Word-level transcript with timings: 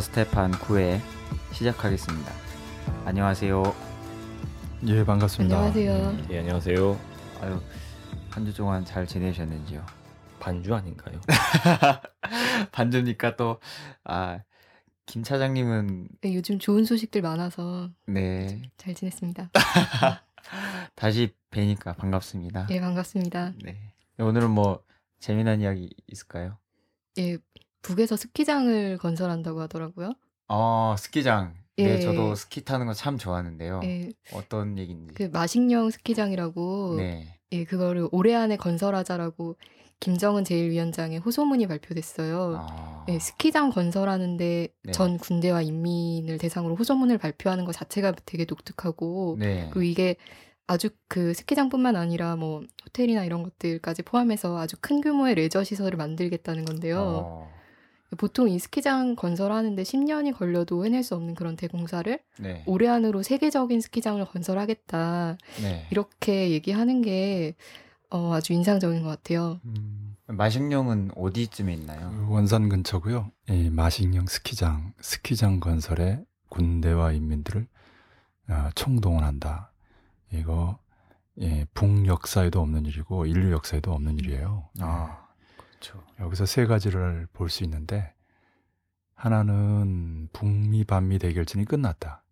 닥터 0.00 0.12
스테판 0.12 0.52
9회 0.52 0.98
시작하겠습니다. 1.52 2.32
안녕하세요. 3.04 3.62
예, 4.86 5.04
반갑습니다. 5.04 5.56
안녕하세요. 5.56 6.26
예, 6.30 6.38
안녕하세요. 6.38 7.00
아유, 7.42 7.60
한 8.30 8.46
주 8.46 8.54
동안 8.54 8.82
잘 8.84 9.06
지내셨는지요? 9.06 9.84
반주 10.38 10.74
아닌가요? 10.74 11.20
반주니까 12.72 13.36
또, 13.36 13.60
아, 14.04 14.40
김 15.04 15.22
차장님은, 15.22 16.08
네, 16.22 16.34
요즘 16.34 16.58
좋은 16.58 16.84
소식들 16.86 17.20
많아서 17.20 17.90
네, 18.06 18.62
잘 18.78 18.94
지냈습니다. 18.94 19.50
다시 20.96 21.34
뵈니까 21.50 21.92
반갑습니다. 21.94 22.68
예, 22.70 22.80
반갑습니다. 22.80 23.52
네. 23.62 23.76
오늘은 24.18 24.50
뭐, 24.50 24.82
재미난 25.18 25.60
이야기 25.60 25.90
있을까요? 26.06 26.56
예, 27.18 27.36
북에서 27.82 28.16
스키장을 28.16 28.98
건설한다고 28.98 29.60
하더라고요. 29.62 30.12
어, 30.48 30.94
스키장. 30.98 31.54
네, 31.76 31.94
예. 31.94 32.00
저도 32.00 32.34
스키 32.34 32.62
타는 32.64 32.86
거 32.86 32.92
참 32.92 33.16
좋아하는데요. 33.16 33.80
예, 33.84 34.10
어떤 34.34 34.76
얘기인지. 34.78 35.14
그 35.14 35.22
마식령 35.32 35.90
스키장이라고 35.90 36.96
네. 36.98 37.38
예, 37.52 37.64
그거를 37.64 38.08
올해 38.12 38.34
안에 38.34 38.56
건설하자라고 38.56 39.56
김정은 40.00 40.44
제1위원장의 40.44 41.24
호소문이 41.24 41.66
발표됐어요. 41.66 42.56
아, 42.58 43.06
예, 43.08 43.18
스키장 43.18 43.70
건설하는데 43.70 44.68
네. 44.82 44.92
전 44.92 45.16
군대와 45.18 45.62
인민을 45.62 46.38
대상으로 46.38 46.74
호소문을 46.76 47.18
발표하는 47.18 47.64
것 47.64 47.72
자체가 47.72 48.12
되게 48.26 48.44
독특하고 48.44 49.36
네. 49.38 49.68
그리고 49.70 49.82
이게 49.82 50.16
아주 50.66 50.90
그 51.08 51.34
스키장뿐만 51.34 51.96
아니라 51.96 52.36
뭐 52.36 52.62
호텔이나 52.84 53.24
이런 53.24 53.42
것들까지 53.42 54.02
포함해서 54.02 54.58
아주 54.58 54.76
큰 54.80 55.00
규모의 55.00 55.34
레저 55.34 55.64
시설을 55.64 55.96
만들겠다는 55.98 56.64
건데요. 56.64 57.00
어, 57.26 57.52
보통 58.16 58.48
이 58.48 58.58
스키장 58.58 59.14
건설하는데 59.16 59.82
10년이 59.82 60.36
걸려도 60.36 60.84
해낼 60.84 61.02
수 61.02 61.14
없는 61.14 61.34
그런 61.34 61.56
대공사를 61.56 62.18
네. 62.40 62.64
올해 62.66 62.88
안으로 62.88 63.22
세계적인 63.22 63.80
스키장을 63.80 64.24
건설하겠다 64.24 65.38
네. 65.62 65.86
이렇게 65.90 66.50
얘기하는 66.50 67.02
게 67.02 67.54
어, 68.10 68.34
아주 68.34 68.52
인상적인 68.52 69.02
것 69.02 69.08
같아요. 69.08 69.60
음, 69.64 70.16
마식령은 70.26 71.12
어디쯤에 71.16 71.72
있나요? 71.74 72.10
그 72.10 72.32
원산 72.32 72.68
근처고요. 72.68 73.30
이 73.48 73.70
마식령 73.70 74.26
스키장, 74.26 74.92
스키장 75.00 75.60
건설에 75.60 76.20
군대와 76.48 77.12
인민들을 77.12 77.68
아, 78.48 78.70
총동원한다. 78.74 79.72
이거 80.32 80.78
예, 81.40 81.64
북 81.72 82.06
역사에도 82.06 82.60
없는 82.60 82.86
일이고 82.86 83.26
인류 83.26 83.52
역사에도 83.52 83.92
없는 83.92 84.18
일이에요. 84.18 84.68
아, 84.80 85.28
그렇죠. 85.80 86.04
여기서 86.20 86.46
세 86.46 86.66
가지를 86.66 87.26
볼 87.32 87.48
수 87.48 87.64
있는데 87.64 88.12
하나는 89.14 90.28
북미 90.32 90.84
반미 90.84 91.18
대결전이 91.18 91.64
끝났다. 91.64 92.22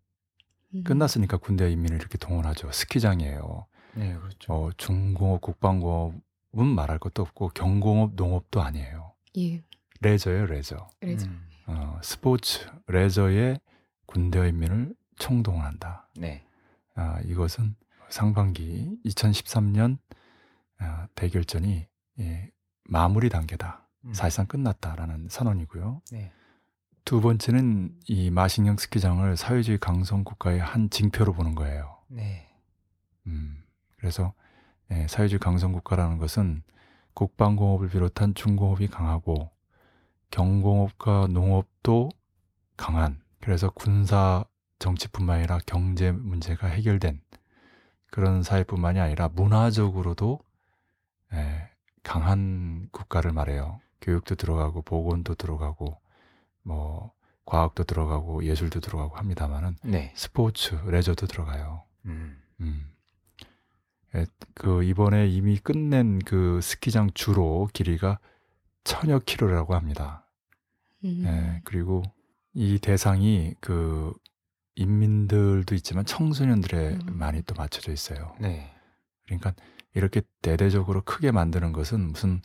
음. 0.75 0.83
끝났으니까 0.83 1.37
군대와 1.37 1.69
인민을 1.69 1.97
이렇게 1.97 2.17
동원하죠. 2.17 2.71
스키장이에요. 2.71 3.65
네, 3.95 4.15
그렇죠. 4.15 4.53
어, 4.53 4.71
중공업, 4.77 5.41
국방공업은 5.41 6.65
말할 6.75 6.99
것도 6.99 7.23
없고 7.23 7.49
경공업, 7.49 8.13
농업도 8.15 8.61
아니에요. 8.61 9.13
예, 9.37 9.63
레저예요, 10.01 10.45
레저. 10.45 10.87
그래서 10.99 11.27
음, 11.27 11.47
어, 11.67 11.99
스포츠, 12.03 12.65
레저에 12.87 13.59
군대와 14.05 14.47
인민을 14.47 14.95
총동원한다. 15.17 16.07
네. 16.17 16.45
아, 16.95 17.19
이것은 17.25 17.75
상반기 18.09 18.97
2013년 19.05 19.97
아, 20.79 21.07
대결전이 21.15 21.87
예, 22.19 22.51
마무리 22.89 23.29
단계다. 23.29 23.87
음, 24.05 24.13
사실상 24.13 24.45
끝났다라는 24.47 25.27
선언이고요. 25.29 26.01
네. 26.11 26.31
두 27.05 27.21
번째는 27.21 27.95
이 28.07 28.29
마식령 28.29 28.77
스키장을 28.77 29.35
사회주의 29.37 29.77
강성 29.79 30.23
국가의 30.23 30.59
한 30.59 30.89
징표로 30.89 31.33
보는 31.33 31.55
거예요. 31.55 31.97
네. 32.07 32.47
음, 33.27 33.63
그래서 33.97 34.33
예, 34.91 35.07
사회주의 35.07 35.39
강성 35.39 35.71
국가라는 35.71 36.17
것은 36.17 36.63
국방공업을 37.13 37.89
비롯한 37.89 38.33
중공업이 38.33 38.87
강하고 38.87 39.51
경공업과 40.31 41.27
농업도 41.29 42.09
강한 42.77 43.21
그래서 43.41 43.69
군사 43.69 44.45
정치뿐만 44.79 45.39
아니라 45.39 45.59
경제 45.65 46.11
문제가 46.11 46.67
해결된 46.67 47.21
그런 48.11 48.41
사회뿐만이 48.41 48.99
아니라 48.99 49.27
문화적으로도 49.29 50.39
예, 51.33 51.68
강한 52.03 52.87
국가를 52.91 53.31
말해요. 53.31 53.79
교육도 54.01 54.35
들어가고 54.35 54.81
보건도 54.81 55.35
들어가고 55.35 55.97
뭐 56.63 57.11
과학도 57.45 57.83
들어가고 57.83 58.43
예술도 58.43 58.79
들어가고 58.79 59.17
합니다만은 59.17 59.75
네. 59.83 60.13
스포츠, 60.15 60.75
레저도 60.85 61.27
들어가요. 61.27 61.83
음, 62.05 62.37
음. 62.61 62.91
예, 64.15 64.25
그 64.53 64.83
이번에 64.83 65.27
이미 65.27 65.57
끝낸 65.57 66.19
그 66.19 66.59
스키장 66.61 67.11
주로 67.13 67.67
길이가 67.73 68.19
천여 68.83 69.19
킬로라고 69.19 69.75
합니다. 69.75 70.25
음. 71.03 71.23
예, 71.25 71.61
그리고 71.63 72.03
이 72.53 72.79
대상이 72.79 73.55
그 73.59 74.13
인민들도 74.75 75.75
있지만 75.75 76.05
청소년들에 76.05 76.89
음. 76.95 77.17
많이 77.17 77.41
또 77.43 77.53
맞춰져 77.55 77.91
있어요. 77.91 78.35
네. 78.39 78.71
그러니까 79.25 79.53
이렇게 79.95 80.21
대대적으로 80.41 81.01
크게 81.01 81.31
만드는 81.31 81.73
것은 81.73 82.11
무슨 82.11 82.41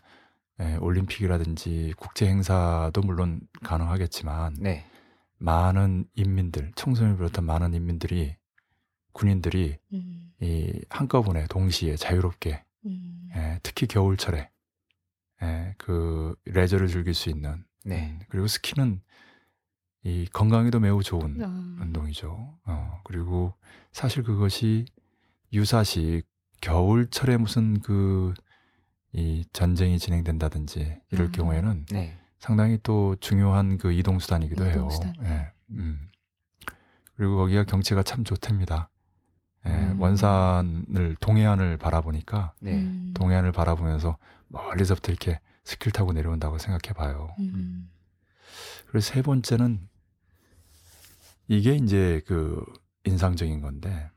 예, 0.61 0.77
올림픽이라든지 0.77 1.95
국제 1.97 2.27
행사도 2.27 3.01
물론 3.01 3.41
가능하겠지만 3.63 4.55
네. 4.61 4.87
많은 5.39 6.07
인민들, 6.15 6.71
청소년을 6.77 7.17
비롯한 7.17 7.45
많은 7.45 7.75
인민들이 7.75 8.37
군인들이 9.13 9.79
음, 9.93 10.33
이 10.41 10.81
한꺼번에 10.89 11.47
동시에 11.49 11.97
자유롭게 11.97 12.65
음. 12.87 13.29
예, 13.35 13.59
특히 13.63 13.87
겨울철에 13.87 14.51
예, 15.43 15.75
그 15.77 16.37
레저를 16.45 16.89
즐길 16.89 17.15
수 17.15 17.31
있는 17.31 17.65
네. 17.85 18.11
음, 18.13 18.21
그리고 18.29 18.47
스키는 18.47 19.03
이 20.05 20.27
건강에도 20.33 20.81
매우 20.81 21.03
좋은 21.03 21.43
아, 21.43 21.79
운동이죠. 21.81 22.59
어, 22.67 23.01
그리고 23.05 23.55
사실 23.91 24.23
그것이 24.23 24.85
유사시 25.53 26.23
겨울철에 26.65 27.37
무슨 27.37 27.81
그 27.81 28.35
이 29.15 29.45
전쟁이 29.53 29.99
진행된다든지 29.99 31.01
이럴 31.13 31.29
음. 31.29 31.33
경우에는 31.33 31.87
네. 31.93 32.19
상당히 32.41 32.79
또 32.83 33.15
중요한 33.21 33.79
그 33.79 33.93
이동 33.93 34.19
수단이기도 34.19 34.65
해요. 34.65 34.75
이동수단. 34.75 35.15
예. 35.23 35.53
음. 35.71 36.09
그리고 37.17 37.37
거기가 37.37 37.63
경치가 37.63 38.03
참 38.03 38.25
좋답니다. 38.25 38.91
예, 39.67 39.71
음. 39.71 40.01
원산을 40.01 41.17
동해안을 41.21 41.77
바라보니까 41.77 42.55
네. 42.61 42.75
음. 42.75 43.15
동해안을 43.15 43.53
바라보면서 43.53 44.19
멀리서부터 44.49 45.13
이렇게 45.13 45.41
스키를 45.63 45.93
타고 45.93 46.13
내려온다고 46.13 46.59
생각해 46.59 46.93
봐요. 46.93 47.33
음. 47.39 47.89
그리고 48.87 49.01
세 49.01 49.23
번째는 49.23 49.89
이게 51.47 51.77
이제 51.77 52.21
그 52.27 52.65
인상적인 53.05 53.61
건데 53.61 54.11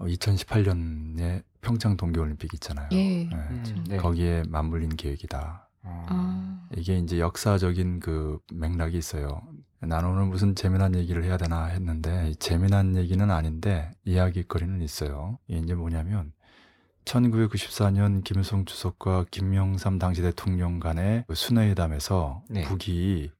2018년에 0.00 1.42
평창 1.60 1.96
동계올림픽 1.96 2.54
있잖아요. 2.54 2.88
예. 2.92 3.22
예. 3.22 3.28
음, 3.32 3.84
네. 3.88 3.96
거기에 3.96 4.44
맞물린 4.48 4.96
계획이다. 4.96 5.68
어, 5.82 6.06
아, 6.08 6.68
이게 6.76 6.98
이제 6.98 7.18
역사적인 7.18 8.00
그 8.00 8.38
맥락이 8.52 8.96
있어요. 8.96 9.42
나는 9.80 10.10
오늘 10.10 10.26
무슨 10.26 10.54
재미난 10.54 10.94
얘기를 10.94 11.24
해야 11.24 11.36
되나 11.36 11.66
했는데 11.66 12.30
이 12.30 12.36
재미난 12.36 12.96
얘기는 12.96 13.30
아닌데 13.30 13.90
이야기거리는 14.04 14.82
있어요. 14.82 15.38
이게 15.46 15.60
이제 15.60 15.74
뭐냐면 15.74 16.32
1994년 17.04 18.22
김일성 18.24 18.64
주석과 18.64 19.26
김영삼 19.30 19.98
당시 19.98 20.20
대통령 20.20 20.78
간의 20.80 21.24
그 21.26 21.34
순회회담에서 21.34 22.44
네. 22.50 22.62
북이 22.62 23.30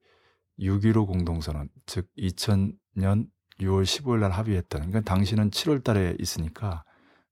6.15 0.61 1.07
공동선언, 1.07 1.69
즉 1.87 2.09
2000년 2.19 3.29
6월 3.61 3.83
15일 3.83 4.19
날 4.21 4.31
합의했던, 4.31 4.83
그러니까 4.83 5.01
당시는 5.01 5.51
7월 5.51 5.83
달에 5.83 6.17
있으니까 6.19 6.85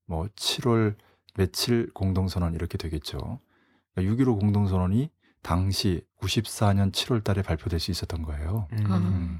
뭐 0.05 0.27
7월 0.35 0.95
며칠 1.35 1.91
공동선언 1.93 2.53
이렇게 2.53 2.77
되겠죠. 2.77 3.39
6.15 3.97 4.39
공동선언이 4.39 5.09
당시 5.41 6.01
94년 6.19 6.91
7월 6.91 7.23
달에 7.23 7.41
발표될 7.41 7.79
수 7.79 7.91
있었던 7.91 8.21
거예요. 8.23 8.67
음, 8.73 8.91
아. 8.91 8.97
음. 8.97 9.39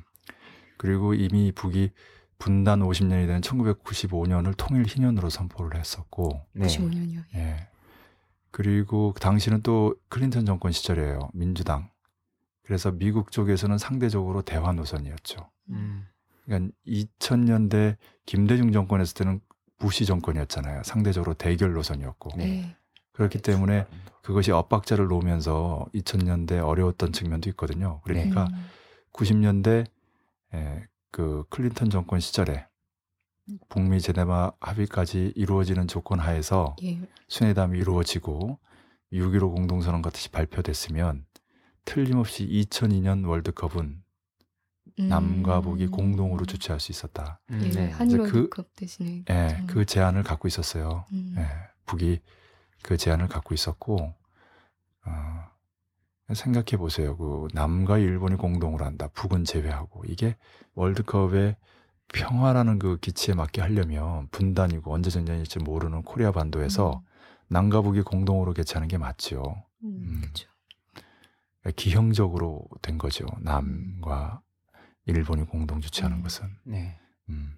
그리고 0.78 1.14
이미 1.14 1.52
북이 1.52 1.92
분단 2.38 2.82
50년이 2.82 3.28
된 3.28 3.42
1995년을 3.42 4.54
통일 4.56 4.86
희년으로 4.86 5.30
선포를 5.30 5.80
했었고, 5.80 6.46
네. 6.54 6.68
95년이요. 6.68 7.24
예. 7.36 7.68
그리고 8.52 9.14
그 9.14 9.20
당시는 9.20 9.62
또 9.64 9.96
클린턴 10.10 10.46
정권 10.46 10.72
시절이에요. 10.72 11.30
민주당. 11.34 11.90
그래서 12.64 12.92
미국 12.92 13.32
쪽에서는 13.32 13.78
상대적으로 13.78 14.42
대화 14.42 14.72
노선이었죠. 14.74 15.50
음, 15.70 16.06
그러니까 16.48 16.74
2000년대 16.88 17.98
김대중 18.26 18.72
정권 18.72 19.02
했을 19.02 19.14
때는 19.14 19.42
부시 19.78 20.08
정권이었잖아요. 20.08 20.82
상대적으로 20.84 21.36
대결 21.36 21.74
노선이었고. 21.74 22.32
네. 22.38 22.76
그렇기 23.12 23.40
때문에 23.40 23.86
그것이 24.24 24.52
엇박자를 24.52 25.08
놓으면서 25.08 25.86
2000년대 25.94 26.66
어려웠던 26.66 27.12
측면도 27.12 27.50
있거든요. 27.52 28.02
그러니까 28.04 28.46
음. 28.46 28.66
90년대 29.14 29.86
그 31.12 31.44
클린턴 31.50 31.90
정권 31.90 32.20
시절에 32.20 32.68
북미 33.70 34.02
제네바 34.02 34.54
합의까지 34.60 35.34
이루어지는 35.36 35.88
조건 35.88 36.20
하에서 36.20 36.76
예. 36.84 37.00
순회담이 37.28 37.80
이루어지고 37.80 38.60
6.15 39.14 39.56
공동선언 39.56 40.02
같이 40.02 40.30
발표됐으면 40.30 41.26
틀림없이 41.86 42.46
2002년 42.46 43.28
월드컵은 43.28 44.04
남과 44.98 45.62
북이 45.62 45.86
음. 45.86 45.92
공동으로 45.92 46.46
주최할 46.46 46.80
수 46.80 46.92
있었다. 46.92 47.40
음, 47.52 47.62
예, 47.64 47.70
네. 47.70 47.90
한일 47.92 48.18
그래서 48.18 48.32
그- 48.32 48.38
월드컵 48.40 48.76
대신에 48.76 49.24
예, 49.30 49.48
그렇죠. 49.58 49.66
그 49.68 49.86
제안을 49.86 50.24
갖고 50.24 50.48
있었어요. 50.48 51.06
음. 51.12 51.36
예, 51.38 51.48
북이 51.86 52.20
그 52.84 52.98
제안을 52.98 53.28
갖고 53.28 53.54
있었고 53.54 54.14
어, 55.06 55.44
생각해 56.34 56.78
보세요. 56.78 57.16
그 57.18 57.48
남과 57.54 58.00
일본이 58.00 58.36
공동으로 58.36 58.86
한다. 58.86 59.08
북은 59.14 59.46
제외하고 59.46 60.04
이게 60.08 60.36
월드컵의 60.76 61.56
평화라는 62.14 62.80
그 62.80 62.98
기치에 63.00 63.34
맞게 63.36 63.62
하려면 63.62 64.28
분단이고 64.32 64.94
언제 64.94 65.10
전쟁일지 65.10 65.60
모르는 65.60 66.04
코리아 66.04 66.32
반도에서 66.32 67.04
남과 67.50 67.82
북이 67.82 68.02
공동으로 68.02 68.54
개최하는 68.54 68.88
게 68.88 68.98
맞지요. 68.98 69.42
음, 69.84 69.86
음. 69.86 70.22
그렇죠. 70.22 70.50
기형적으로 71.76 72.64
된 72.82 72.98
거죠. 72.98 73.26
남과 73.42 74.42
일본이 75.08 75.46
공동 75.46 75.82
주최하는 75.82 76.18
음. 76.18 76.24
것은. 76.24 76.48
네. 76.64 76.98
음. 77.30 77.58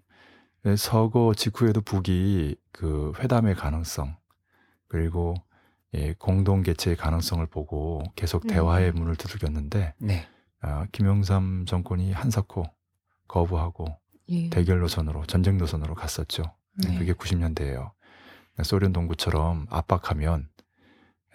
네, 0.63 0.75
서거 0.75 1.34
직후에도 1.36 1.81
북이 1.81 2.56
그 2.72 3.13
회담의 3.19 3.56
가능성 3.56 4.16
그리고 4.88 5.36
예, 5.94 6.13
공동 6.13 6.62
개최의 6.62 6.98
가능성을 6.98 7.46
보고 7.48 8.04
계속 8.16 8.46
음. 8.46 8.48
대화의 8.50 8.92
문을 8.92 9.16
두들겼는데 9.16 9.96
네. 9.98 10.28
아, 10.62 10.86
김영삼 10.92 11.66
정권이 11.66 12.12
한사코 12.12 12.63
거부하고 13.28 13.98
예. 14.30 14.50
대결 14.50 14.80
노선으로 14.80 15.25
전쟁 15.25 15.57
노선으로 15.57 15.95
갔었죠. 15.95 16.44
네. 16.84 16.98
그게 16.98 17.13
90년대예요. 17.13 17.92
소련 18.63 18.92
동구처럼 18.94 19.68
압박하면 19.69 20.50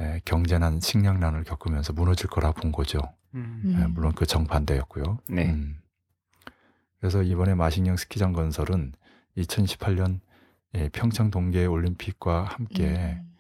예, 0.01 0.21
경제난 0.25 0.81
식량난을 0.81 1.45
겪으면서 1.45 1.93
무너질 1.93 2.29
거라 2.29 2.53
본 2.53 2.73
거죠. 2.73 2.99
음. 3.35 3.63
음. 3.65 3.81
예, 3.81 3.87
물론 3.87 4.13
그 4.13 4.27
정반대였고요. 4.27 5.19
네. 5.29 5.51
음. 5.51 5.81
그래서 7.05 7.23
이번에 7.23 7.55
마식령 7.55 7.99
스키장 7.99 8.33
건설은 8.33 8.95
2018년 9.37 10.21
예, 10.75 10.89
평창 10.89 11.31
동계 11.31 11.67
올림픽과 11.67 12.45
함께 12.45 13.21
음. 13.23 13.35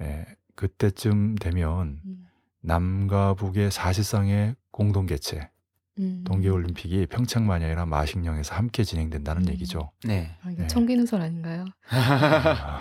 예, 0.00 0.26
그때쯤 0.54 1.34
되면 1.34 2.00
음. 2.04 2.28
남과 2.60 3.34
북의 3.34 3.72
사실상의 3.72 4.54
공동 4.70 5.06
개최 5.06 5.50
음. 5.98 6.22
동계 6.24 6.50
올림픽이 6.50 7.06
평창만이 7.06 7.64
아니라 7.64 7.84
마식령에서 7.84 8.54
함께 8.54 8.84
진행된다는 8.84 9.42
음. 9.42 9.48
얘기죠. 9.54 9.90
네. 10.04 10.36
아, 10.44 10.50
이거 10.52 10.62
네. 10.62 10.68
청기누설 10.68 11.20
아닌가요? 11.20 11.64
아, 11.90 12.80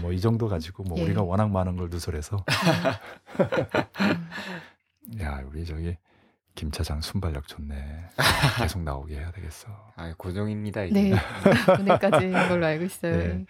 뭐이 0.00 0.20
정도 0.20 0.46
가지고 0.46 0.84
뭐 0.84 0.96
예. 0.96 1.02
우리가 1.02 1.24
워낙 1.24 1.50
많은 1.50 1.74
걸 1.74 1.90
누설해서 1.90 2.36
음. 5.10 5.18
야 5.20 5.42
우리 5.44 5.64
저기 5.64 5.96
김 6.58 6.72
차장 6.72 7.00
순발력 7.00 7.46
좋네. 7.46 7.76
계속 8.58 8.82
나오게 8.82 9.14
해야 9.14 9.30
되겠어. 9.30 9.68
아, 9.94 10.12
고정입니다, 10.18 10.82
이제. 10.86 11.10
네. 11.10 11.12
오늘까지인 11.78 12.32
걸로 12.32 12.66
알고 12.66 12.84
있어요. 12.84 13.16
네. 13.16 13.46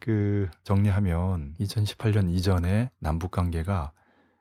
그 0.00 0.50
정리하면 0.64 1.54
2018년 1.60 2.34
이전에 2.34 2.90
남북 2.98 3.30
관계가 3.30 3.92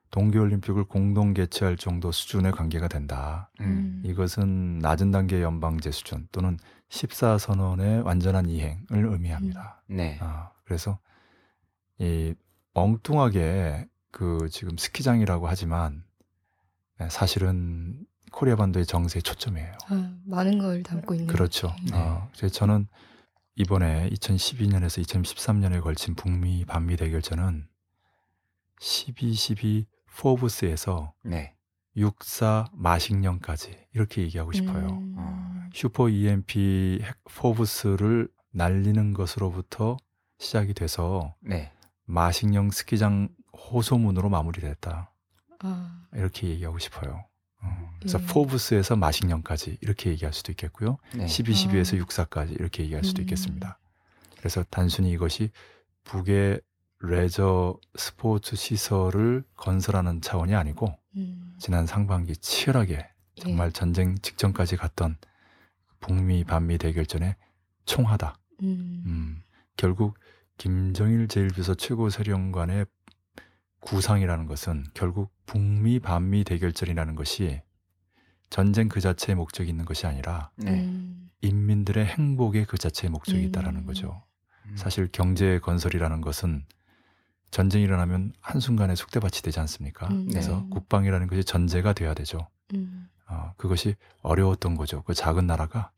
동계올림픽을 0.09 0.86
공동 0.86 1.36
개최할 1.36 1.77
정도 1.77 2.12
수준의 2.12 2.53
관계가 2.53 2.88
된다. 2.88 3.51
음. 3.59 4.01
이것은 4.03 4.80
낮은 4.80 5.12
단계 5.12 5.44
연방제 5.44 5.92
수준 5.92 6.27
또는 6.31 6.57
14선언의 6.89 8.03
완전한 8.03 8.50
이행을 8.50 9.06
의미합니다. 9.12 9.83
네. 9.88 10.18
아, 10.21 10.50
그래서 10.63 10.98
이 12.00 12.33
엉뚱하게 12.74 13.86
그 14.09 14.50
지금 14.50 14.75
스키장이라고 14.75 15.48
하지만 15.48 16.03
네, 16.03 16.10
사실은 17.09 18.06
코리아 18.31 18.56
반도의 18.56 18.86
정세의 18.86 19.24
초점이에요. 19.24 19.74
아, 19.89 20.15
많은 20.25 20.59
걸 20.59 20.83
담고 20.83 21.13
있는 21.13 21.27
그렇죠. 21.27 21.75
네. 21.89 21.98
어, 21.98 22.30
그래서 22.36 22.53
저는 22.53 22.88
이번에 23.56 24.09
2012년에서 24.09 25.03
2013년에 25.06 25.81
걸친 25.81 26.15
북미 26.15 26.65
반미 26.65 26.95
대결전은 26.95 27.68
12-12 28.80 29.86
FOBS에서 30.17 31.13
네. 31.24 31.56
64 31.95 32.69
마식령까지 32.74 33.77
이렇게 33.94 34.21
얘기하고 34.21 34.51
싶어요. 34.53 34.88
음. 34.88 35.15
어. 35.18 35.69
슈퍼 35.74 36.09
EMP 36.09 37.00
핵 37.01 37.18
FOBS를 37.25 38.29
날리는 38.51 39.13
것으로부터 39.13 39.98
시작이 40.39 40.74
돼서 40.74 41.36
네. 41.42 41.71
마식령 42.06 42.71
스키장 42.71 43.30
호소문으로 43.53 44.30
마무리됐다. 44.30 45.10
아, 45.63 46.05
이렇게 46.13 46.47
얘기하고 46.47 46.79
싶어요. 46.79 47.25
어, 47.63 47.91
그래서 47.99 48.19
예. 48.21 48.25
포브스에서 48.25 48.95
마식령까지 48.95 49.77
이렇게 49.81 50.09
얘기할 50.11 50.33
수도 50.33 50.51
있겠고요. 50.51 50.97
네. 51.15 51.27
12, 51.27 51.53
12에서 51.53 51.99
아. 51.99 52.05
64까지 52.05 52.51
이렇게 52.59 52.83
얘기할 52.83 53.03
수도 53.03 53.21
음. 53.21 53.23
있겠습니다. 53.23 53.79
그래서 54.37 54.63
단순히 54.69 55.11
이것이 55.11 55.51
북의 56.03 56.61
레저 56.99 57.77
스포츠 57.95 58.55
시설을 58.55 59.43
건설하는 59.55 60.21
차원이 60.21 60.55
아니고 60.55 60.97
음. 61.15 61.55
지난 61.59 61.85
상반기 61.85 62.35
치열하게 62.35 63.07
정말 63.35 63.67
예. 63.67 63.71
전쟁 63.71 64.15
직전까지 64.17 64.77
갔던 64.77 65.17
북미 65.99 66.43
반미 66.43 66.77
대결전의 66.77 67.36
총하다. 67.86 68.38
음. 68.63 69.03
음, 69.05 69.43
결국 69.77 70.17
김정일 70.57 71.27
제1비서 71.27 71.77
최고사령관의 71.77 72.86
구상이라는 73.81 74.45
것은 74.45 74.85
결국 74.93 75.31
북미 75.45 76.00
반미 76.00 76.43
대결전이라는 76.43 77.15
것이 77.15 77.61
전쟁 78.50 78.89
그 78.89 79.01
자체의 79.01 79.35
목적이 79.35 79.69
있는 79.69 79.85
것이 79.85 80.07
아니라 80.07 80.51
네. 80.55 80.85
음. 80.85 81.29
인민들의 81.41 82.05
행복에 82.05 82.65
그 82.65 82.77
자체의 82.77 83.11
목적이 83.11 83.39
음. 83.39 83.43
있다라는 83.45 83.85
거죠. 83.85 84.23
음. 84.65 84.75
사실 84.77 85.09
경제 85.11 85.59
건설이라는 85.59 86.21
것은 86.21 86.65
전쟁이 87.50 87.83
일어나면 87.83 88.33
한순간에 88.39 88.95
속대밭이 88.95 89.41
되지 89.43 89.59
않습니까? 89.59 90.07
음. 90.07 90.27
그래서 90.29 90.61
네. 90.61 90.67
국방이라는 90.69 91.27
것이 91.27 91.43
전제가 91.43 91.93
돼야 91.93 92.13
되죠. 92.13 92.47
음. 92.73 93.09
어, 93.27 93.53
그것이 93.57 93.95
어려웠던 94.21 94.75
거죠. 94.75 95.03
그 95.03 95.13
작은 95.13 95.47
나라가 95.47 95.91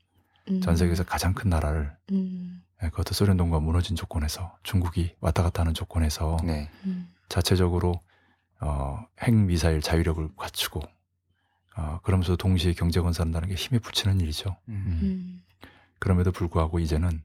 음. 0.49 0.61
전 0.61 0.75
세계에서 0.75 1.03
가장 1.03 1.33
큰 1.33 1.49
나라를 1.49 1.95
음. 2.11 2.63
예, 2.83 2.89
그것도 2.89 3.13
소련 3.13 3.37
동과 3.37 3.59
무너진 3.59 3.95
조건에서 3.95 4.57
중국이 4.63 5.15
왔다 5.19 5.43
갔다 5.43 5.61
하는 5.61 5.73
조건에서 5.73 6.37
네. 6.43 6.69
음. 7.33 7.35
자체적으로 7.35 7.99
어, 8.59 9.05
핵 9.21 9.33
미사일 9.33 9.81
자위력을 9.81 10.29
갖추고 10.37 10.81
어, 11.75 11.99
그러면서 12.03 12.35
동시에 12.35 12.73
경제 12.73 13.01
건설한다는 13.01 13.49
게 13.49 13.55
힘에 13.55 13.79
부치는 13.79 14.21
일이죠. 14.21 14.55
음. 14.69 14.99
음. 15.01 15.43
그럼에도 15.99 16.31
불구하고 16.31 16.79
이제는 16.79 17.23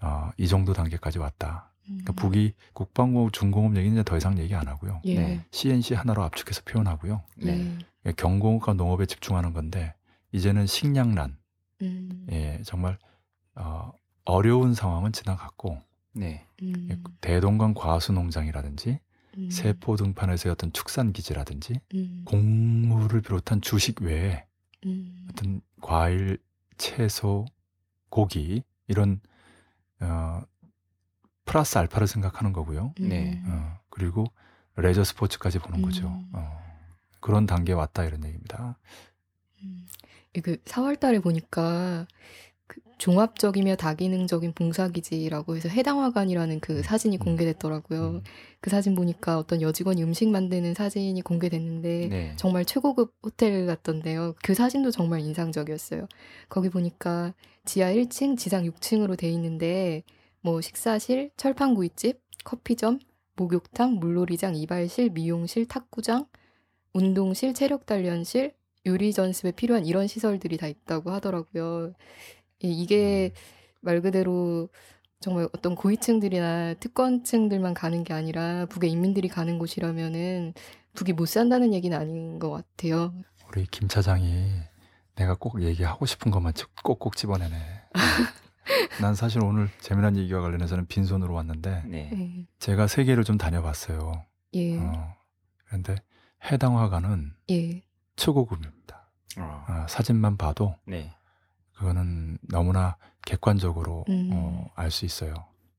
어, 0.00 0.30
이 0.36 0.48
정도 0.48 0.72
단계까지 0.72 1.18
왔다. 1.18 1.70
그러니까 1.84 2.12
음. 2.12 2.16
북이 2.16 2.54
국방공업, 2.72 3.32
중공업 3.32 3.76
얘기는 3.76 3.96
이제 3.96 4.02
더 4.04 4.16
이상 4.16 4.38
얘기 4.38 4.54
안 4.54 4.66
하고요. 4.68 5.00
예. 5.04 5.14
네. 5.14 5.44
CNC 5.50 5.94
하나로 5.94 6.22
압축해서 6.24 6.62
표현하고요. 6.64 7.22
네. 7.36 7.78
예. 8.06 8.12
경공업과 8.12 8.74
농업에 8.74 9.06
집중하는 9.06 9.52
건데 9.52 9.94
이제는 10.32 10.66
식량난, 10.66 11.36
음. 11.82 12.26
예, 12.30 12.60
정말 12.64 12.98
어, 13.54 13.92
어려운 14.24 14.74
상황은 14.74 15.12
지나갔고 15.12 15.78
네. 16.12 16.46
음. 16.62 16.88
예, 16.90 16.98
대동강 17.20 17.74
과수 17.74 18.12
농장이라든지 18.12 19.00
음. 19.36 19.50
세포 19.50 19.96
등판에서의 19.96 20.52
어떤 20.52 20.72
축산 20.72 21.12
기지라든지 21.12 21.80
음. 21.94 22.22
곡물을 22.24 23.20
비롯한 23.22 23.60
주식 23.60 24.02
외에 24.02 24.44
음. 24.86 25.28
어떤 25.30 25.60
과일, 25.80 26.38
채소, 26.76 27.46
고기 28.08 28.62
이런 28.88 29.20
어, 30.00 30.42
플러스 31.44 31.78
알파를 31.78 32.06
생각하는 32.06 32.52
거고요. 32.52 32.94
네. 32.98 33.42
어, 33.46 33.78
그리고 33.88 34.24
레저 34.76 35.04
스포츠까지 35.04 35.58
보는 35.58 35.82
거죠. 35.82 36.08
음. 36.08 36.30
어, 36.32 36.60
그런 37.20 37.46
단계에 37.46 37.74
왔다 37.74 38.04
이런 38.04 38.24
얘기입니다. 38.24 38.78
음. 39.62 39.86
그 40.42 40.56
4월달에 40.64 41.22
보니까 41.22 42.06
그 42.06 42.49
종합적이며 42.98 43.76
다기능적인 43.76 44.52
봉사기지라고 44.52 45.56
해서 45.56 45.68
해당화관이라는 45.68 46.60
그 46.60 46.82
사진이 46.82 47.16
음. 47.16 47.18
공개됐더라고요. 47.18 48.08
음. 48.08 48.22
그 48.60 48.68
사진 48.68 48.94
보니까 48.94 49.38
어떤 49.38 49.62
여직원이 49.62 50.02
음식 50.02 50.28
만드는 50.28 50.74
사진이 50.74 51.22
공개됐는데 51.22 52.08
네. 52.08 52.32
정말 52.36 52.64
최고급 52.64 53.14
호텔 53.22 53.66
같던데요. 53.66 54.34
그 54.42 54.54
사진도 54.54 54.90
정말 54.90 55.20
인상적이었어요. 55.20 56.06
거기 56.48 56.68
보니까 56.68 57.32
지하 57.64 57.92
1층, 57.92 58.36
지상 58.36 58.64
6층으로 58.64 59.16
돼 59.16 59.30
있는데 59.30 60.02
뭐 60.42 60.60
식사실, 60.60 61.30
철판구이집, 61.36 62.20
커피점, 62.44 62.98
목욕탕, 63.36 63.94
물놀이장, 63.94 64.56
이발실, 64.56 65.10
미용실, 65.10 65.66
탁구장, 65.66 66.26
운동실, 66.92 67.54
체력 67.54 67.86
단련실, 67.86 68.52
요리 68.86 69.12
전습에 69.12 69.52
필요한 69.52 69.84
이런 69.84 70.06
시설들이 70.06 70.56
다 70.56 70.66
있다고 70.66 71.10
하더라고요. 71.10 71.92
예, 72.64 72.68
이게 72.68 73.32
말 73.80 74.00
그대로 74.00 74.68
정말 75.20 75.48
어떤 75.54 75.74
고위층들이나 75.74 76.74
특권층들만 76.74 77.74
가는 77.74 78.04
게 78.04 78.14
아니라 78.14 78.66
북의 78.66 78.90
인민들이 78.90 79.28
가는 79.28 79.58
곳이라면은 79.58 80.54
북이 80.94 81.12
못 81.12 81.26
산다는 81.26 81.72
얘기는 81.74 81.96
아닌 81.96 82.38
것 82.38 82.50
같아요. 82.50 83.12
우리 83.48 83.66
김 83.66 83.88
차장이 83.88 84.50
내가 85.14 85.34
꼭 85.34 85.62
얘기하고 85.62 86.06
싶은 86.06 86.30
것만 86.30 86.54
쭉 86.54 86.70
꼭꼭 86.82 87.16
집어내네. 87.16 87.56
난 89.00 89.14
사실 89.14 89.42
오늘 89.44 89.68
재미난 89.80 90.16
얘기와 90.16 90.40
관련해서는 90.40 90.86
빈손으로 90.86 91.34
왔는데 91.34 91.82
네. 91.86 92.10
예, 92.12 92.46
제가 92.58 92.86
세계를 92.86 93.24
좀 93.24 93.36
다녀봤어요. 93.36 94.24
예, 94.54 94.78
어, 94.78 95.14
그런데 95.66 95.96
해당 96.50 96.78
화가는 96.78 97.32
예, 97.50 97.82
초고급입니다. 98.16 99.10
어. 99.38 99.64
어, 99.68 99.86
사진만 99.88 100.36
봐도 100.36 100.76
네. 100.86 101.12
그거는 101.80 102.36
너무나 102.42 102.96
객관적으로 103.24 104.04
음. 104.10 104.28
어, 104.34 104.70
알 104.74 104.90
수 104.90 105.06
있어요. 105.06 105.32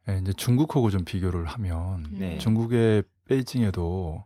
예, 0.09 0.17
이제 0.17 0.33
중국하고 0.33 0.89
좀 0.89 1.05
비교를 1.05 1.45
하면 1.45 2.07
네. 2.11 2.39
중국의 2.39 3.03
베이징에도 3.25 4.25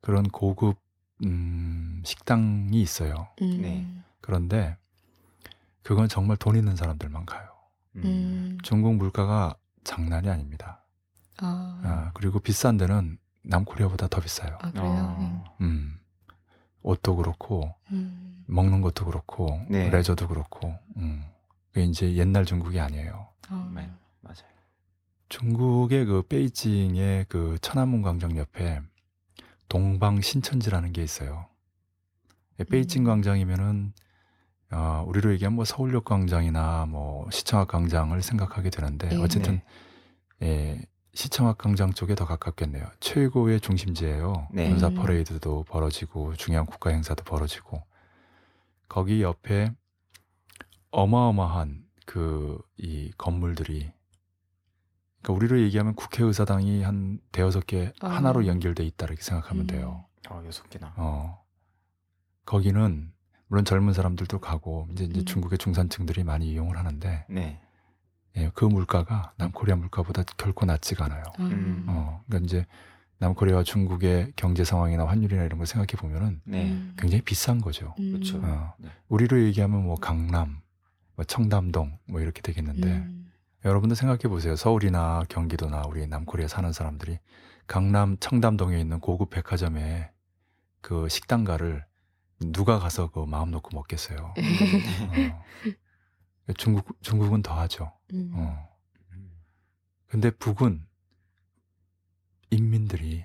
그런 0.00 0.22
고급 0.28 0.78
음, 1.24 2.00
식당이 2.04 2.80
있어요. 2.80 3.26
음, 3.42 3.58
네. 3.60 3.86
그런데 4.20 4.76
그건 5.82 6.08
정말 6.08 6.36
돈 6.36 6.54
있는 6.54 6.76
사람들만 6.76 7.26
가요. 7.26 7.48
음. 7.96 8.02
음, 8.04 8.58
중국 8.62 8.94
물가가 8.94 9.56
장난이 9.82 10.30
아닙니다. 10.30 10.84
아, 11.38 11.80
아, 11.82 12.10
그리고 12.14 12.38
비싼 12.38 12.76
데는 12.76 13.18
남코리아보다 13.42 14.06
더 14.06 14.20
비싸요. 14.20 14.58
아 14.60 14.70
그래요. 14.70 15.16
어. 15.18 15.56
음. 15.60 15.98
옷도 16.86 17.16
그렇고 17.16 17.74
음, 17.90 18.44
먹는 18.46 18.80
것도 18.80 19.04
그렇고 19.06 19.60
네. 19.68 19.90
레저도 19.90 20.28
그렇고 20.28 20.72
음. 20.96 21.24
그게 21.72 21.84
이제 21.84 22.14
옛날 22.14 22.44
중국이 22.44 22.78
아니에요. 22.78 23.28
아, 23.48 23.72
네. 23.74 23.90
맞아요. 24.20 24.46
중국의 25.28 26.06
그 26.06 26.22
베이징의 26.22 27.26
그 27.28 27.58
천안문 27.60 28.02
광장 28.02 28.36
옆에 28.36 28.80
동방 29.68 30.20
신천지라는 30.20 30.92
게 30.92 31.02
있어요. 31.02 31.48
예, 32.60 32.64
베이징 32.64 33.02
음. 33.02 33.06
광장이면은 33.06 33.92
어, 34.70 35.04
우리로 35.08 35.32
얘기하면 35.32 35.56
뭐 35.56 35.64
서울역 35.64 36.04
광장이나 36.04 36.86
뭐 36.86 37.28
시청학 37.32 37.66
광장을 37.66 38.20
생각하게 38.22 38.70
되는데 38.70 39.08
네. 39.08 39.16
어쨌든 39.16 39.60
예, 40.42 40.80
시청학 41.16 41.58
광장 41.58 41.92
쪽에 41.92 42.14
더 42.14 42.26
가깝겠네요. 42.26 42.86
최고의 43.00 43.60
중심지예요. 43.60 44.48
네. 44.52 44.68
군사 44.68 44.88
음. 44.88 44.94
퍼레이드도 44.94 45.64
벌어지고 45.64 46.34
중요한 46.34 46.66
국가 46.66 46.90
행사도 46.90 47.24
벌어지고 47.24 47.82
거기 48.88 49.22
옆에 49.22 49.72
어마어마한 50.90 51.84
그 52.04 52.58
이 52.78 53.10
건물들이 53.16 53.90
그러니까 55.22 55.32
우리로 55.32 55.60
얘기하면 55.62 55.94
국회의사당이 55.94 56.82
한 56.82 57.20
대여섯 57.32 57.66
개 57.66 57.92
아. 58.00 58.08
하나로 58.08 58.46
연결돼 58.46 58.84
있다 58.84 59.06
이렇게 59.06 59.22
생각하면 59.22 59.64
음. 59.64 59.66
돼요. 59.66 60.04
어, 60.28 60.42
여섯 60.46 60.68
개나. 60.68 60.92
어. 60.96 61.42
거기는 62.44 63.12
물론 63.48 63.64
젊은 63.64 63.92
사람들도 63.92 64.40
가고 64.40 64.88
이제, 64.92 65.04
이제 65.04 65.20
음. 65.20 65.24
중국의 65.24 65.58
중산층들이 65.58 66.24
많이 66.24 66.50
이용을 66.50 66.76
하는데 66.76 67.24
네. 67.28 67.60
예, 68.36 68.50
그 68.54 68.64
물가가 68.64 69.32
남코리아 69.36 69.76
물가보다 69.76 70.22
결코 70.36 70.66
낮지가 70.66 71.06
않아요. 71.06 71.22
아, 71.38 71.42
음. 71.42 71.84
어, 71.88 72.22
그러니까 72.26 72.44
이제 72.44 72.66
남코리아와 73.18 73.62
중국의 73.62 74.32
경제 74.36 74.62
상황이나 74.64 75.06
환율이나 75.06 75.44
이런 75.44 75.58
걸 75.58 75.66
생각해 75.66 75.98
보면은 75.98 76.40
네. 76.44 76.66
음, 76.70 76.94
굉장히 76.98 77.22
비싼 77.22 77.60
거죠. 77.60 77.94
음, 77.98 78.12
그렇죠. 78.12 78.40
어. 78.42 78.74
네. 78.78 78.90
우리로 79.08 79.42
얘기하면 79.44 79.84
뭐 79.84 79.94
강남, 79.96 80.60
뭐 81.14 81.24
청담동 81.24 81.98
뭐 82.06 82.20
이렇게 82.20 82.42
되겠는데 82.42 82.88
음, 82.88 83.32
여러분들 83.64 83.96
생각해 83.96 84.22
보세요. 84.28 84.54
서울이나 84.54 85.24
경기도나 85.28 85.84
우리 85.88 86.06
남코리아 86.06 86.46
사는 86.46 86.70
사람들이 86.72 87.18
강남 87.66 88.16
청담동에 88.18 88.78
있는 88.78 89.00
고급 89.00 89.30
백화점에 89.30 90.10
그 90.82 91.08
식당가를 91.08 91.84
누가 92.52 92.78
가서 92.78 93.10
그 93.10 93.20
마음 93.20 93.50
놓고 93.50 93.74
먹겠어요. 93.74 94.34
어. 94.36 95.44
중국 96.54 97.00
중국은 97.02 97.42
더 97.42 97.54
하죠. 97.60 97.92
음, 98.12 98.32
어. 98.34 98.68
음. 99.12 99.30
근데 100.06 100.30
북은 100.30 100.86
인민들이 102.50 103.24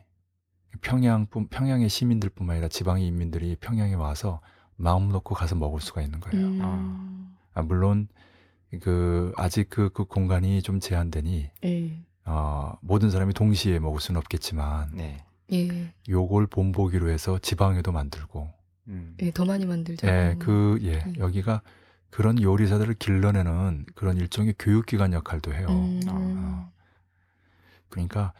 평양 0.82 1.28
평양의 1.28 1.90
시민들뿐만 1.90 2.56
아니라 2.56 2.68
지방의 2.68 3.06
인민들이 3.06 3.56
평양에 3.60 3.94
와서 3.94 4.42
마음 4.75 5.10
놓고 5.10 5.36
가서 5.36 5.56
먹을 5.56 5.80
수가 5.80 6.01
있는 6.01 6.20
거예요. 6.20 6.48
음, 6.48 7.36
아, 7.54 7.62
물론 7.62 8.08
그 8.82 9.32
아직 9.38 9.70
그, 9.70 9.90
그 9.90 10.06
공간이 10.06 10.62
좀 10.62 10.80
제한되니 10.80 11.51
예, 11.66 12.04
어, 12.25 12.78
모든 12.82 13.12
사람이 13.12 13.34
동시에 13.34 13.80
먹을 13.80 14.00
수는 14.00 14.18
없겠지만 14.20 14.92
네. 14.96 15.24
예, 15.51 15.94
요걸 16.10 16.48
본보기로 16.48 17.10
해서 17.10 17.38
지방에도 17.40 17.92
만들고 17.92 18.50
음. 18.88 19.18
예, 19.22 19.32
더 19.32 19.46
많이 19.46 19.66
만들죠. 19.66 20.08
예, 20.08 20.36
그 20.40 20.80
예, 20.82 21.04
음. 21.06 21.13
여기가 21.18 21.62
그런 22.12 22.41
요리사들을 22.41 22.94
길러내는 22.96 23.86
그런 23.96 24.18
일종의 24.18 24.56
교육기관 24.60 25.13
역할도 25.13 25.53
해요. 25.53 25.68
음, 25.70 26.01
아. 26.08 26.70
그러니까 27.89 28.34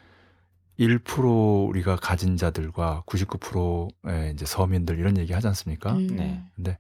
1% 0.78 1.70
우리가 1.70 1.96
가진 1.96 2.38
자들과 2.38 3.04
99%의 3.06 4.34
이제 4.34 4.46
서민들 4.46 5.00
이런 5.00 5.18
얘기 5.18 5.34
하지 5.34 5.48
않습니까? 5.48 5.94
음, 5.94 6.08
네. 6.16 6.44
근데 6.56 6.78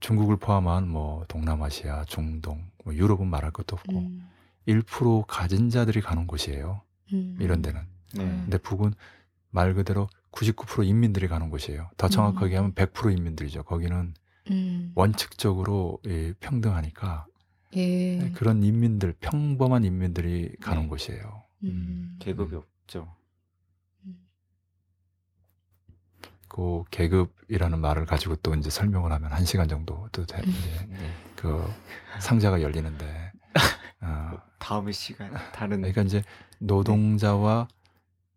중국을 0.00 0.36
포함한 0.36 0.88
뭐 0.88 1.24
동남아시아, 1.28 2.04
중동, 2.04 2.64
뭐 2.84 2.94
유럽은 2.94 3.26
말할 3.26 3.50
것도 3.50 3.76
없고 3.76 3.98
음, 3.98 4.28
1% 4.68 5.24
가진 5.26 5.70
자들이 5.70 6.00
가는 6.02 6.26
곳이에요. 6.26 6.82
음, 7.12 7.36
이런 7.40 7.62
데는. 7.62 7.80
네. 8.14 8.24
근데 8.24 8.58
북은 8.58 8.92
말 9.50 9.74
그대로 9.74 10.08
99% 10.32 10.84
인민들이 10.86 11.28
가는 11.28 11.48
곳이에요. 11.48 11.88
더 11.96 12.08
정확하게 12.08 12.56
음. 12.56 12.58
하면 12.58 12.74
100% 12.74 13.16
인민들이죠. 13.16 13.62
거기는 13.62 14.14
음, 14.50 14.92
원칙적으로 14.94 15.98
이 16.04 16.34
평등하니까 16.40 17.26
예, 17.76 18.30
그런 18.34 18.62
인민들, 18.62 19.14
평범한 19.20 19.84
인민들이 19.84 20.54
가는 20.60 20.82
네. 20.82 20.88
곳이에요. 20.88 21.42
음, 21.64 22.16
계급이 22.20 22.54
없죠. 22.54 23.14
그 26.48 26.84
계급이라는 26.92 27.80
말을 27.80 28.06
가지고 28.06 28.36
또 28.36 28.54
이제 28.54 28.70
설명을 28.70 29.10
하면 29.10 29.32
한 29.32 29.44
시간 29.44 29.66
정도 29.66 30.08
또 30.12 30.24
돼, 30.24 30.40
음. 30.46 30.50
이제 30.50 30.86
네. 30.88 31.10
그 31.34 31.68
상자가 32.20 32.62
열리는데, 32.62 33.32
어, 34.02 34.30
다음의 34.60 34.92
시간 34.92 35.32
다른 35.52 35.78
그러니까 35.78 36.02
이제 36.02 36.22
노동자와 36.60 37.66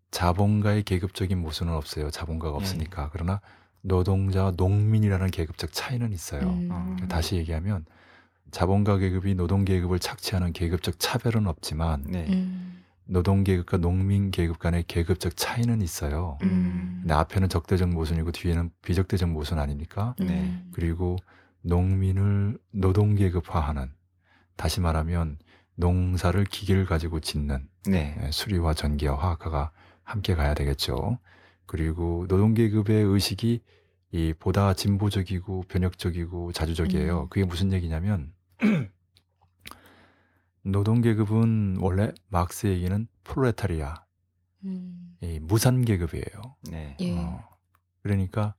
자본가의 0.10 0.82
계급적인 0.82 1.38
모순은 1.40 1.74
없어요. 1.74 2.10
자본가가 2.10 2.58
네. 2.58 2.64
없으니까. 2.64 3.12
그러나 3.14 3.40
노동자와 3.88 4.54
농민이라는 4.58 5.32
계급적 5.32 5.72
차이는 5.72 6.12
있어요. 6.12 6.42
음, 6.42 6.70
어, 6.72 6.96
다시 7.08 7.36
얘기하면 7.38 7.86
자본가 8.52 8.98
계급이 8.98 9.36
노동 9.36 9.66
계급을 9.66 10.00
착취하는 10.00 10.54
계급적 10.54 11.00
차별은 11.00 11.48
없지만 11.48 12.04
네. 12.08 12.26
음, 12.30 12.84
노동 13.06 13.44
계급과 13.44 13.78
농민 13.78 14.32
계급 14.32 14.60
간의 14.60 14.84
계급적 14.88 15.36
차이는 15.38 15.82
있어요. 15.82 16.38
음, 16.44 17.00
근데 17.02 17.14
앞에는 17.14 17.50
적대적 17.50 17.90
모순이고 17.90 18.32
뒤에는 18.32 18.70
비적대적 18.82 19.30
모순 19.30 19.60
아닙니까? 19.60 20.16
네. 20.20 20.28
음, 20.28 20.70
그리고 20.74 21.16
농민을 21.62 22.58
노동 22.72 23.16
계급화하는 23.16 23.92
다시 24.58 24.82
말하면 24.82 25.38
농사를 25.76 26.44
기계를 26.46 26.86
가지고 26.86 27.20
짓는 27.20 27.68
네. 27.86 28.18
예, 28.22 28.32
수리와 28.32 28.74
전기와 28.74 29.18
화학화가 29.18 29.72
함께 30.04 30.36
가야 30.36 30.54
되겠죠. 30.54 31.20
그리고 31.66 32.26
노동 32.28 32.54
계급의 32.54 33.04
의식이 33.04 33.62
이 34.12 34.34
보다 34.38 34.74
진보적이고 34.74 35.66
변혁적이고 35.68 36.54
자주적이에요. 36.54 37.24
음. 37.24 37.30
그게 37.30 37.46
무슨 37.46 37.74
얘기냐면 37.74 38.34
노동 40.64 41.02
계급은 41.02 41.78
원래 41.80 42.12
막스 42.30 42.68
얘기는 42.68 43.08
프롤레타리아, 43.24 43.96
음, 44.66 45.18
이 45.22 45.40
무산 45.42 45.84
계급이에요. 45.84 46.56
네. 46.70 46.98
예, 47.00 47.18
어, 47.18 47.44
그러니까 48.02 48.56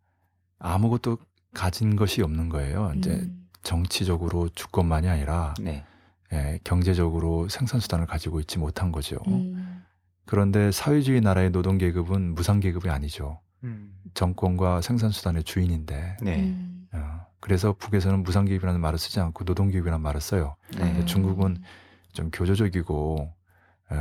아무것도 0.58 1.18
가진 1.52 1.96
것이 1.96 2.22
없는 2.22 2.48
거예요. 2.48 2.92
이제 2.96 3.12
음, 3.12 3.48
정치적으로 3.62 4.48
주권만이 4.50 5.08
아니라 5.08 5.54
네. 5.60 5.84
예, 6.32 6.58
경제적으로 6.64 7.48
생산 7.48 7.80
수단을 7.80 8.06
가지고 8.06 8.40
있지 8.40 8.58
못한 8.58 8.92
거죠. 8.92 9.16
음, 9.28 9.82
그런데 10.24 10.70
사회주의 10.72 11.20
나라의 11.20 11.50
노동 11.50 11.78
계급은 11.78 12.34
무상 12.34 12.60
계급이 12.60 12.88
아니죠. 12.90 13.40
음. 13.64 13.97
정권과 14.14 14.80
생산수단의 14.80 15.44
주인인데. 15.44 16.16
네. 16.22 16.40
음, 16.40 16.88
어, 16.92 17.26
그래서 17.40 17.74
북에서는 17.74 18.22
무상 18.22 18.44
계급이라는 18.44 18.80
말을 18.80 18.98
쓰지 18.98 19.20
않고 19.20 19.44
노동 19.44 19.68
계급이라는 19.68 20.00
말을 20.02 20.20
써요. 20.20 20.56
네. 20.76 20.82
음, 20.82 21.06
중국은 21.06 21.58
좀 22.12 22.30
교조적이고 22.30 23.32
에, 23.92 23.96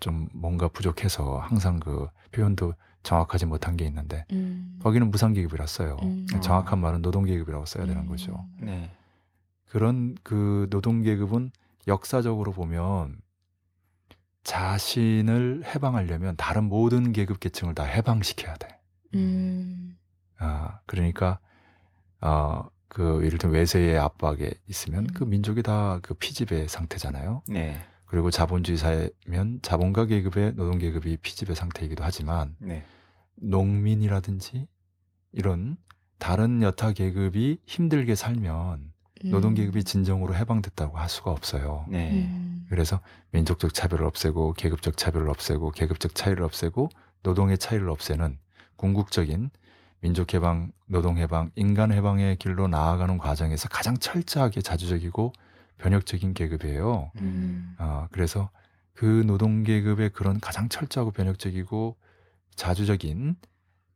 좀 0.00 0.28
뭔가 0.32 0.68
부족해서 0.68 1.38
항상 1.38 1.78
그 1.78 2.08
표현도 2.32 2.74
정확하지 3.02 3.46
못한 3.46 3.76
게 3.76 3.84
있는데 3.86 4.24
음. 4.32 4.78
거기는 4.82 5.10
무상계급이라 5.10 5.66
써요. 5.66 5.96
음. 6.02 6.26
정확한 6.42 6.80
말은 6.80 7.02
노동계급이라고 7.02 7.64
써야 7.66 7.86
되는 7.86 8.02
음. 8.02 8.06
거죠. 8.08 8.44
네. 8.60 8.90
그런 9.68 10.16
그 10.22 10.66
노동계급은 10.70 11.52
역사적으로 11.86 12.52
보면 12.52 13.20
자신을 14.42 15.62
해방하려면 15.66 16.36
다른 16.36 16.64
모든 16.64 17.12
계급 17.12 17.40
계층을 17.40 17.74
다 17.74 17.84
해방시켜야 17.84 18.54
돼. 18.56 18.68
음. 19.16 19.96
아, 20.38 20.80
그러니까 20.86 21.38
어, 22.20 22.68
그 22.88 23.20
예를 23.24 23.38
들면 23.38 23.54
외세의 23.56 23.98
압박에 23.98 24.50
있으면 24.68 25.06
그 25.08 25.24
민족이 25.24 25.62
다 25.62 25.98
그 26.02 26.14
피지배 26.14 26.68
상태잖아요. 26.68 27.42
네. 27.48 27.78
그리고 28.06 28.30
자본주의 28.30 28.78
사회면 28.78 29.60
자본가 29.62 30.06
계급의 30.06 30.54
노동 30.54 30.78
계급이 30.78 31.16
피지배 31.16 31.54
상태이기도 31.54 32.04
하지만 32.04 32.54
네. 32.60 32.84
농민이라든지 33.34 34.68
이런 35.32 35.76
다른 36.18 36.62
여타 36.62 36.92
계급이 36.92 37.58
힘들게 37.66 38.14
살면 38.14 38.92
노동 39.24 39.54
계급이 39.54 39.82
진정으로 39.82 40.34
해방됐다고 40.34 40.96
할 40.98 41.08
수가 41.08 41.32
없어요. 41.32 41.84
네. 41.88 42.12
음. 42.12 42.64
그래서 42.68 43.00
민족적 43.32 43.74
차별을 43.74 44.04
없애고 44.06 44.52
계급적 44.54 44.96
차별을 44.96 45.28
없애고 45.28 45.72
계급적 45.72 46.14
차이를 46.14 46.44
없애고 46.44 46.88
노동의 47.22 47.58
차이를 47.58 47.90
없애는 47.90 48.38
궁극적인 48.76 49.50
민족 50.00 50.34
해방, 50.34 50.70
노동 50.86 51.18
해방, 51.18 51.50
인간 51.56 51.92
해방의 51.92 52.36
길로 52.36 52.68
나아가는 52.68 53.18
과정에서 53.18 53.68
가장 53.68 53.96
철저하게 53.96 54.60
자주적이고 54.60 55.32
변혁적인 55.78 56.34
계급이에요. 56.34 57.10
음. 57.20 57.74
아, 57.78 58.08
그래서 58.10 58.50
그 58.92 59.04
노동 59.26 59.62
계급의 59.62 60.10
그런 60.10 60.40
가장 60.40 60.68
철저하고 60.68 61.10
변혁적이고 61.10 61.96
자주적인 62.54 63.36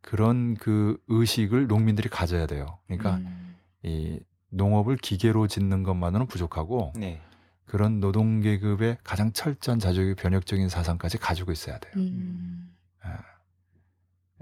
그런 0.03 0.55
그 0.55 0.99
의식을 1.09 1.67
농민들이 1.67 2.09
가져야 2.09 2.47
돼요. 2.47 2.79
그러니까 2.87 3.17
음. 3.17 3.57
이 3.83 4.21
농업을 4.51 4.97
기계로 4.97 5.47
짓는 5.47 5.83
것만으로는 5.83 6.27
부족하고 6.27 6.93
네. 6.97 7.21
그런 7.65 8.01
노동 8.01 8.41
계급의 8.41 8.99
가장 9.05 9.33
철저한 9.33 9.79
자주적이고 9.79 10.17
변혁적인 10.17 10.69
사상까지 10.69 11.19
가지고 11.19 11.53
있어야 11.53 11.79
돼요. 11.79 11.93
음. 11.97 12.70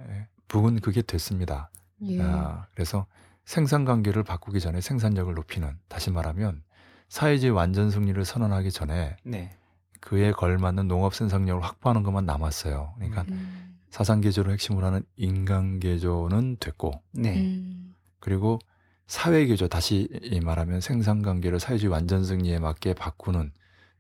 예, 0.01 0.29
북은 0.49 0.81
그게 0.81 1.03
됐습니다. 1.03 1.71
예. 2.03 2.21
아, 2.23 2.67
그래서 2.75 3.07
생산 3.45 3.85
관계를 3.85 4.25
바꾸기 4.25 4.61
전에 4.61 4.81
생산력을 4.81 5.33
높이는 5.35 5.79
다시 5.89 6.11
말하면 6.11 6.63
사회주의 7.09 7.51
완전 7.51 7.91
승리를 7.91 8.23
선언하기 8.25 8.71
전에 8.71 9.17
네. 9.25 9.57
그에 10.01 10.33
걸맞는 10.33 10.87
농업 10.87 11.15
생산력을 11.15 11.63
확보하는 11.63 12.03
것만 12.03 12.27
남았어요. 12.27 12.95
그러니까 12.97 13.25
음. 13.31 13.79
사상 13.91 14.21
개조를 14.21 14.53
핵심으로 14.53 14.87
하는 14.87 15.03
인간 15.17 15.81
개조는 15.81 16.59
됐고 16.61 17.03
네. 17.13 17.41
음. 17.41 17.95
그리고 18.21 18.59
사회 19.07 19.47
개조 19.47 19.69
다시 19.69 20.09
이 20.23 20.41
말하면 20.41 20.81
생산 20.83 21.23
관계를 21.23 21.59
사회주의 21.59 21.91
완전 21.91 22.25
승리에 22.25 22.59
맞게 22.59 22.95
바꾸는 22.95 23.53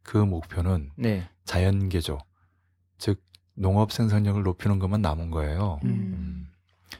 그 0.02 0.18
목표는 0.18 0.90
네. 0.96 1.26
자연 1.44 1.88
개조 1.88 2.18
즉 2.98 3.22
농업 3.58 3.92
생산력을 3.92 4.42
높이는 4.42 4.78
것만 4.78 5.02
남은 5.02 5.30
거예요. 5.30 5.80
음. 5.84 5.88
음. 5.90 6.48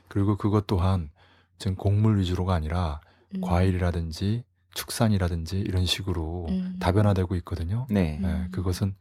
그리고 0.09 0.37
그것 0.37 0.67
또한 0.67 1.11
지금 1.59 1.77
곡물 1.77 2.19
위주로가 2.19 2.55
아니라 2.55 3.01
음. 3.35 3.41
과일이라든지 3.41 4.45
축산이라든지 4.75 5.59
이런 5.59 5.87
식으로 5.87 6.47
음. 6.49 6.77
다변화되고 6.79 7.35
있거든요. 7.37 7.87
네. 7.91 8.19
음. 8.23 8.25
예, 8.25 8.51
그것은 8.51 8.95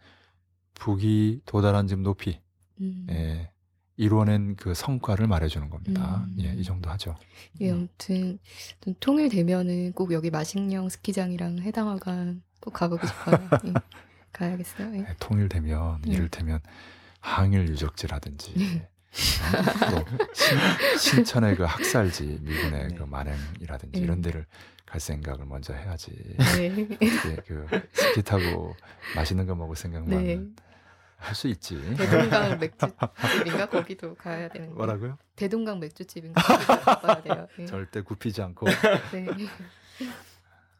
북이 0.74 1.42
도달한 1.46 1.88
지금 1.88 2.04
높이 2.04 2.40
음. 2.82 3.08
예, 3.10 3.52
이뤄낸 3.96 4.56
그 4.56 4.74
성과를 4.74 5.28
말해주는 5.28 5.70
겁니다. 5.70 6.26
음. 6.28 6.38
예, 6.42 6.54
이 6.54 6.64
정도 6.64 6.90
하죠. 6.92 7.16
예, 7.62 7.72
아무튼 7.72 8.40
좀 8.82 8.96
통일되면은 9.00 9.94
꼭 9.94 10.14
여기 10.14 10.30
마식령 10.30 10.90
스키장이랑 10.90 11.60
해당화관 11.60 12.42
꼭 12.60 12.74
가보고 12.74 13.06
싶어요. 13.06 13.50
예. 13.66 13.74
가야겠어요. 14.34 14.96
예. 14.96 15.00
예, 15.00 15.16
통일되면 15.20 16.04
예. 16.08 16.12
이를테면 16.12 16.60
항일 17.20 17.68
유적지라든지 17.70 18.82
어, 19.12 19.92
또 19.92 20.34
신, 20.34 20.58
신천의 20.98 21.56
그 21.56 21.64
학살지 21.64 22.40
미군의 22.42 22.88
네. 22.90 22.96
그 22.96 23.04
만행이라든지 23.04 24.00
음. 24.00 24.04
이런 24.04 24.22
데를 24.22 24.46
갈 24.86 25.02
생각을 25.02 25.46
먼저 25.46 25.74
해야지. 25.74 26.12
네. 26.38 26.88
예, 27.02 27.36
그 27.46 27.68
스키 27.92 28.22
타고 28.24 28.76
맛있는 29.16 29.46
거 29.46 29.56
먹을 29.56 29.76
생각만 29.76 30.24
네. 30.24 30.42
할수 31.18 31.48
있지. 31.48 31.82
대동강 31.98 32.60
맥주집인가 32.60 33.70
거기도 33.70 34.16
가야 34.16 34.48
되는 34.50 34.70
거. 34.70 34.76
뭐라고요? 34.76 35.18
대동강 35.36 35.80
맥주집인가 35.80 36.42
거기도 36.42 36.80
가봐야 36.80 37.22
돼요. 37.22 37.48
예. 37.60 37.66
절대 37.66 38.02
굽히지 38.02 38.42
않고 38.42 38.68
네. 39.12 39.28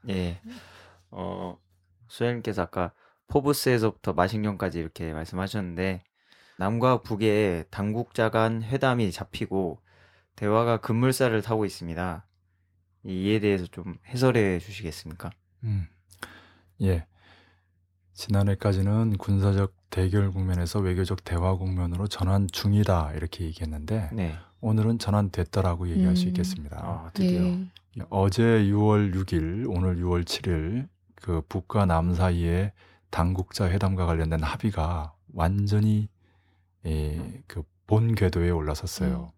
예. 0.10 0.42
어, 1.10 1.58
수현님께서 2.08 2.62
아까 2.62 2.94
포브스에서부터 3.28 4.14
마식령까지 4.14 4.80
이렇게 4.80 5.12
말씀하셨는데 5.12 6.04
남과 6.58 7.02
북의 7.04 7.66
당국자 7.70 8.30
간 8.30 8.64
회담이 8.64 9.12
잡히고 9.12 9.80
대화가 10.36 10.78
급물살을 10.78 11.42
타고 11.42 11.66
있습니다. 11.66 12.26
이에 13.06 13.40
대해서 13.40 13.66
좀 13.68 13.98
해설해 14.08 14.60
주시겠습니까? 14.60 15.32
음. 15.64 15.88
예. 16.82 17.06
지난해까지는 18.14 19.18
군사적 19.18 19.74
대결 19.90 20.32
국면에서 20.32 20.80
외교적 20.80 21.24
대화 21.24 21.56
국면으로 21.56 22.08
전환 22.08 22.48
중이다 22.52 23.14
이렇게 23.14 23.46
얘기했는데 23.46 24.10
네. 24.12 24.36
오늘은 24.60 24.98
전환됐다라고 25.00 25.90
얘기할 25.90 26.16
수 26.16 26.24
음. 26.26 26.30
있겠습니다. 26.30 26.78
아, 26.78 27.12
드디어. 27.14 27.42
네. 27.42 27.68
어제 28.10 28.44
6월 28.44 29.14
6일, 29.14 29.66
오늘 29.70 29.98
6월 29.98 30.24
7일 30.24 30.88
그 31.16 31.42
북과 31.48 31.86
남 31.86 32.14
사이의 32.14 32.74
당국자 33.10 33.70
회담과 33.70 34.06
관련된 34.06 34.44
합의가 34.44 35.14
완전히 35.34 36.10
예, 36.88 37.42
그본 37.48 38.16
궤도에 38.16 38.50
올라섰어요. 38.50 39.32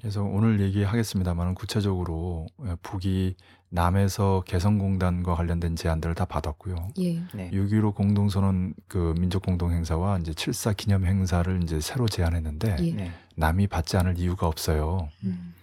그래서 0.00 0.22
오늘 0.22 0.60
얘기하겠습니다만 0.60 1.54
구체적으로 1.54 2.46
예, 2.64 2.74
북이 2.82 3.36
남에서 3.68 4.42
개성공단과 4.46 5.34
관련된 5.34 5.76
제안들을 5.76 6.14
다 6.14 6.24
받았고요. 6.24 6.88
예. 6.98 7.22
네. 7.34 7.50
6.15 7.50 7.94
공동선언 7.94 8.74
그 8.88 9.14
민족 9.18 9.42
공동 9.42 9.72
행사와 9.72 10.18
이제 10.18 10.32
7.4 10.32 10.76
기념 10.76 11.04
행사를 11.04 11.62
이제 11.62 11.80
새로 11.80 12.08
제안했는데 12.08 12.76
예. 12.80 12.92
네. 12.92 13.12
남이 13.36 13.66
받지 13.68 13.96
않을 13.96 14.18
이유가 14.18 14.46
없어요. 14.46 15.08
음. 15.24 15.54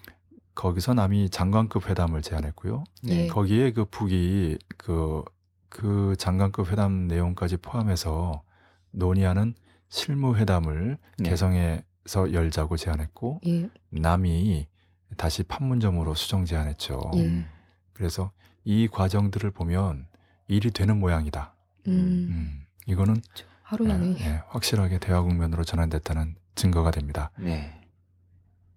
거기서 0.55 0.93
남이 0.93 1.29
장관급 1.29 1.89
회담을 1.89 2.21
제안했고요. 2.21 2.83
네. 3.03 3.23
예. 3.23 3.27
거기에 3.27 3.73
그 3.73 3.86
북이 3.86 4.57
그, 4.77 5.23
그 5.69 6.15
장관급 6.17 6.71
회담 6.71 7.07
내용까지 7.07 7.57
포함해서 7.57 8.43
논의하는 8.91 9.55
실무 9.89 10.36
회담을 10.36 10.97
네. 11.17 11.30
개성에서 11.30 12.34
열자고 12.34 12.78
제안했고 12.78 13.41
예. 13.47 13.69
남이 13.89 14.67
다시 15.15 15.43
판문점으로 15.43 16.13
수정 16.15 16.45
제안했죠. 16.45 17.12
예. 17.15 17.26
음. 17.26 17.45
그래서 17.93 18.32
이 18.63 18.88
과정들을 18.88 19.52
보면 19.52 20.08
일이 20.47 20.71
되는 20.71 21.00
모양이다. 21.00 21.56
음. 21.88 21.91
음, 21.91 22.65
이거는 22.86 23.21
하루 23.63 23.86
예, 23.86 23.89
만에. 23.89 24.17
예, 24.19 24.43
확실하게 24.47 25.00
대화 25.00 25.21
국면으로 25.21 25.63
전환됐다는 25.63 26.36
증거가 26.56 26.91
됩니다. 26.91 27.32
네. 27.38 27.82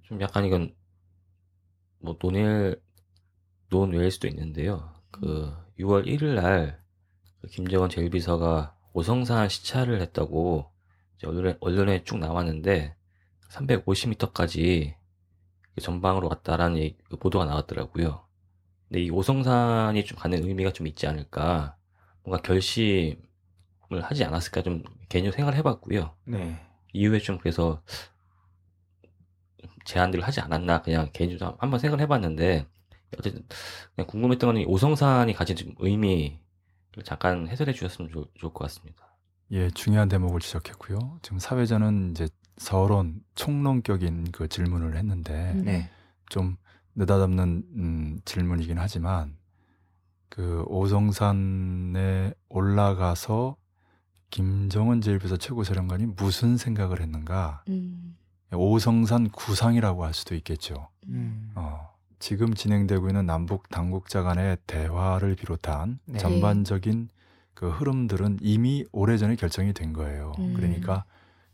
좀 0.03 0.21
약간 0.21 0.45
이건 0.45 0.75
뭐 1.99 2.17
논외 2.21 2.75
논외일 3.69 4.11
수도 4.11 4.27
있는데요. 4.29 4.93
그 5.11 5.53
6월 5.79 6.07
1일 6.07 6.35
날그 6.35 7.49
김정은 7.51 7.89
제1비서가 7.89 8.75
오성산 8.93 9.49
시찰을 9.49 10.01
했다고 10.01 10.71
언론에, 11.27 11.57
언론에 11.61 12.05
쭉 12.05 12.19
나왔는데 12.19 12.95
350m까지 13.51 14.95
전방으로 15.81 16.29
왔다라는 16.29 16.91
그 17.09 17.17
보도가 17.17 17.47
나왔더라고요. 17.47 18.27
근데 18.89 19.03
이 19.03 19.11
오성산이 19.11 20.05
좀 20.05 20.19
가는 20.19 20.43
의미가 20.43 20.73
좀 20.73 20.87
있지 20.87 21.07
않을까. 21.07 21.77
뭔가 22.23 22.43
결심을 22.43 23.17
하지 24.03 24.25
않았을까 24.25 24.63
좀 24.63 24.83
개인적으로 25.09 25.37
생각을 25.37 25.57
해봤고요. 25.59 26.15
네. 26.25 26.61
이후에 26.93 27.19
좀 27.19 27.39
그래서 27.39 27.83
제안들을 29.85 30.25
하지 30.25 30.41
않았나 30.41 30.83
그냥 30.83 31.11
개인적으로 31.13 31.57
한번 31.59 31.81
생각을 31.81 32.03
해봤는데 32.03 32.67
어쨌든 33.19 33.45
궁금했던 34.07 34.55
건이 34.55 34.65
오성산이 34.67 35.33
가진 35.35 35.57
좀 35.57 35.75
의미를 35.79 36.39
잠깐 37.05 37.49
해설해 37.49 37.73
주셨으면 37.73 38.11
좋, 38.11 38.33
좋을 38.35 38.53
것 38.53 38.65
같습니다. 38.65 39.10
예, 39.53 39.71
중요한 39.71 40.09
대목을 40.09 40.41
지적했고요. 40.41 41.19
지금 41.23 41.39
사회자는 41.39 42.13
이제 42.13 42.29
서론 42.57 43.21
총론격인 43.35 44.33
그 44.33 44.49
질문을 44.49 44.97
했는데 44.97 45.53
음. 45.55 45.65
네. 45.65 45.91
좀 46.29 46.57
느닷없는 46.95 47.65
음, 47.75 48.21
질문이긴 48.25 48.79
하지만 48.79 49.37
그 50.29 50.63
오성산에 50.69 52.35
올라가서 52.49 53.57
김정은 54.31 55.01
제1비서 55.01 55.41
최고 55.41 55.65
사령관이 55.65 56.07
무슨 56.07 56.57
생각을 56.57 57.01
했는가? 57.01 57.65
음. 57.69 58.17
오성산 58.53 59.31
구상이라고 59.31 60.05
할 60.05 60.15
수도 60.15 60.35
있겠죠. 60.37 60.89
음. 61.09 61.51
어, 61.57 61.89
지금 62.21 62.55
진행되고 62.55 63.09
있는 63.09 63.27
남북 63.27 63.69
당국자 63.71 64.23
간의 64.23 64.59
대화를 64.67 65.35
비롯한 65.35 65.99
네. 66.05 66.19
전반적인 66.19 67.09
그 67.61 67.69
흐름들은 67.69 68.39
이미 68.41 68.87
오래전에 68.91 69.37
결정이 69.37 69.75
된 69.75 69.93
거예요. 69.93 70.33
음. 70.39 70.55
그러니까 70.55 71.05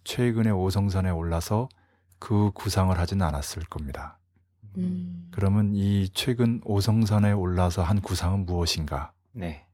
최근에 0.05 0.51
오성산에 0.51 1.11
올라서 1.11 1.69
그 2.21 2.53
구상을 2.55 2.97
하진 2.97 3.23
않았을 3.23 3.65
겁니다. 3.65 4.17
음. 4.79 5.27
그러면 5.33 5.73
이 5.75 6.09
최근 6.15 6.61
오성산에 6.65 7.33
올라서 7.33 7.83
한 7.83 8.01
구상은 8.01 8.47
무엇인가? 8.47 9.11
네. 9.33 9.67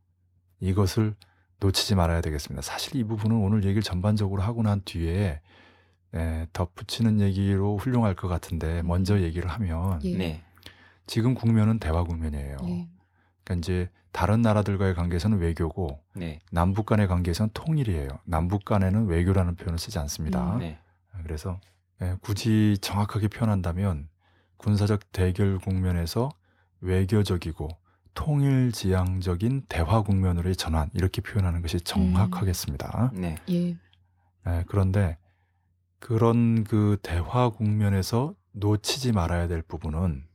이것을 0.58 1.14
놓치지 1.60 1.96
말아야 1.96 2.22
되겠습니다. 2.22 2.62
사실 2.62 2.96
이 2.96 3.04
부분은 3.04 3.36
오늘 3.36 3.64
얘기를 3.64 3.82
전반적으로 3.82 4.40
하고 4.40 4.62
난 4.62 4.80
뒤에 4.86 5.42
에, 6.14 6.46
덧붙이는 6.54 7.20
얘기로 7.20 7.76
훌륭할 7.76 8.14
것 8.14 8.28
같은데 8.28 8.80
먼저 8.80 9.20
얘기를 9.20 9.50
하면 9.50 10.00
예. 10.04 10.16
네. 10.16 10.42
지금 11.06 11.34
국면은 11.34 11.78
대화 11.78 12.04
국면이에요. 12.04 12.56
예. 12.68 12.88
그러니까 13.44 13.54
이제 13.58 13.90
다른 14.12 14.42
나라들과의 14.42 14.94
관계에서는 14.94 15.38
외교고 15.38 16.00
네. 16.14 16.40
남북 16.50 16.86
간의 16.86 17.08
관계에서는 17.08 17.50
통일이에요. 17.54 18.08
남북 18.24 18.64
간에는 18.64 19.06
외교라는 19.06 19.56
표현을 19.56 19.78
쓰지 19.78 19.98
않습니다. 19.98 20.54
음. 20.54 20.58
네. 20.58 20.78
그래서 21.24 21.60
예, 22.02 22.16
굳이 22.20 22.76
정확하게 22.80 23.28
표현한다면 23.28 24.08
군사적 24.56 25.12
대결 25.12 25.58
국면에서 25.58 26.30
외교적이고 26.80 27.68
통일 28.14 28.72
지향적인 28.72 29.62
대화 29.68 30.02
국면으로의 30.02 30.56
전환 30.56 30.90
이렇게 30.92 31.22
표현하는 31.22 31.62
것이 31.62 31.80
정확하겠습니다. 31.80 33.12
네. 33.14 33.36
예. 33.48 33.76
예, 34.46 34.64
그런데 34.66 35.16
그런 35.98 36.64
그 36.64 36.98
대화 37.02 37.48
국면에서 37.48 38.34
놓치지 38.52 39.12
말아야 39.12 39.48
될 39.48 39.62
부분은 39.62 40.26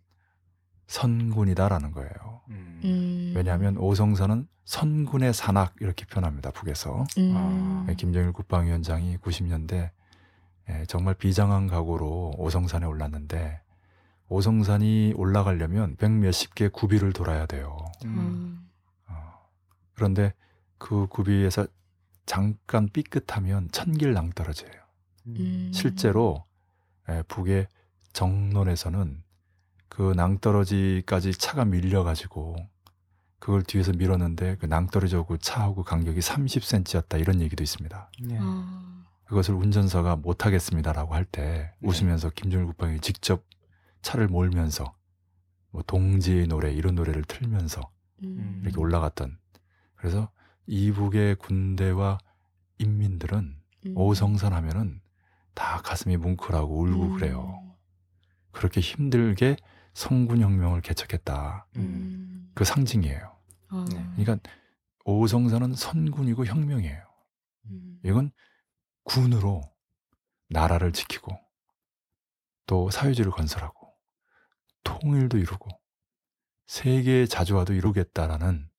선군이다라는 0.88 1.92
거예요. 1.92 2.42
음. 2.50 2.82
음. 2.84 3.34
왜냐하면 3.36 3.78
오성산은 3.78 4.48
선군의 4.66 5.34
산악 5.34 5.76
이렇게 5.80 6.06
표현합니다. 6.06 6.52
북에서 6.52 7.06
음. 7.18 7.34
아, 7.36 7.86
예, 7.90 7.96
김정일 7.96 8.32
국방위원장이 8.34 9.18
90년대 9.18 9.92
예, 10.70 10.86
정말 10.88 11.14
비장한 11.14 11.68
각오로 11.68 12.34
오성산에 12.38 12.86
올랐는데 12.86 13.62
오성산이 14.30 15.14
올라가려면 15.16 15.96
백 15.96 16.12
몇십 16.12 16.56
개 16.56 16.68
구비를 16.68 17.14
돌아야 17.14 17.46
돼요. 17.46 17.78
음. 18.04 18.68
아. 19.06 19.14
어, 19.14 19.48
그런데 19.94 20.34
그 20.78 21.08
구비에서 21.08 21.66
잠깐 22.26 22.90
삐끗하면 22.92 23.70
천길 23.72 24.14
낭떨어져요. 24.14 24.72
음. 25.28 25.72
실제로 25.74 26.46
예, 27.10 27.24
북의 27.28 27.68
정론에서는 28.12 29.24
그 29.98 30.14
낭떠러지까지 30.16 31.32
차가 31.32 31.66
밀려가지고 31.66 32.56
그걸 33.40 33.64
뒤에서 33.64 33.94
밀었는데 33.94 34.58
그 34.58 34.68
낭떠러지하고 34.68 35.38
차하고 35.38 35.84
간격이 35.84 36.20
30cm였다 36.20 37.20
이런 37.20 37.42
얘기도 37.42 37.64
있습니다. 37.64 38.12
네. 38.22 38.38
아. 38.40 39.06
그것을 39.26 39.56
운전사가 39.56 40.16
못하겠습니다라고 40.18 41.16
할때 41.16 41.42
네. 41.42 41.74
웃으면서 41.82 42.30
김정일 42.30 42.68
국방이 42.68 43.00
직접 43.00 43.44
차를 44.04 44.28
몰면서 44.28 44.94
뭐 45.72 45.82
동지의 45.82 46.46
노래 46.46 46.72
이런 46.72 46.94
노래를 46.94 47.24
틀면서 47.24 47.82
음. 48.24 48.62
이렇게 48.64 48.80
올라갔던 48.80 49.40
그래서 49.96 50.30
이북의 50.68 51.38
군대와 51.38 52.20
인민들은 52.78 53.58
음. 53.88 53.98
오성산 53.98 54.54
하면은 54.54 55.02
다 55.56 55.82
가슴이 55.84 56.18
뭉클하고 56.18 56.82
울고 56.82 57.04
음. 57.04 57.16
그래요. 57.16 57.64
그렇게 58.52 58.80
힘들게 58.80 59.58
성군혁명을 59.98 60.82
개척했다. 60.82 61.66
음. 61.78 62.52
그 62.54 62.64
상징이에요. 62.64 63.36
아. 63.70 63.86
네. 63.92 64.08
그러니까 64.16 64.38
오성산은 65.06 65.74
선군이고 65.74 66.46
혁명이에요. 66.46 67.04
음. 67.66 68.00
이건 68.06 68.32
군으로 69.04 69.64
나라를 70.50 70.92
지키고 70.94 71.36
또 72.68 72.92
사회주의를 72.92 73.32
건설하고 73.32 73.92
통일도 74.84 75.40
이루고 75.40 75.68
세계의 76.68 77.28
자주화도 77.28 77.74
이루겠다라는 77.74 78.70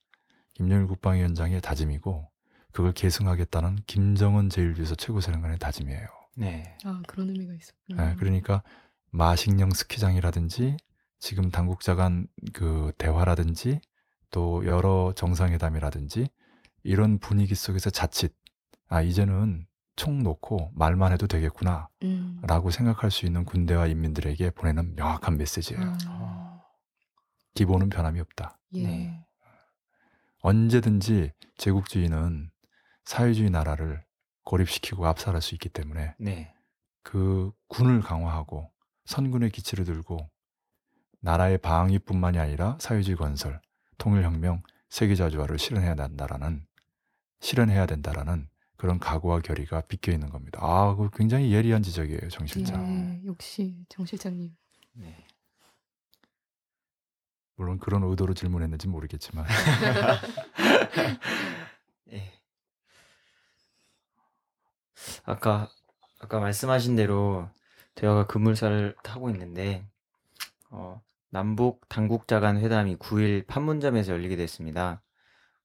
김정일 0.55 0.87
국방위원장의 0.87 1.61
다짐이고 1.63 2.31
그걸 2.73 2.93
계승하겠다는 2.93 3.79
김정은 3.87 4.51
제1비서 4.51 4.97
최고사령관의 4.97 5.59
다짐이에요. 5.59 6.07
네. 6.37 6.77
아 6.85 7.03
그런 7.09 7.31
의미가 7.31 7.55
있었구나. 7.55 8.11
예, 8.11 8.15
그러니까 8.17 8.63
마식령 9.11 9.71
스키장이라든지 9.71 10.77
지금 11.19 11.51
당국자 11.51 11.95
간그 11.95 12.93
대화라든지 12.99 13.81
또 14.31 14.65
여러 14.67 15.13
정상회담이라든지 15.17 16.29
이런 16.83 17.19
분위기 17.19 17.55
속에서 17.55 17.91
자칫 17.91 18.35
아 18.89 19.03
이제는 19.03 19.67
총 19.97 20.23
놓고 20.23 20.73
말만 20.75 21.13
해도 21.13 21.27
되겠구나 21.27 21.89
음. 22.05 22.41
라고 22.43 22.71
생각할 22.71 23.11
수 23.11 23.27
있는 23.27 23.45
군대와 23.45 23.89
인민들에게 23.89 24.51
보내는 24.51 24.95
명확한 24.95 25.37
메시지예요. 25.37 25.97
아. 26.07 26.63
기본은 27.55 27.89
변함이 27.89 28.21
없다. 28.21 28.59
예. 28.75 28.87
네. 28.87 29.25
언제든지 30.41 31.33
제국주의는 31.57 32.51
사회주의 33.05 33.51
나라를 33.51 34.05
고립시키고 34.45 35.07
압살할 35.07 35.43
수 35.43 35.57
있기 35.57 35.69
때문에 35.69 36.15
네. 36.21 36.55
그 37.03 37.51
군을 37.67 38.01
강화하고 38.01 38.71
선군의 39.07 39.51
기치를 39.51 39.85
들고 39.85 40.31
나라의 41.21 41.59
방위뿐만이 41.59 42.39
아니라 42.39 42.77
사회주의 42.81 43.17
건설, 43.17 43.61
통일혁명, 43.99 44.63
세계자주화를 44.89 45.59
실현해야 45.59 45.95
된다라는 45.95 46.67
실현해야 47.41 47.87
된다라는 47.87 48.49
그런 48.77 48.99
각오와 48.99 49.41
결의가 49.41 49.83
비껴 49.83 50.13
있는 50.13 50.31
겁니다. 50.31 50.61
아, 50.63 50.95
그 50.95 51.11
굉장히 51.13 51.53
예리한 51.53 51.83
지적이에요, 51.83 52.29
정 52.31 52.47
실장. 52.47 52.87
예. 52.87 53.21
역시 53.27 53.85
정 53.89 54.07
실장님. 54.07 54.57
네. 54.93 55.25
물론 57.57 57.79
그런 57.81 58.05
의도로 58.05 58.35
질문했는지 58.35 58.87
모르겠지만 58.87 59.45
예. 62.13 62.33
아까 65.25 65.69
아까 66.21 66.39
말씀하신 66.39 66.95
대로 66.95 67.51
대화가 67.97 68.29
급물살을 68.29 68.95
타고 69.03 69.29
있는데 69.31 69.85
어, 70.71 71.03
남북 71.31 71.89
당국자 71.89 72.41
간 72.41 72.59
회담이 72.59 72.97
9일 72.97 73.47
판문점에서 73.47 74.13
열리게 74.13 74.37
됐습니다. 74.37 75.03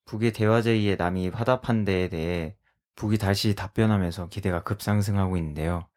북의 0.05 0.33
대화 0.33 0.61
제의에 0.61 0.95
남이 0.95 1.29
화답한 1.29 1.85
데에 1.85 2.09
대해 2.09 2.55
북이 2.95 3.17
다시 3.17 3.55
답변하면서 3.55 4.27
기대가 4.27 4.61
급상승하고 4.63 5.37
있는데요. 5.37 5.87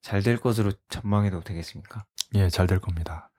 잘 0.00 0.22
될 0.22 0.38
것으로 0.38 0.72
전망해도 0.88 1.40
되겠습니까? 1.42 2.04
예, 2.34 2.48
잘 2.48 2.66
될 2.66 2.78
겁니다. 2.80 3.30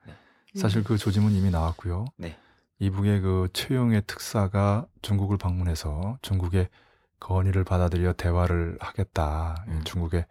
사실 0.54 0.78
음. 0.80 0.84
그 0.84 0.96
조짐은 0.96 1.32
이미 1.32 1.50
나왔고요. 1.50 2.06
네. 2.16 2.36
이북의 2.78 3.20
그 3.20 3.48
최용의 3.52 4.02
특사가 4.06 4.86
중국을 5.02 5.36
방문해서 5.38 6.18
중국의 6.22 6.68
건의를 7.20 7.64
받아들여 7.64 8.12
대화를 8.14 8.76
하겠다. 8.80 9.64
음. 9.68 9.82
중국의 9.84 10.26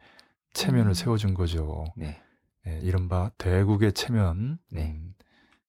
체면을 0.54 0.91
음. 0.91 0.93
세워준 0.93 1.34
거죠. 1.34 1.86
네. 1.95 2.21
예, 2.67 2.80
이른바 2.82 3.32
대국의 3.38 3.93
체면. 3.93 4.60
네. 4.69 4.91
음, 4.91 5.13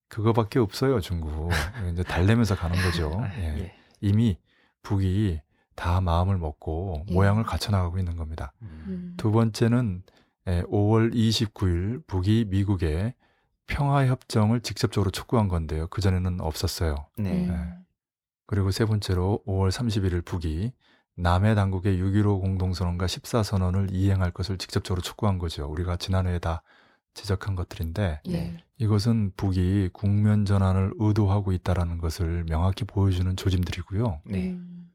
그거밖에 0.09 0.59
없어요, 0.59 1.01
중국. 1.01 1.51
이제 1.93 2.03
달래면서 2.03 2.55
가는 2.55 2.81
거죠. 2.83 3.21
아, 3.21 3.29
예. 3.39 3.59
예. 3.59 3.75
이미 4.01 4.39
북이 4.83 5.41
다 5.75 6.01
마음을 6.01 6.39
먹고 6.39 7.05
예. 7.09 7.15
모양을 7.15 7.43
갖춰나가고 7.43 7.99
있는 7.99 8.17
겁니다. 8.17 8.53
음. 8.63 8.85
음. 8.87 9.15
두 9.17 9.33
번째는 9.33 10.03
예, 10.49 10.63
5월 10.63 11.13
29일 11.13 12.07
북이 12.07 12.47
미국에 12.49 13.15
평화협정을 13.67 14.61
직접적으로 14.61 15.11
촉구한 15.11 15.49
건데요. 15.49 15.89
그전에는 15.89 16.41
없었어요. 16.41 17.07
네. 17.19 17.49
음. 17.49 17.85
그리고 18.47 18.71
세 18.71 18.85
번째로 18.85 19.43
5월 19.47 19.71
31일 19.71 20.25
북이 20.25 20.73
남해 21.17 21.55
당국의 21.55 21.99
6.15 21.99 22.41
공동선언과 22.41 23.07
14선언을 23.07 23.89
이행할 23.93 24.31
것을 24.31 24.59
직접적으로 24.59 25.03
촉구한 25.03 25.39
거죠. 25.39 25.67
우리가 25.67 25.97
지난해에 25.97 26.39
다 26.39 26.63
지적한 27.15 27.57
것들인데 27.57 28.21
예. 28.29 28.57
네. 28.79 28.85
이것은 28.85 29.33
북이 29.37 29.91
국면 29.93 30.45
전환을 30.45 30.93
의도하고 30.99 31.53
있다라는 31.53 31.99
것을 31.99 32.45
명확히 32.45 32.85
보여주는 32.85 33.35
조짐들이고요. 33.37 34.21
네. 34.27 34.51
음. 34.51 34.91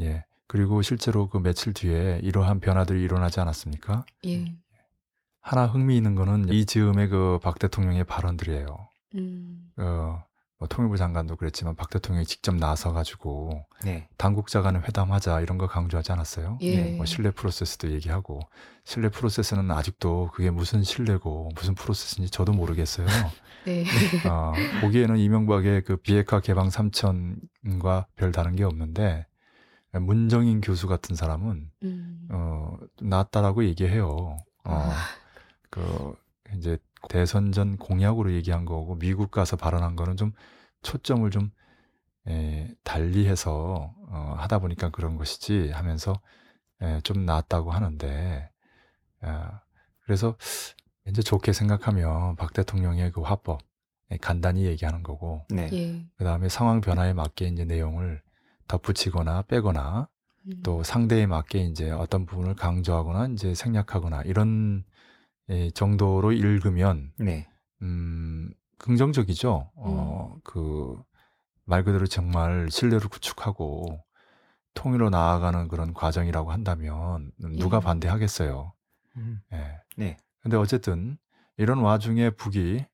예. 0.00 0.24
그리고 0.46 0.82
실제로 0.82 1.28
그 1.28 1.38
며칠 1.38 1.72
뒤에 1.72 2.20
이러한 2.22 2.60
변화들이 2.60 3.02
일어나지 3.02 3.40
않았습니까? 3.40 4.04
예. 4.26 4.44
하나 5.40 5.66
흥미 5.66 5.96
있는 5.96 6.14
거는 6.14 6.48
이 6.50 6.64
즈음의 6.66 7.08
그 7.08 7.38
박 7.42 7.58
대통령의 7.58 8.04
발언들이에요. 8.04 8.66
음. 9.16 9.70
어, 9.78 10.22
뭐 10.62 10.68
통일부 10.68 10.96
장관도 10.96 11.34
그랬지만 11.34 11.74
박 11.74 11.90
대통령이 11.90 12.24
직접 12.24 12.54
나서 12.54 12.92
가지고 12.92 13.66
네. 13.82 14.06
당국자 14.16 14.62
간에 14.62 14.78
회담하자 14.78 15.40
이런 15.40 15.58
거 15.58 15.66
강조하지 15.66 16.12
않았어요? 16.12 16.58
예. 16.60 16.76
네, 16.76 16.96
뭐 16.96 17.04
신뢰 17.04 17.32
프로세스도 17.32 17.90
얘기하고 17.90 18.38
신뢰 18.84 19.08
프로세스는 19.08 19.72
아직도 19.72 20.30
그게 20.32 20.50
무슨 20.50 20.84
신뢰고 20.84 21.50
무슨 21.56 21.74
프로세스인지 21.74 22.30
저도 22.30 22.52
모르겠어요. 22.52 23.06
네. 23.66 23.84
어, 24.30 24.52
보기에는 24.80 25.18
이명박의 25.18 25.82
그 25.82 25.96
비핵화 25.96 26.38
개방 26.38 26.68
3천과 26.68 28.06
별 28.14 28.30
다른 28.30 28.54
게 28.54 28.62
없는데 28.62 29.26
문정인 29.94 30.60
교수 30.60 30.86
같은 30.86 31.16
사람은 31.16 31.72
음. 31.82 32.28
어, 32.30 32.76
낫다라고 33.00 33.64
얘기해요. 33.64 34.38
어, 34.62 34.92
그 35.70 36.14
이제 36.56 36.78
대선 37.08 37.52
전 37.52 37.76
공약으로 37.76 38.32
얘기한 38.32 38.64
거고 38.64 38.96
미국 38.98 39.30
가서 39.30 39.56
발언한 39.56 39.96
거는 39.96 40.16
좀 40.16 40.32
초점을 40.82 41.28
좀 41.30 41.50
에, 42.28 42.68
달리해서 42.84 43.94
어, 44.08 44.34
하다 44.38 44.60
보니까 44.60 44.90
그런 44.90 45.16
것이지 45.16 45.70
하면서 45.70 46.20
에, 46.80 47.00
좀 47.00 47.24
낫다고 47.24 47.70
하는데 47.70 48.50
아, 49.20 49.60
그래서 50.04 50.36
이제 51.08 51.22
좋게 51.22 51.52
생각하면 51.52 52.36
박 52.36 52.52
대통령의 52.52 53.12
그 53.12 53.22
화법 53.22 53.60
에, 54.10 54.16
간단히 54.18 54.64
얘기하는 54.64 55.02
거고 55.02 55.44
네. 55.48 55.68
예. 55.72 56.06
그 56.16 56.24
다음에 56.24 56.48
상황 56.48 56.80
변화에 56.80 57.12
맞게 57.12 57.48
이제 57.48 57.64
내용을 57.64 58.22
덧붙이거나 58.68 59.42
빼거나 59.42 60.08
음. 60.46 60.60
또 60.62 60.82
상대에 60.82 61.26
맞게 61.26 61.60
이제 61.60 61.90
어떤 61.90 62.26
부분을 62.26 62.54
강조하거나 62.54 63.28
이제 63.28 63.54
생략하거나 63.54 64.22
이런 64.22 64.84
예, 64.84 64.91
정도로 65.74 66.32
읽으면 66.32 67.12
네. 67.18 67.48
음, 67.82 68.52
긍정적이죠. 68.78 69.70
어, 69.76 70.36
그 70.44 71.02
말 71.64 71.84
그대로 71.84 72.06
정말 72.06 72.68
신뢰를 72.70 73.08
구축하고 73.08 74.04
통일로 74.74 75.10
나아가는 75.10 75.68
그런 75.68 75.92
과정이라고 75.94 76.50
한다면 76.50 77.30
음, 77.44 77.56
누가 77.56 77.78
예. 77.78 77.80
반대하겠어요. 77.80 78.72
음. 79.16 79.40
예. 79.52 79.80
네. 79.96 80.16
근데 80.40 80.56
어쨌든 80.56 81.18
이런 81.56 81.78
와중에 81.78 82.30
북이 82.30 82.84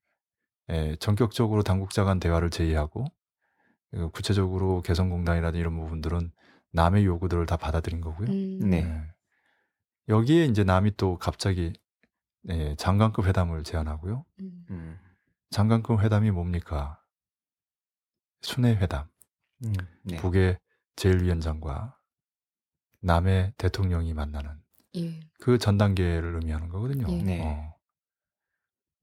예, 0.70 0.96
전격적으로 1.00 1.62
당국자 1.62 2.04
간 2.04 2.20
대화를 2.20 2.50
제의하고 2.50 3.04
그 3.90 4.10
구체적으로 4.10 4.82
개성공단이라든지 4.82 5.58
이런 5.58 5.76
부분들은 5.78 6.30
남의 6.72 7.06
요구들을 7.06 7.46
다 7.46 7.56
받아들인 7.56 8.02
거고요. 8.02 8.28
음. 8.28 8.58
네. 8.70 8.78
예. 8.82 9.02
여기에 10.08 10.46
이제 10.46 10.64
남이 10.64 10.96
또 10.96 11.16
갑자기 11.16 11.72
예, 12.51 12.74
장관급 12.77 13.27
회담을 13.27 13.64
제안하고요. 13.64 14.24
음. 14.40 14.66
음. 14.70 14.98
장관급 15.51 16.01
회담이 16.01 16.31
뭡니까? 16.31 17.03
순회 18.42 18.77
회담. 18.77 19.09
음. 19.64 19.72
네. 20.03 20.16
북의 20.16 20.59
제1위원장과 20.96 21.94
남의 23.01 23.55
대통령이 23.59 24.14
만나는 24.14 24.51
예. 24.96 25.20
그전 25.40 25.79
단계를 25.79 26.35
의미하는 26.37 26.68
거거든요. 26.68 27.07
예. 27.11 27.22
네. 27.22 27.42
어. 27.44 27.74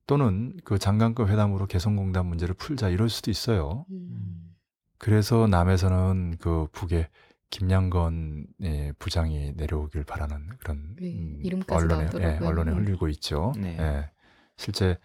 또는 0.07 0.57
그 0.63 0.77
장관급 0.77 1.29
회담으로 1.29 1.65
개성공단 1.65 2.25
문제를 2.27 2.55
풀자 2.55 2.89
이럴 2.89 3.09
수도 3.09 3.31
있어요. 3.31 3.85
음. 3.89 4.55
그래서 4.97 5.47
남에서는 5.47 6.37
그 6.39 6.67
북의 6.71 7.09
김양건 7.49 8.47
예, 8.61 8.91
부장이 8.99 9.53
내려오길 9.55 10.03
바라는 10.03 10.49
그런 10.59 10.95
네, 10.99 11.13
음, 11.13 11.39
이름까지 11.43 11.85
언론에 11.85 12.09
예. 12.19 12.45
언론에 12.45 12.71
음. 12.71 12.77
흘리고 12.77 13.07
있죠. 13.09 13.53
네. 13.57 13.77
예, 13.79 14.09
실제 14.57 14.97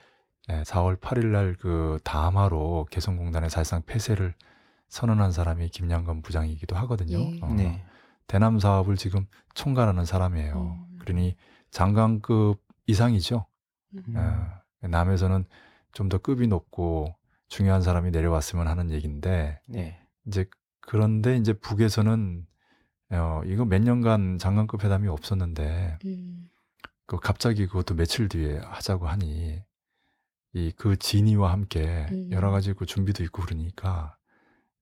예, 0.48 0.62
4월 0.62 0.98
8일 0.98 1.26
날그 1.26 2.00
담화로 2.03 2.87
개성공단의 2.90 3.50
사실상 3.50 3.83
폐쇄를 3.83 4.35
선언한 4.88 5.31
사람이 5.33 5.68
김양건 5.68 6.22
부장이기도 6.22 6.74
하거든요. 6.76 7.18
예. 7.18 7.40
어, 7.42 7.53
네. 7.55 7.85
대남 8.26 8.59
사업을 8.59 8.96
지금 8.96 9.26
총괄하는 9.55 10.05
사람이에요. 10.05 10.87
음. 10.90 10.98
그러니 11.00 11.37
장관급 11.70 12.61
이상이죠. 12.87 13.46
음. 13.94 14.14
예, 14.83 14.88
남에서는 14.88 15.44
좀 15.92 16.09
더 16.09 16.18
급이 16.18 16.46
높고 16.46 17.14
중요한 17.48 17.83
사람이 17.83 18.11
내려왔으면 18.12 18.68
하는 18.68 18.90
얘기인데 18.90 19.61
네. 19.66 20.00
이제 20.26 20.46
그런데 20.90 21.37
이제 21.37 21.53
북에서는 21.53 22.44
어, 23.12 23.42
이거 23.46 23.64
몇 23.64 23.81
년간 23.81 24.38
장관급 24.38 24.83
회담이 24.83 25.07
없었는데 25.07 25.98
음. 26.05 26.50
그 27.07 27.16
갑자기 27.16 27.68
그것도 27.68 27.94
며칠 27.94 28.29
뒤에 28.29 28.59
하자고 28.59 29.07
하니 29.07 29.62
이 30.53 30.72
그 30.76 30.96
진위와 30.96 31.53
함께 31.53 32.09
음. 32.11 32.33
여러 32.33 32.50
가지 32.50 32.72
그 32.72 32.87
준비도 32.87 33.22
있고 33.22 33.42
그러니까 33.42 34.16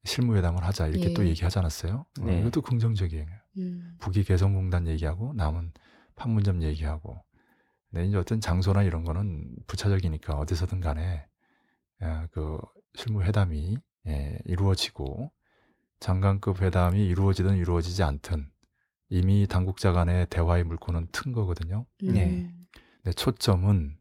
실무 0.04 0.34
회담을 0.34 0.64
하자 0.64 0.86
이렇게 0.86 1.10
예. 1.10 1.14
또 1.14 1.26
얘기하지 1.26 1.58
않았어요? 1.58 2.06
어, 2.20 2.24
네. 2.24 2.40
이것도 2.40 2.62
긍정적이에요. 2.62 3.26
음. 3.58 3.94
북이 3.98 4.24
개성공단 4.24 4.86
얘기하고 4.86 5.34
남은 5.34 5.72
판문점 6.14 6.62
얘기하고 6.62 7.22
근데 7.90 8.06
이제 8.06 8.16
어떤 8.16 8.40
장소나 8.40 8.82
이런 8.82 9.04
거는 9.04 9.56
부차적이니까 9.66 10.38
어디서든 10.38 10.80
간에 10.80 11.26
예, 12.02 12.28
그 12.30 12.58
실무 12.94 13.22
회담이 13.24 13.76
예, 14.06 14.38
이루어지고 14.46 15.32
장관급 16.00 16.62
회담이 16.62 17.06
이루어지든 17.06 17.56
이루어지지 17.56 18.02
않든 18.02 18.48
이미 19.10 19.46
당국자 19.46 19.92
간의 19.92 20.26
대화의 20.30 20.64
물꼬는 20.64 21.08
튼 21.12 21.32
거거든요. 21.32 21.86
네. 22.02 22.26
음. 22.26 22.66
근데 23.02 23.12
초점은 23.14 23.96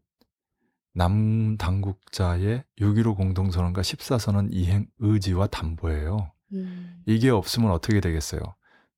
남 0.94 1.58
당국자의 1.58 2.64
6.15 2.80 3.16
공동선언과 3.16 3.82
14선언 3.82 4.50
이행 4.52 4.88
의지와 5.00 5.48
담보예요. 5.48 6.32
음. 6.54 7.02
이게 7.06 7.30
없으면 7.30 7.72
어떻게 7.72 8.02
되겠어요? 8.02 8.42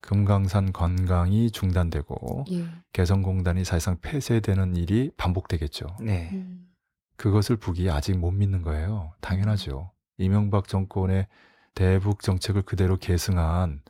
금강산 0.02 0.72
관광이 0.72 1.52
중단되고 1.52 2.46
예. 2.52 2.66
개성공단이 2.94 3.66
사실상 3.66 3.98
폐쇄되는 4.00 4.78
일이 4.78 5.12
반복되겠죠. 5.18 5.98
네. 6.00 6.30
음. 6.32 6.70
그것을 7.18 7.58
북이 7.58 7.90
아직 7.90 8.18
못 8.18 8.32
믿는 8.32 8.62
거예요. 8.62 9.12
당연하죠. 9.20 9.92
이명박 10.18 10.70
정권의 10.70 11.28
대북 11.75 12.21
정책을 12.21 12.63
그대로 12.63 12.97
계승한 12.97 13.82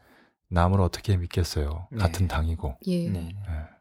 남을 0.50 0.82
어떻게 0.82 1.18
믿겠어요. 1.18 1.88
네. 1.92 1.98
같은 1.98 2.28
당이고. 2.28 2.78
예. 2.88 3.10
네. 3.10 3.34
예. 3.36 3.80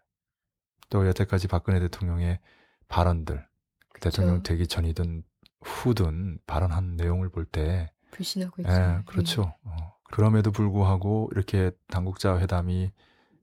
또 0.90 1.06
여태까지 1.06 1.48
박근혜 1.48 1.80
대통령의 1.80 2.40
발언들, 2.88 3.46
대통령 4.00 4.42
되기 4.42 4.66
전이든 4.66 5.22
후든 5.62 6.38
발언한 6.46 6.96
내용을 6.96 7.28
볼 7.30 7.44
때, 7.44 7.92
불신하고 8.11 8.62
있죠. 8.62 8.72
예, 8.72 9.02
그렇죠. 9.06 9.54
어, 9.64 9.76
그럼에도 10.04 10.50
불구하고 10.50 11.28
이렇게 11.32 11.70
당국자 11.88 12.38
회담이 12.38 12.90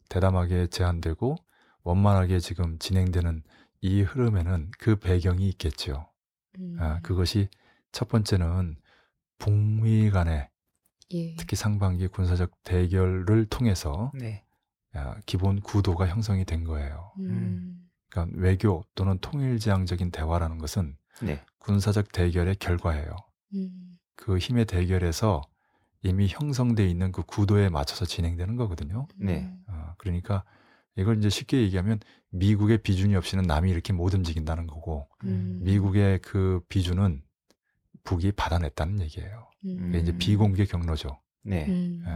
대담하게 0.10 0.68
제안되고 0.68 1.36
원만하게 1.84 2.40
지금 2.40 2.80
진행되는 2.80 3.44
이 3.82 4.02
흐름에는 4.02 4.72
그 4.80 4.96
배경이 4.96 5.48
있겠죠. 5.50 6.10
음. 6.58 6.78
아, 6.80 7.00
그것이 7.02 7.50
첫 7.92 8.08
번째는 8.08 8.78
북미 9.38 10.10
간의 10.10 10.50
예. 11.14 11.36
특히 11.36 11.56
상반기 11.56 12.08
군사적 12.08 12.52
대결을 12.64 13.46
통해서 13.46 14.12
네. 14.16 14.44
아, 14.94 15.18
기본 15.26 15.62
구도가 15.62 16.08
형성이 16.08 16.46
된 16.46 16.64
거예요. 16.64 17.12
음. 17.20 17.90
그러니까 18.10 18.38
외교 18.40 18.84
또는 18.96 19.18
통일지향적인 19.20 20.12
대화라는 20.12 20.58
것은 20.58 20.98
네. 21.22 21.44
군사적 21.60 22.12
대결의 22.12 22.56
결과예요. 22.56 23.16
음. 23.56 23.92
그 24.16 24.38
힘의 24.38 24.66
대결에서 24.66 25.42
이미 26.02 26.28
형성돼 26.28 26.88
있는 26.88 27.12
그 27.12 27.24
구도에 27.24 27.70
맞춰서 27.70 28.06
진행되는 28.06 28.56
거거든요. 28.56 29.08
네. 29.18 29.52
어, 29.68 29.94
그러니까 29.98 30.44
이걸 30.96 31.18
이제 31.18 31.30
쉽게 31.30 31.62
얘기하면 31.62 32.00
미국의 32.30 32.80
비준이 32.84 33.16
없이는 33.16 33.44
남이 33.44 33.70
이렇게 33.70 33.92
못 33.92 34.14
움직인다는 34.14 34.68
거고 34.68 35.10
음. 35.24 35.60
미국의 35.64 36.20
그 36.20 36.62
비준은 36.70 37.22
북이 38.06 38.32
받아냈다는 38.34 39.02
얘기예요. 39.02 39.50
음. 39.66 39.94
이제 39.96 40.14
음. 40.14 40.18
비공개 40.18 40.66
경로죠. 40.66 41.20
네. 41.44 41.66
음. 41.68 42.04
예. 42.08 42.12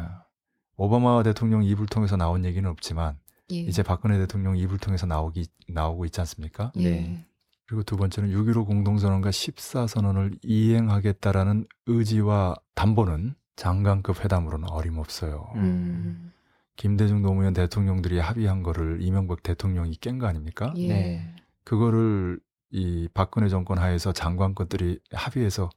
오바마 0.78 1.24
대통령 1.24 1.64
입을 1.64 1.88
통해서 1.88 2.16
나온 2.16 2.46
얘기는 2.46 2.68
없지만 2.70 3.18
예. 3.52 3.58
이제 3.58 3.84
박근혜 3.84 4.18
대통령 4.18 4.56
입을 4.56 4.78
통해서 4.78 5.06
나오기 5.06 5.48
나오고 5.68 6.06
있지 6.06 6.22
않습니까? 6.22 6.72
예. 6.78 6.90
네. 6.90 7.26
그리고 7.66 7.84
두 7.84 7.98
번째는 7.98 8.32
6.15 8.32 8.66
공동선언과 8.66 9.30
14선언을 9.30 10.40
이행하겠다라는 10.42 11.68
의지와 11.86 12.56
담보는 12.76 13.36
장관급 13.58 14.24
회담으로는 14.24 14.70
어림없어요. 14.70 15.52
음. 15.56 16.32
김대중 16.78 17.22
노무현 17.22 17.54
대통령들이 17.54 18.20
합의한 18.20 18.64
거를 18.64 19.00
이명박 19.02 19.44
대통령이 19.44 19.96
깬 19.98 20.18
거 20.18 20.28
아닙니까? 20.28 20.74
예. 20.78 20.88
네. 20.88 21.36
그거를 21.66 22.40
이 22.72 23.10
박근혜 23.14 23.50
정권 23.50 23.78
하에서 23.80 24.14
장관급들이 24.14 25.00
합의해서 25.12 25.70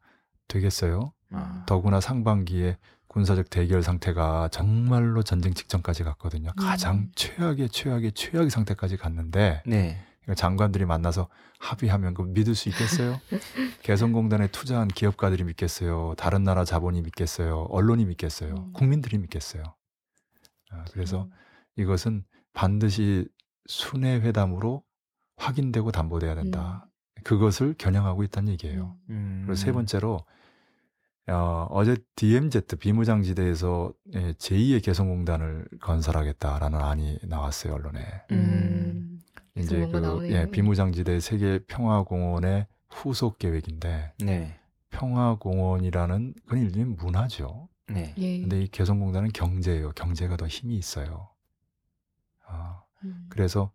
되겠어요? 0.53 1.13
아. 1.31 1.65
더구나 1.67 2.01
상반기에 2.01 2.77
군사적 3.09 3.51
대결 3.51 3.83
상태가 3.83 4.49
정말로 4.49 5.23
전쟁 5.23 5.55
직전까지 5.55 6.05
갔거든요. 6.05 6.51
가장 6.57 6.97
음. 6.97 7.13
최악의 7.15 7.69
최악의 7.71 8.13
최악의 8.13 8.51
상태까지 8.51 8.97
갔는데 8.97 9.63
네. 9.67 10.03
그러니까 10.23 10.35
장관들이 10.35 10.85
만나서 10.87 11.29
합의하면 11.59 12.15
그 12.15 12.23
믿을 12.23 12.55
수 12.55 12.69
있겠어요? 12.69 13.21
개성공단에 13.83 14.49
투자한 14.49 14.89
기업가들이 14.89 15.45
믿겠어요? 15.45 16.15
다른 16.17 16.45
나라 16.45 16.65
자본이 16.65 17.03
믿겠어요? 17.03 17.67
언론이 17.71 18.05
믿겠어요? 18.07 18.55
음. 18.55 18.73
국민들이 18.73 19.19
믿겠어요? 19.19 19.63
아, 20.71 20.85
그래서 20.93 21.29
이것은 21.77 22.25
반드시 22.55 23.29
순회 23.67 24.21
회담으로 24.21 24.83
확인되고 25.37 25.93
담보돼야 25.93 26.35
된다. 26.35 26.87
그것을 27.25 27.75
겨냥하고 27.77 28.23
있다는 28.25 28.53
얘기예요. 28.53 28.97
음. 29.11 29.43
그리고 29.45 29.55
세 29.57 29.73
번째로 29.73 30.25
어, 31.29 31.69
어제 31.71 31.97
DMZ 32.17 32.63
비무장지대에서 32.79 33.93
예, 34.15 34.33
제2의 34.33 34.83
개성공단을 34.83 35.69
건설하겠다라는 35.81 36.81
안이 36.81 37.19
나왔어요 37.23 37.75
언론에. 37.75 38.01
음. 38.33 39.21
이제 39.57 39.79
뭔가 39.79 40.15
그. 40.15 40.31
예, 40.33 40.51
비무장지대 40.51 41.21
세계 41.21 41.61
평화공원의 41.67 42.67
후속 42.91 43.39
계획인데 43.39 44.13
네. 44.19 44.59
평화공원이라는 44.91 46.35
그건 46.45 46.59
일종의 46.59 46.87
문화죠. 46.87 47.69
네. 47.89 48.15
예. 48.19 48.41
근데 48.41 48.63
이 48.63 48.69
개성공단은 48.69 49.31
경제예요. 49.33 49.93
경제가 49.93 50.37
더 50.37 50.47
힘이 50.47 50.77
있어요. 50.77 51.29
아, 52.47 52.83
음. 53.05 53.27
그래서 53.29 53.71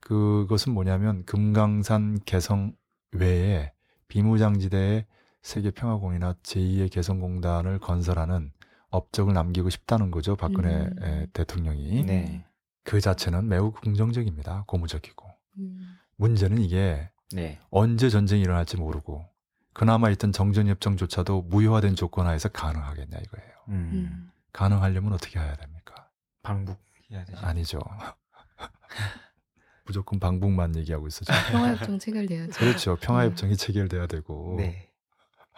그것은 0.00 0.72
뭐냐면 0.72 1.24
금강산 1.24 2.20
개성 2.24 2.72
외에 3.12 3.72
비무장지대에 4.08 5.06
세계 5.42 5.70
평화공원이나 5.70 6.34
제2의 6.42 6.90
개성공단을 6.90 7.78
건설하는 7.78 8.52
업적을 8.90 9.34
남기고 9.34 9.70
싶다는 9.70 10.10
거죠. 10.10 10.36
박근혜 10.36 10.74
음. 10.74 11.02
에, 11.02 11.26
대통령이. 11.32 12.04
네. 12.04 12.44
그 12.84 13.00
자체는 13.00 13.48
매우 13.48 13.70
긍정적입니다. 13.72 14.64
고무적이고. 14.66 15.26
음. 15.58 15.98
문제는 16.16 16.58
이게 16.58 17.10
네. 17.32 17.58
언제 17.70 18.08
전쟁이 18.08 18.42
일어날지 18.42 18.78
모르고 18.78 19.26
그나마 19.74 20.10
있던 20.10 20.32
정전협정조차도 20.32 21.42
무효화된 21.42 21.94
조건 21.94 22.26
하에서 22.26 22.48
가능하겠냐 22.48 23.18
이거예요. 23.18 23.52
음. 23.68 23.90
음. 23.92 24.30
가능하려면 24.52 25.12
어떻게 25.12 25.38
해야 25.38 25.54
됩니까? 25.56 26.08
방북해야 26.42 27.24
되죠. 27.26 27.38
아니죠. 27.38 27.78
무조건 29.84 30.18
방북만 30.18 30.76
얘기하고 30.76 31.06
있어. 31.06 31.24
지금. 31.24 31.34
평화협정 31.52 31.98
체결돼야죠. 31.98 32.52
그렇죠. 32.58 32.96
평화협정이 32.96 33.56
체결돼야 33.56 34.06
되고 34.06 34.54
네. 34.58 34.87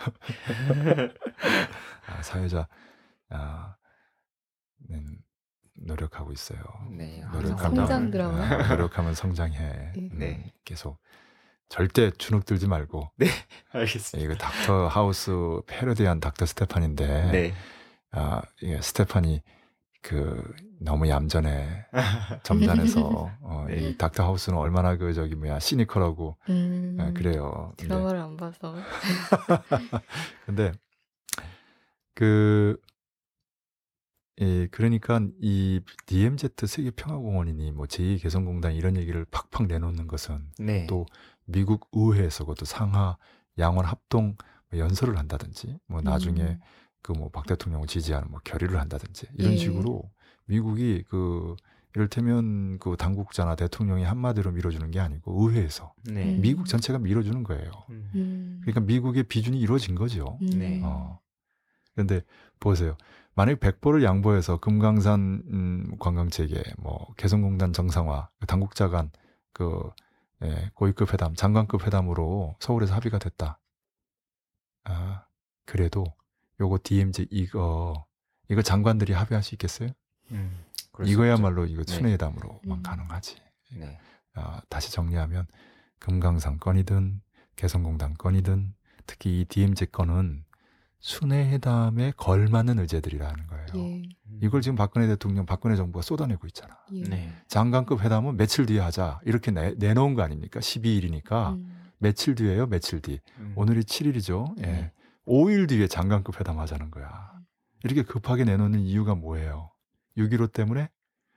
아, 2.06 2.22
사회자 2.22 2.68
아, 3.28 3.76
는 4.88 5.18
노력하고 5.74 6.32
있어요. 6.32 6.58
네. 6.90 7.22
노력하면 7.32 7.58
성장 7.58 8.10
드라마. 8.10 8.38
아, 8.42 8.68
노력하면 8.68 9.14
성장해. 9.14 9.58
네. 9.58 9.92
음, 9.96 10.10
네. 10.18 10.52
계속 10.64 10.98
절대 11.68 12.10
주눅 12.10 12.44
들지 12.44 12.66
말고 12.66 13.12
알겠습니다. 13.72 14.24
이거 14.24 14.34
닥터 14.38 14.88
하우스 14.88 15.32
패러디한 15.66 16.20
닥터 16.20 16.46
스테판인데 16.46 17.30
네. 17.30 17.54
아, 18.10 18.42
예, 18.62 18.80
스테판이 18.80 19.42
그 20.02 20.42
너무 20.78 21.08
얌전해 21.08 21.86
점잖해서 22.42 23.30
어, 23.42 23.66
네. 23.68 23.90
이 23.90 23.98
닥터 23.98 24.24
하우스는 24.24 24.58
얼마나 24.58 24.96
그 24.96 25.12
저기 25.12 25.34
뭐야 25.34 25.58
시니컬하고 25.58 26.36
음. 26.48 26.96
아, 26.98 27.12
그래요. 27.12 27.72
드라마를 27.76 28.20
안 28.20 28.36
봐서. 28.36 28.74
근데 30.46 30.72
그 32.14 32.80
예, 34.40 34.66
그러니까 34.68 35.20
이 35.42 35.80
DMZ 36.06 36.48
세계 36.66 36.90
평화공원이니 36.90 37.72
뭐 37.72 37.84
제2 37.84 38.22
개성공단 38.22 38.72
이런 38.72 38.96
얘기를 38.96 39.26
팍팍 39.26 39.66
내놓는 39.66 40.06
것은 40.06 40.50
네. 40.58 40.86
또 40.86 41.04
미국 41.44 41.88
의회에서 41.92 42.44
그것도 42.44 42.64
상하 42.64 43.18
양원 43.58 43.84
합동 43.84 44.36
뭐 44.70 44.80
연설을 44.80 45.18
한다든지 45.18 45.78
뭐 45.86 46.00
나중에 46.00 46.40
음. 46.42 46.60
그 47.02 47.12
뭐 47.12 47.30
박 47.30 47.46
대통령을 47.46 47.86
지지하는 47.86 48.30
뭐 48.30 48.40
결의를 48.44 48.80
한다든지 48.80 49.26
이런 49.34 49.52
예. 49.52 49.56
식으로 49.56 50.10
미국이 50.46 51.04
그 51.08 51.56
이를테면 51.94 52.78
그 52.78 52.96
당국자나 52.96 53.56
대통령이 53.56 54.04
한마디로 54.04 54.52
밀어주는 54.52 54.90
게 54.90 55.00
아니고 55.00 55.42
의회에서 55.48 55.92
네. 56.04 56.36
음. 56.36 56.40
미국 56.40 56.66
전체가 56.66 56.98
밀어주는 56.98 57.42
거예요. 57.42 57.70
음. 57.90 58.10
음. 58.14 58.58
그러니까 58.62 58.80
미국의 58.80 59.24
비준이 59.24 59.58
이루어진 59.58 59.94
거죠. 59.94 60.38
음. 60.42 60.50
네. 60.58 60.80
어. 60.84 61.18
근데 61.96 62.20
보세요. 62.60 62.96
만약 63.34 63.58
백보를 63.60 64.04
양보해서 64.04 64.58
금강산 64.58 65.42
음, 65.52 65.96
관광체계, 65.98 66.62
뭐 66.78 67.12
개성공단 67.16 67.72
정상화, 67.72 68.28
그 68.38 68.46
당국자 68.46 68.88
간그 68.88 69.90
예, 70.42 70.70
고위급 70.74 71.12
회담, 71.12 71.34
장관급 71.34 71.86
회담으로 71.86 72.56
서울에서 72.60 72.94
합의가 72.94 73.18
됐다. 73.18 73.60
아, 74.84 75.24
그래도 75.66 76.04
요거 76.60 76.80
DMZ 76.82 77.28
이거 77.30 78.06
이거 78.48 78.62
장관들이 78.62 79.12
합의할 79.12 79.42
수 79.42 79.54
있겠어요? 79.54 79.88
음. 80.32 80.58
이거야말로 81.04 81.66
이거 81.66 81.82
네. 81.82 81.94
순회회담으로만 81.94 82.60
음. 82.66 82.82
가능하지. 82.82 83.36
네. 83.78 83.98
아, 84.34 84.60
다시 84.68 84.92
정리하면 84.92 85.46
금강산 85.98 86.58
건이든 86.58 87.22
개성공단 87.56 88.14
건이든 88.14 88.74
특히 89.06 89.40
이 89.40 89.44
DMZ 89.44 89.86
건은 89.86 90.44
순회회담에 91.00 92.12
걸맞는 92.16 92.78
의제들이라는 92.78 93.46
거예요. 93.46 93.66
예. 93.76 94.02
이걸 94.42 94.60
지금 94.60 94.76
박근혜 94.76 95.06
대통령, 95.06 95.46
박근혜 95.46 95.74
정부가 95.74 96.02
쏟아내고 96.02 96.46
있잖아. 96.48 96.76
예. 96.92 97.02
네. 97.04 97.32
장관급 97.48 98.02
회담은 98.02 98.36
며칠 98.36 98.66
뒤에 98.66 98.80
하자 98.80 99.20
이렇게 99.24 99.50
내, 99.50 99.74
내놓은 99.78 100.14
거 100.14 100.22
아닙니까? 100.22 100.60
12일이니까 100.60 101.54
음. 101.54 101.90
며칠 101.98 102.34
뒤에요, 102.34 102.66
며칠 102.66 103.00
뒤. 103.00 103.18
음. 103.38 103.52
오늘이 103.56 103.82
7일이죠. 103.82 104.62
예. 104.62 104.92
네. 105.26 105.32
5일 105.32 105.68
뒤에 105.68 105.86
장관급 105.86 106.40
회담 106.40 106.58
하자는 106.58 106.90
거야. 106.90 107.32
이렇게 107.84 108.02
급하게 108.02 108.44
내놓는 108.44 108.80
이유가 108.80 109.14
뭐예요? 109.14 109.70
6.15 110.16 110.52
때문에 110.52 110.90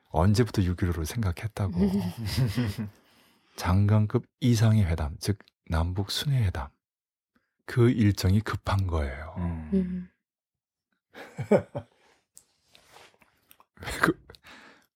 언제부터 0.09 0.61
6.15를 0.61 1.05
생각했다고. 1.05 1.73
장관급 3.55 4.25
이상의 4.39 4.85
회담, 4.85 5.15
즉 5.19 5.37
남북 5.69 6.11
순회 6.11 6.43
회담. 6.43 6.69
그 7.65 7.89
일정이 7.89 8.41
급한 8.41 8.87
거예요. 8.87 9.35
음. 9.37 9.69
음. 9.73 10.09
왜, 13.81 13.91
급, 14.01 14.27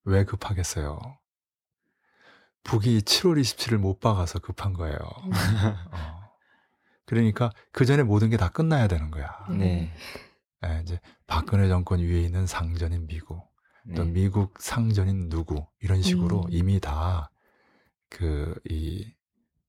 왜 0.04 0.24
급하겠어요? 0.26 1.00
북이 2.64 3.00
7월 3.02 3.40
27일 3.40 3.78
못 3.78 4.00
박아서 4.00 4.40
급한 4.40 4.74
거예요. 4.74 4.98
음. 5.24 5.32
어. 5.92 6.17
그러니까 7.08 7.52
그 7.72 7.86
전에 7.86 8.04
모든 8.04 8.30
게 8.30 8.38
다 8.38 8.50
끝나야 8.50 8.88
되는 8.88 9.10
거야. 9.12 9.32
네. 9.50 9.92
예, 10.66 10.82
이제 10.84 11.00
박근혜 11.28 11.68
정권 11.68 12.00
위에 12.02 12.22
있는 12.22 12.46
상전인 12.48 13.08
미국, 13.08 13.50
또 13.96 14.04
네. 14.04 14.12
미국 14.12 14.54
상전인 14.62 15.30
누구 15.30 15.66
이런 15.82 16.02
식으로 16.02 16.44
음. 16.44 16.48
이미 16.52 16.80
다 16.80 17.32
그 18.10 18.56
이 18.70 19.06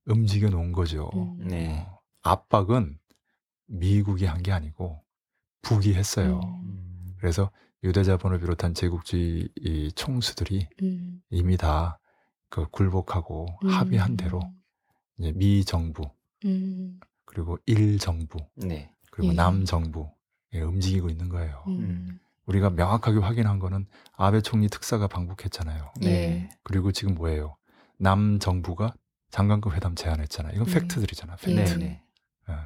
움직여 0.07 0.49
놓은 0.51 0.73
거죠. 0.73 1.11
음. 1.15 1.39
네. 1.49 1.81
어, 1.81 2.01
압박은 2.23 2.99
미국이 3.67 4.25
한 4.27 4.43
게 4.43 4.53
아니고 4.53 5.03
북이 5.63 5.95
했어요. 5.95 6.41
음. 6.45 6.63
음. 6.65 7.15
그래서 7.19 7.51
유대자본을 7.85 8.41
비롯한 8.41 8.75
제국주의 8.75 9.49
이 9.57 9.93
총수들이 9.95 10.69
음. 10.83 11.23
이미 11.31 11.57
다 11.57 11.99
그 12.51 12.67
굴복하고 12.71 13.47
음. 13.65 13.69
합의한 13.69 14.17
대로 14.17 14.41
이제 15.19 15.33
미 15.33 15.65
정부 15.65 16.11
음. 16.47 16.99
그리고 17.29 17.59
일 17.67 17.99
정부 17.99 18.39
네. 18.57 18.91
그리고 19.11 19.33
예. 19.33 19.37
남 19.37 19.67
정부 19.67 20.11
예, 20.55 20.63
움직이고 20.63 21.11
있는 21.11 21.29
거예요. 21.29 21.63
음. 21.67 22.19
우리가 22.47 22.71
명확하게 22.71 23.19
확인한 23.19 23.59
거는 23.59 23.87
아베 24.17 24.41
총리 24.41 24.69
특사가 24.69 25.09
방북했잖아요. 25.09 25.93
예. 26.03 26.07
네. 26.07 26.51
그리고 26.63 26.91
지금 26.91 27.15
뭐예요? 27.15 27.57
남 27.99 28.39
정부가 28.39 28.95
장관급 29.31 29.75
회담 29.75 29.95
제안했잖아요. 29.95 30.55
이건 30.55 30.67
네. 30.69 30.81
fact들이잖아. 30.81 31.37
fact. 31.37 31.51
예. 31.51 31.65
네. 31.65 31.77
네. 31.77 32.03
어, 32.49 32.57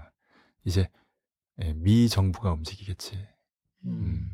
이제 0.64 0.88
예, 1.60 1.72
미 1.72 2.08
정부가 2.08 2.52
움직이겠지. 2.52 3.16
음. 3.84 3.90
음, 3.90 4.30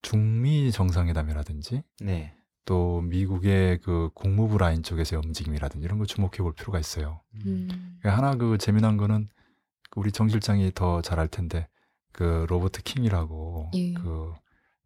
중미 0.00 0.72
정상회담이라든지 0.72 1.82
네. 2.00 2.34
또 2.64 3.02
미국의 3.02 3.80
그 3.82 4.08
국무부 4.14 4.56
라인 4.56 4.82
쪽에서의 4.82 5.20
움직임이라든지 5.22 5.84
이런 5.84 5.98
거 5.98 6.06
주목해 6.06 6.38
볼 6.38 6.54
필요가 6.54 6.78
있어요. 6.78 7.20
음. 7.44 7.98
하나 8.02 8.34
그 8.36 8.56
재미난 8.56 8.96
거는 8.96 9.28
그 9.28 9.35
우리 9.94 10.10
정 10.12 10.28
실장이 10.28 10.72
더 10.74 11.00
잘 11.02 11.18
알 11.20 11.28
텐데 11.28 11.68
그 12.12 12.46
로버트 12.48 12.82
킹이라고 12.82 13.70
예. 13.74 13.92
그 13.94 14.32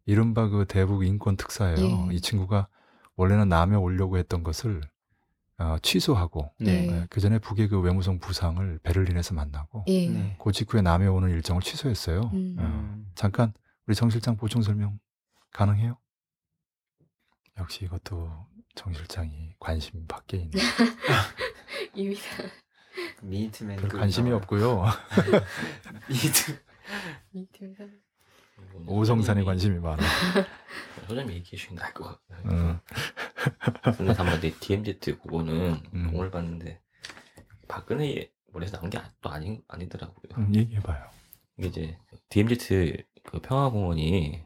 이른바 0.05 0.47
그 0.49 0.65
대북 0.67 1.05
인권 1.05 1.37
특사예요. 1.37 2.07
예. 2.11 2.13
이 2.15 2.21
친구가 2.21 2.67
원래는 3.15 3.49
남해 3.49 3.75
오려고 3.77 4.17
했던 4.17 4.43
것을 4.43 4.81
어, 5.57 5.77
취소하고 5.81 6.51
네. 6.59 6.87
예. 6.89 7.07
그 7.09 7.19
전에 7.19 7.37
북의 7.39 7.67
그 7.67 7.79
외무성 7.79 8.19
부상을 8.19 8.79
베를린에서 8.83 9.33
만나고 9.35 9.85
예. 9.87 10.09
네. 10.09 10.37
그 10.43 10.51
직후에 10.51 10.81
남해 10.81 11.07
오는 11.07 11.29
일정을 11.29 11.61
취소했어요. 11.61 12.31
음. 12.33 12.55
어, 12.59 12.63
음. 12.63 13.11
잠깐 13.15 13.53
우리 13.87 13.95
정 13.95 14.09
실장 14.09 14.35
보충 14.37 14.61
설명 14.61 14.99
가능해요? 15.53 15.97
역시 17.57 17.85
이것도 17.85 18.29
정 18.75 18.93
실장이 18.93 19.53
관심 19.59 20.07
밖에 20.07 20.37
있는. 20.37 20.51
이미 21.93 22.15
미니트맨 23.21 23.77
별그 23.77 23.97
관심이 23.97 24.29
나와요. 24.29 24.41
없고요. 24.43 24.83
미니트 26.09 26.63
이미 27.33 27.47
사 27.75 27.85
오성산에 28.85 29.43
관심이 29.43 29.79
많아. 29.79 30.01
소장님 31.07 31.33
얘기해 31.35 31.57
주시는 31.57 31.75
게 31.77 31.81
나을 31.81 31.93
것 31.93 32.03
같아요. 32.27 32.51
음. 32.51 32.79
근데 33.97 34.13
다만 34.13 34.39
내 34.39 34.51
DMZ 34.51 34.99
그거는 35.21 35.81
음. 35.93 36.11
공을 36.11 36.31
봤는데 36.31 36.81
박근혜 37.67 38.31
머리에서 38.53 38.77
나온 38.77 38.89
게 38.89 38.99
또 39.21 39.29
아니 39.29 39.61
아니더라고요. 39.67 40.33
음, 40.37 40.55
얘기해봐요. 40.55 41.05
이게 41.57 41.67
이제 41.67 41.97
DMZ 42.29 43.03
그 43.23 43.39
평화공원이 43.39 44.43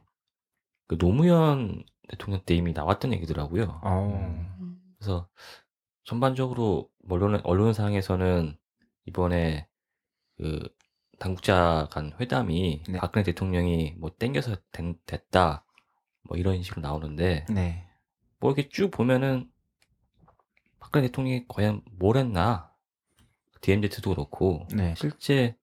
그 0.88 0.98
노무현 0.98 1.84
대통령 2.10 2.42
때 2.46 2.54
이미 2.56 2.74
나왔던 2.74 3.14
얘기더라고요. 3.14 3.80
어. 3.84 4.56
음. 4.60 4.78
그래서 5.00 5.28
전반적으로 6.04 6.90
언론 7.10 7.40
언론상에서는 7.44 8.58
이번에 9.06 9.68
그 10.38 10.68
당국자 11.20 11.88
간 11.92 12.14
회담이 12.20 12.84
네. 12.90 13.00
박근혜 13.00 13.24
대통령이 13.24 13.96
뭐 13.98 14.12
땡겨서 14.18 14.58
된- 14.72 15.00
됐다 15.06 15.66
뭐 16.24 16.38
이런 16.38 16.62
식으로 16.62 16.82
나오는데 16.82 17.46
네. 17.50 17.88
뭐 18.40 18.52
이렇게 18.52 18.70
쭉 18.70 18.92
보면은 18.92 19.50
박근혜 20.80 21.08
대통령이 21.08 21.46
과연 21.48 21.82
뭘 21.92 22.18
했나 22.18 22.72
DMZ도 23.62 24.10
그렇고 24.12 24.68
네. 24.74 24.94
실제 24.98 25.56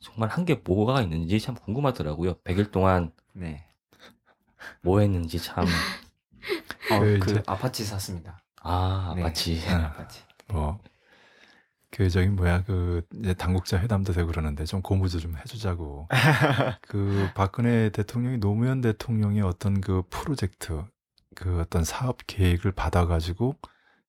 정말 0.00 0.28
한 0.30 0.44
게 0.44 0.56
뭐가 0.56 1.00
있는지 1.02 1.38
참 1.38 1.54
궁금하더라고요. 1.54 2.34
100일 2.42 2.70
동안 2.72 3.12
네. 3.34 3.64
뭐 4.82 5.00
했는지 5.00 5.38
참 5.38 5.64
어, 6.90 7.00
그 7.00 7.18
그 7.20 7.42
아파치 7.46 7.84
샀습니다. 7.84 8.38
아, 8.62 9.12
네, 9.16 9.22
아파치. 9.24 9.60
뭐, 10.48 10.80
그 11.92 12.08
저기 12.08 12.28
뭐야 12.28 12.64
그 12.64 13.02
이제 13.14 13.34
당국자 13.34 13.78
회담도 13.78 14.14
되고 14.14 14.26
그러는데 14.26 14.64
좀 14.64 14.80
고무줄 14.80 15.20
좀 15.20 15.36
해주자고. 15.36 16.08
그 16.88 17.28
박근혜 17.34 17.90
대통령이 17.90 18.38
노무현 18.38 18.80
대통령의 18.80 19.42
어떤 19.42 19.80
그 19.80 20.02
프로젝트 20.08 20.82
그 21.34 21.60
어떤 21.60 21.84
사업 21.84 22.18
계획을 22.26 22.72
받아가지고 22.72 23.56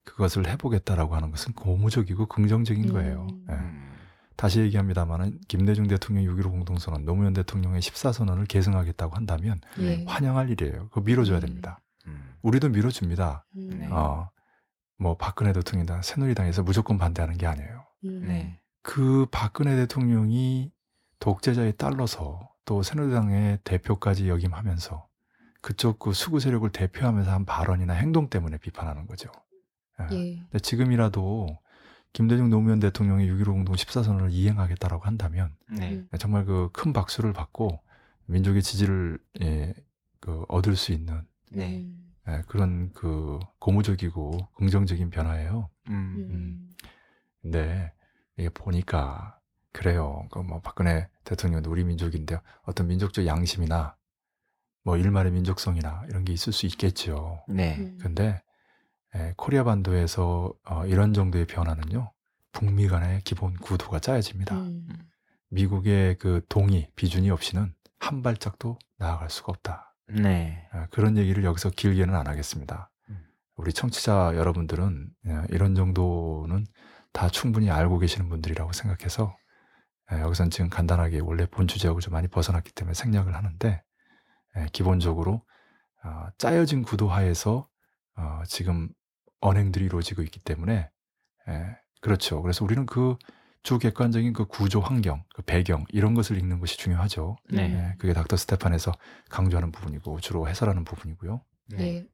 그것을 0.06 0.48
해보겠다라고 0.48 1.16
하는 1.16 1.30
것은 1.32 1.54
고무적이고 1.54 2.26
긍정적인 2.28 2.92
거예요. 2.94 3.28
음. 3.30 3.46
예. 3.50 3.54
음. 3.54 3.94
다시 4.38 4.62
얘기합니다만은 4.62 5.40
김대중 5.48 5.88
대통령 5.88 6.26
6.15 6.36 6.52
공동선언, 6.52 7.06
노무현 7.06 7.34
대통령의 7.34 7.82
14선언을 7.82 8.48
계승하겠다고 8.48 9.16
한다면 9.16 9.62
예. 9.80 10.04
환영할 10.08 10.50
일이에요. 10.50 10.88
그거 10.90 11.02
밀어줘야 11.02 11.40
음. 11.40 11.42
됩니다. 11.42 11.82
음. 12.08 12.34
우리도 12.42 12.70
밀어줍니다. 12.70 13.46
음. 13.58 13.78
네. 13.80 13.88
어, 13.92 14.30
뭐 14.98 15.18
박근혜 15.18 15.54
대통령이다 15.54 16.02
새누리당에서 16.02 16.64
무조건 16.64 16.98
반대하는 16.98 17.38
게 17.38 17.46
아니에요. 17.48 17.86
음. 18.06 18.26
네. 18.28 18.60
그 18.82 19.26
박근혜 19.32 19.76
대통령이 19.76 20.72
독재자에 21.20 21.74
딸러서 21.74 22.50
또 22.66 22.84
새누리당의 22.84 23.60
대표까지 23.64 24.30
역임하면서 24.30 25.08
그쪽 25.62 26.00
그 26.00 26.14
수구 26.14 26.40
세력을 26.40 26.70
대표하면서 26.70 27.32
한 27.32 27.46
발언이나 27.46 27.94
행동 27.94 28.30
때문에 28.30 28.58
비판하는 28.58 29.08
거죠. 29.08 29.32
예. 30.12 30.16
예. 30.16 30.36
근데 30.36 30.60
지금이라도 30.60 31.58
김대중 32.12 32.50
노무현 32.50 32.80
대통령이 32.80 33.28
6.15 33.28 33.46
공동 33.46 33.76
14선언을 33.76 34.32
이행하겠다라고 34.32 35.06
한다면 35.06 35.56
네. 35.70 35.94
음. 35.94 36.10
정말 36.20 36.46
그 36.46 36.70
큰 36.74 36.94
박수를 36.94 37.34
받고 37.34 37.80
민족의 38.26 38.62
지지를 38.62 39.20
예, 39.42 39.74
그 40.20 40.46
얻을 40.48 40.76
수 40.76 40.92
있는 40.92 41.22
네. 41.52 41.88
음. 42.28 42.34
예, 42.34 42.42
그런 42.48 42.92
그 42.94 43.40
고무적이고 43.60 44.50
긍정적인 44.56 45.10
변화예요. 45.10 45.70
음. 45.90 46.28
음. 46.30 46.70
근데 47.42 47.92
이게 48.38 48.50
보니까 48.50 49.40
그래요. 49.72 50.28
그뭐 50.32 50.62
박근혜 50.62 51.08
대통령도 51.24 51.70
우리 51.72 51.84
민족인데 51.84 52.40
어떤 52.64 52.88
민족적 52.88 53.26
양심이나 53.26 53.98
뭐 54.84 54.98
일말의 54.98 55.32
민족성이나 55.32 56.04
이런 56.10 56.26
게 56.26 56.34
있을 56.34 56.54
수 56.54 56.66
있겠죠. 56.66 57.44
네. 57.48 57.78
음. 57.78 57.98
근데 58.02 58.42
예, 59.16 59.34
코리아 59.38 59.64
반도에서 59.64 60.54
어, 60.64 60.86
이런 60.86 61.14
정도의 61.14 61.46
변화는요. 61.46 62.12
북미 62.52 62.88
간의 62.88 63.22
기본 63.24 63.56
구도가 63.56 64.00
짜여집니다. 64.00 64.56
음. 64.56 64.88
미국의 65.50 66.18
그 66.18 66.42
동의, 66.50 66.90
비준이 66.96 67.30
없이는 67.30 67.74
한 68.00 68.24
발짝도 68.24 68.80
나아갈 68.98 69.30
수가 69.30 69.52
없다. 69.52 69.93
네. 70.08 70.68
아, 70.72 70.88
그런 70.92 71.18
얘기를 71.18 71.44
여기서 71.44 71.70
길게는 71.72 72.16
안 72.16 72.28
하겠습니다. 72.28 72.92
음. 73.10 73.20
우리 73.56 73.74
청취자 73.74 74.34
여러분들은 74.36 75.10
예, 75.28 75.42
이런 75.50 75.76
정도는 75.76 76.66
다 77.12 77.30
충분히 77.30 77.70
알고 77.70 78.00
계시는 78.00 78.30
분들이라고 78.30 78.74
생각해서 78.74 79.36
예, 80.12 80.20
여기선 80.22 80.50
지금 80.50 80.70
간단하게 80.70 81.20
원래 81.20 81.46
본 81.46 81.68
주제하고 81.68 82.00
좀 82.00 82.14
많이 82.14 82.28
벗어났기 82.28 82.72
때문에 82.74 82.94
생략을 82.94 83.36
하는데 83.36 83.84
예, 84.58 84.68
기본적으로 84.74 85.44
어, 86.04 86.28
짜여진 86.38 86.84
구도 86.84 87.08
하에서 87.08 87.68
어, 88.16 88.44
지금 88.46 88.90
언행들이 89.40 89.86
이루어지고 89.86 90.22
있기 90.24 90.40
때문에 90.40 90.90
예, 91.48 91.78
그렇죠. 92.02 92.42
그래서 92.42 92.66
우리는 92.66 92.86
그 92.86 93.16
주객관적인 93.64 94.34
그 94.34 94.46
구조 94.46 94.82
환경, 94.82 95.24
그 95.34 95.42
배경 95.42 95.86
이런 95.90 96.14
것을 96.14 96.38
읽는 96.38 96.60
것이 96.60 96.78
중요하죠. 96.78 97.38
네. 97.50 97.62
예, 97.62 97.96
그게 97.98 98.14
닥터 98.14 98.36
스테판에서 98.36 98.92
강조하는 99.30 99.72
부분이고 99.72 100.20
주로 100.20 100.48
해설하는 100.48 100.84
부분이고요. 100.84 101.42
네. 101.70 101.82
예. 101.82 102.08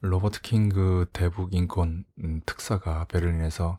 로버트 0.00 0.40
킹그 0.42 1.06
대북 1.12 1.54
인권 1.54 2.04
음, 2.18 2.40
특사가 2.44 3.04
베를린에서 3.04 3.76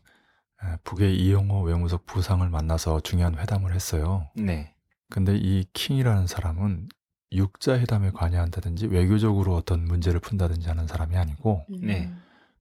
에, 0.64 0.78
북의 0.86 1.18
이영호 1.18 1.64
외무석 1.64 2.06
부상을 2.06 2.48
만나서 2.50 3.02
중요한 3.02 3.38
회담을 3.38 3.74
했어요. 3.74 4.30
네. 4.36 4.74
근데 5.10 5.36
이 5.36 5.66
킹이라는 5.74 6.26
사람은 6.28 6.88
육자 7.34 7.78
회담에 7.80 8.12
관여한다든지 8.12 8.88
외교적으로 8.88 9.56
어떤 9.56 9.84
문제를 9.84 10.22
푼다든지 10.22 10.70
하는 10.70 10.88
사람이 10.88 11.18
아니고 11.18 11.66
음. 11.70 11.80
네. 11.82 12.14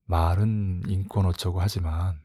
말은 0.07 0.83
인권 0.89 1.27
어쩌고 1.27 1.61
하지만 1.61 2.21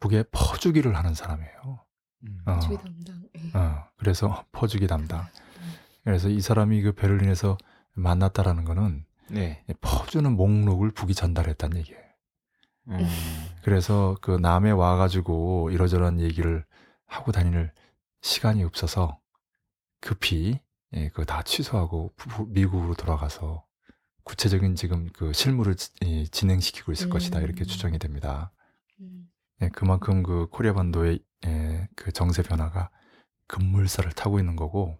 북에 0.00 0.24
퍼주기를 0.32 0.96
하는 0.96 1.14
사람이에요. 1.14 1.84
음. 2.26 2.42
어. 2.46 2.58
주의 2.60 2.78
담당. 2.78 3.22
예. 3.36 3.50
어, 3.58 3.84
그래서 3.96 4.44
퍼주기 4.52 4.86
담당. 4.86 5.26
그래서 6.04 6.28
이 6.28 6.40
사람이 6.40 6.80
그 6.82 6.92
베를린에서 6.92 7.58
만났다라는 7.94 8.64
거는 8.64 9.04
네. 9.28 9.62
퍼주는 9.80 10.30
목록을 10.32 10.90
북이 10.90 11.14
전달했다는 11.14 11.76
얘기예요. 11.78 12.00
음. 12.88 12.98
그래서 13.62 14.16
그 14.22 14.32
남에 14.32 14.70
와가지고 14.70 15.70
이러저러한 15.70 16.20
얘기를 16.20 16.64
하고 17.06 17.30
다니는 17.30 17.70
시간이 18.22 18.64
없어서 18.64 19.18
급히 20.00 20.58
예, 20.94 21.08
그거 21.10 21.24
다 21.24 21.42
취소하고 21.42 22.12
부- 22.16 22.46
미국으로 22.48 22.94
돌아가서 22.94 23.64
구체적인 24.24 24.74
지금 24.74 25.08
그 25.12 25.32
실무를 25.32 25.76
지- 25.76 25.92
이, 26.02 26.26
진행시키고 26.28 26.90
있을 26.92 27.06
음. 27.08 27.10
것이다 27.10 27.40
이렇게 27.40 27.64
추정이 27.64 27.98
됩니다. 27.98 28.50
음. 29.00 29.29
예, 29.62 29.68
그만큼 29.68 30.22
그 30.22 30.46
코리아 30.48 30.72
반도의 30.72 31.20
예, 31.46 31.88
그 31.96 32.12
정세 32.12 32.42
변화가 32.42 32.90
급물살을 33.46 34.12
타고 34.12 34.38
있는 34.38 34.56
거고 34.56 34.98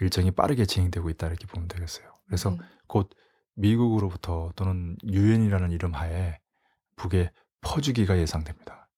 일정이 0.00 0.30
빠르게 0.30 0.66
진행되고 0.66 1.08
있다 1.10 1.26
이렇게 1.28 1.46
보면 1.46 1.68
되겠어요. 1.68 2.12
그래서 2.26 2.50
네. 2.50 2.58
곧 2.86 3.10
미국으로부터 3.54 4.52
또는 4.56 4.96
유엔이라는 5.04 5.72
이름 5.72 5.94
하에 5.94 6.38
북에 6.96 7.30
퍼주기가 7.62 8.18
예상됩니다. 8.18 8.88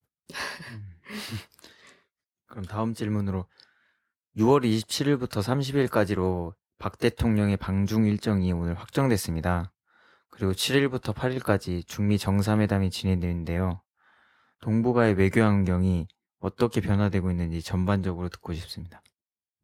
음. 0.73 0.95
그럼 2.47 2.65
다음 2.65 2.95
질문으로 2.95 3.47
6월 4.37 4.65
27일부터 4.65 5.43
30일까지로 5.43 6.55
박 6.79 6.99
대통령의 6.99 7.57
방중 7.57 8.07
일정이 8.07 8.53
오늘 8.53 8.75
확정됐습니다. 8.75 9.73
그리고 10.31 10.53
7일부터 10.53 11.15
8일까지 11.15 11.87
중미 11.87 12.19
정상회담이 12.19 12.91
진행되는데요. 12.91 13.83
동북아의 14.61 15.15
외교 15.15 15.43
환경이 15.43 16.07
어떻게 16.41 16.81
변화되고 16.81 17.31
있는지 17.31 17.63
전반적으로 17.63 18.29
듣고 18.29 18.53
싶습니다. 18.55 19.03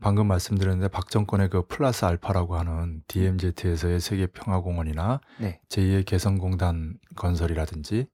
방금 0.00 0.26
말씀드렸는데 0.26 0.88
박 0.88 1.08
정권의 1.08 1.48
그 1.48 1.66
플러스 1.66 2.04
알파라고 2.04 2.56
하는 2.56 3.02
DMZ에서의 3.08 4.00
세계 4.00 4.26
평화공원이나 4.26 5.20
네. 5.40 5.60
제2의 5.68 6.04
개성공단 6.04 6.98
건설이라든지 7.16 8.06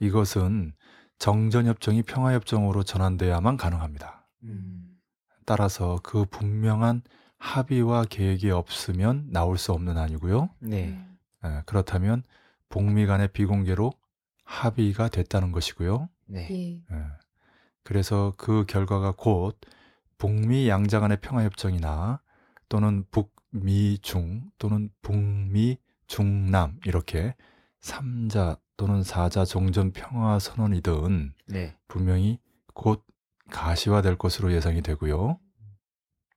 이것은 0.00 0.74
정전협정이 1.18 2.02
평화협정으로 2.02 2.82
전환돼야만 2.82 3.56
가능합니다. 3.56 4.28
음. 4.44 4.98
따라서 5.46 5.98
그 6.02 6.24
분명한 6.24 7.02
합의와 7.38 8.04
계획이 8.04 8.50
없으면 8.50 9.28
나올 9.30 9.56
수 9.56 9.72
없는 9.72 9.96
아니고요. 9.96 10.50
네. 10.60 10.88
음. 10.88 11.18
예, 11.44 11.62
그렇다면 11.66 12.22
북미 12.68 13.06
간의 13.06 13.28
비공개로 13.28 13.92
합의가 14.44 15.08
됐다는 15.08 15.52
것이고요. 15.52 16.08
네. 16.30 16.48
예. 16.50 16.94
예. 16.94 17.04
그래서 17.82 18.34
그 18.36 18.64
결과가 18.66 19.14
곧 19.16 19.58
북미 20.18 20.68
양자 20.68 21.00
간의 21.00 21.20
평화협정이나 21.20 22.20
또는 22.68 23.04
북미 23.10 23.98
중 23.98 24.50
또는 24.58 24.90
북미 25.02 25.78
중남 26.06 26.78
이렇게 26.84 27.34
삼자 27.80 28.56
또는 28.76 29.02
사자 29.02 29.44
종전 29.44 29.92
평화 29.92 30.38
선언이든 30.38 31.34
네. 31.48 31.76
분명히 31.88 32.38
곧 32.74 33.04
가시화될 33.50 34.16
것으로 34.16 34.52
예상이 34.52 34.82
되고요. 34.82 35.38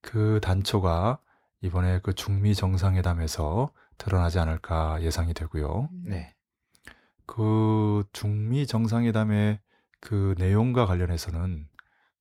그 0.01 0.39
단초가 0.41 1.19
이번에 1.61 1.99
그 2.01 2.13
중미 2.13 2.55
정상회담에서 2.55 3.71
드러나지 3.97 4.39
않을까 4.39 5.01
예상이 5.01 5.33
되고요. 5.33 5.89
음. 5.91 6.03
네. 6.07 6.35
그 7.25 8.03
중미 8.11 8.67
정상회담의 8.67 9.59
그 10.03 10.35
내용과 10.37 10.85
관련해서는 10.85 11.65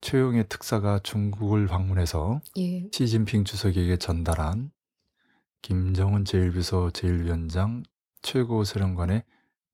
최용의 0.02 0.46
특사가 0.48 1.00
중국을 1.00 1.66
방문해서 1.66 2.40
예. 2.56 2.88
시진핑 2.92 3.42
주석에게 3.42 3.96
전달한 3.96 4.70
김정은 5.62 6.22
제1비서 6.22 6.92
제1위원장 6.92 7.82
최고사령관의 8.22 9.24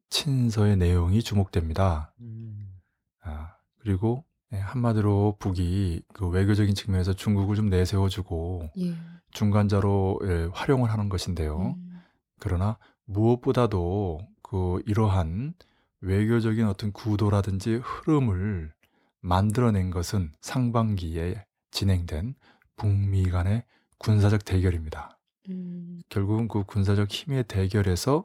친서의 0.09 0.79
내용이 0.79 1.23
주목됩니다. 1.23 2.15
음. 2.21 2.81
아, 3.21 3.57
그리고 3.77 4.25
예, 4.55 4.57
한마디로 4.57 5.37
북이 5.39 6.01
그 6.15 6.29
외교적인 6.29 6.75
측면에서 6.75 7.13
중국을 7.13 7.57
좀 7.57 7.69
내세워주고 7.69 8.71
예. 8.79 8.95
중간자로 9.33 10.21
예, 10.25 10.49
활용을 10.55 10.91
하는 10.91 11.11
것인데요. 11.11 11.75
음. 11.77 12.01
그러나 12.41 12.79
무엇보다도 13.05 14.27
그 14.41 14.83
이러한 14.87 15.53
외교적인 16.01 16.67
어떤 16.67 16.93
구도라든지 16.93 17.81
흐름을 17.83 18.73
만들어낸 19.21 19.91
것은 19.91 20.33
상반기에 20.41 21.45
진행된 21.71 22.35
북미 22.77 23.29
간의 23.29 23.65
군사적 23.99 24.45
대결입니다. 24.45 25.19
음. 25.49 26.01
결국은 26.09 26.49
그 26.49 26.65
군사적 26.65 27.11
힘의 27.11 27.45
대결에서 27.45 28.25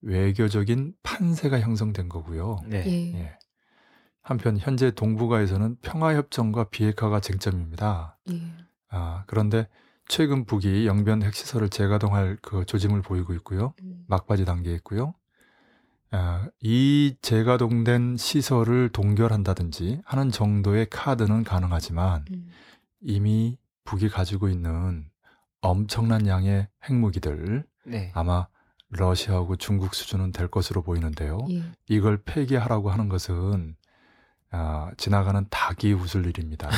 외교적인 0.00 0.94
판세가 1.02 1.60
형성된 1.60 2.08
거고요. 2.08 2.58
네. 2.66 2.84
예. 2.86 3.18
예. 3.20 3.38
한편 4.20 4.56
현재 4.58 4.90
동북아에서는 4.90 5.76
평화협정과 5.82 6.64
비핵화가 6.70 7.20
쟁점입니다. 7.20 8.18
예. 8.30 8.42
아, 8.88 9.24
그런데 9.26 9.68
최근 10.08 10.44
북이 10.44 10.86
영변 10.86 11.22
핵시설을 11.22 11.68
재가동할 11.68 12.38
그 12.42 12.64
조짐을 12.64 13.02
보이고 13.02 13.32
있고요. 13.34 13.74
음. 13.82 14.04
막바지 14.08 14.44
단계에 14.44 14.74
있고요. 14.74 15.14
아, 16.12 16.46
이 16.60 17.16
재가동된 17.22 18.18
시설을 18.18 18.90
동결한다든지 18.90 20.02
하는 20.04 20.30
정도의 20.30 20.88
카드는 20.90 21.42
가능하지만 21.42 22.26
음. 22.30 22.50
이미 23.00 23.58
북이 23.84 24.10
가지고 24.10 24.48
있는 24.48 25.08
엄청난 25.62 26.26
양의 26.26 26.68
핵무기들 26.84 27.64
네. 27.86 28.10
아마 28.14 28.46
러시아하고 28.90 29.56
중국 29.56 29.94
수준은 29.94 30.32
될 30.32 30.48
것으로 30.48 30.82
보이는데요. 30.82 31.38
예. 31.50 31.62
이걸 31.88 32.22
폐기하라고 32.22 32.90
하는 32.90 33.08
것은 33.08 33.74
아, 34.50 34.90
지나가는 34.98 35.46
닭이 35.48 35.94
웃을 35.94 36.26
일입니다. 36.26 36.68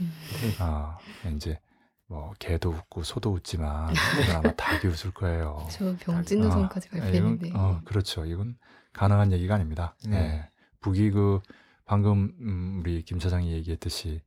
음. 0.00 0.12
아, 0.60 0.98
이제 1.34 1.58
뭐 2.06 2.32
개도 2.38 2.70
웃고 2.70 3.02
소도 3.02 3.32
웃지만 3.32 3.92
이건 4.22 4.36
아마 4.36 4.54
닭이 4.54 4.86
웃을 4.86 5.10
거예요. 5.10 5.66
저 5.68 5.96
병진노선까지 5.98 6.88
아, 6.92 6.96
발표했는데. 6.96 7.48
이건, 7.48 7.60
어, 7.60 7.80
그렇죠. 7.84 8.24
이건 8.24 8.56
가능한 8.94 9.32
얘기가 9.32 9.54
아닙니다. 9.54 9.94
네. 10.06 10.10
네. 10.10 10.50
북이 10.80 11.10
그 11.10 11.40
방금 11.84 12.34
음, 12.40 12.80
우리 12.80 13.02
김 13.02 13.18
차장이 13.18 13.52
얘기했듯이 13.52 14.22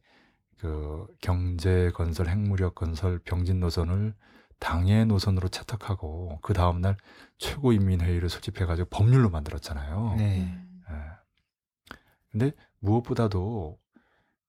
그 0.57 1.07
경제 1.21 1.91
건설, 1.91 2.27
핵무력 2.27 2.75
건설, 2.75 3.19
병진 3.19 3.59
노선을 3.59 4.13
당의 4.59 5.05
노선으로 5.05 5.49
채택하고 5.49 6.39
그 6.41 6.53
다음 6.53 6.81
날 6.81 6.97
최고인민회의를 7.37 8.29
소집해가지고 8.29 8.89
법률로 8.89 9.29
만들었잖아요. 9.29 10.15
네. 10.17 10.41
음. 10.41 10.81
예. 10.89 11.97
근데 12.31 12.51
무엇보다도 12.79 13.77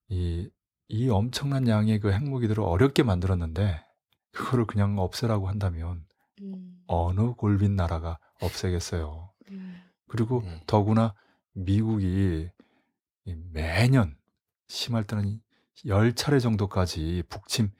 이, 0.09 0.51
이 0.89 1.11
엄청난 1.11 1.69
양의 1.69 2.01
그 2.01 2.13
핵무기들을 2.13 2.63
어렵게 2.63 3.03
만들었는데 3.03 3.85
그거를 4.33 4.67
그냥 4.67 4.99
없애라고 4.99 5.49
한다면 5.49 6.07
음. 6.41 6.79
어느 6.87 7.33
골빈 7.35 7.77
나라가 7.77 8.19
없애겠어요. 8.41 9.31
음. 9.51 9.77
그리고 10.09 10.43
네. 10.45 10.61
더구나 10.67 11.15
미국이 11.53 12.49
이 13.25 13.35
매년 13.53 14.17
심할 14.67 15.05
때는 15.05 15.41
열 15.87 16.15
차례 16.15 16.41
정도까지 16.41 17.25
북침 17.29 17.71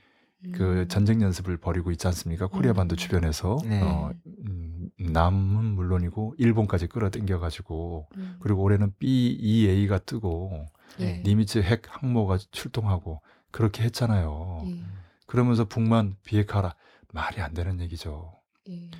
그 0.53 0.83
음. 0.83 0.89
전쟁 0.89 1.21
연습을 1.21 1.57
벌이고 1.57 1.91
있지 1.91 2.07
않습니까? 2.07 2.47
코리아 2.47 2.73
반도 2.73 2.95
음. 2.95 2.97
주변에서 2.97 3.59
네. 3.65 3.83
어, 3.83 4.13
음, 4.47 4.91
남은 5.01 5.65
물론이고 5.65 6.35
일본까지 6.39 6.87
끌어당겨 6.87 7.41
가지고 7.41 8.09
음. 8.17 8.37
그리고 8.41 8.63
올해는 8.63 8.93
B2A가 9.01 10.07
뜨고 10.07 10.67
예. 11.01 11.23
니미츠 11.25 11.59
핵 11.59 11.83
항모가 11.89 12.39
출동하고 12.53 13.21
그렇게 13.51 13.83
했잖아요. 13.85 14.63
예. 14.67 14.85
그러면서 15.27 15.65
북만 15.65 16.17
비핵화라 16.25 16.77
말이 17.13 17.41
안 17.41 17.53
되는 17.53 17.81
얘기죠. 17.81 18.33
예. 18.69 18.91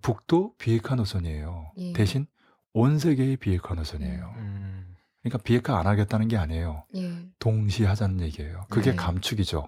북도 0.00 0.54
비핵화 0.56 0.94
노선이에요. 0.94 1.72
예. 1.76 1.92
대신 1.92 2.26
온 2.76 2.98
세계의 2.98 3.38
비핵화 3.38 3.74
노선이에요. 3.74 4.34
음. 4.36 4.94
그러니까 5.22 5.38
비핵화 5.42 5.78
안 5.78 5.86
하겠다는 5.86 6.28
게 6.28 6.36
아니에요. 6.36 6.84
예. 6.94 7.26
동시에 7.38 7.86
하자는 7.86 8.20
얘기예요. 8.20 8.66
그게 8.68 8.90
네. 8.90 8.96
감축이죠. 8.96 9.66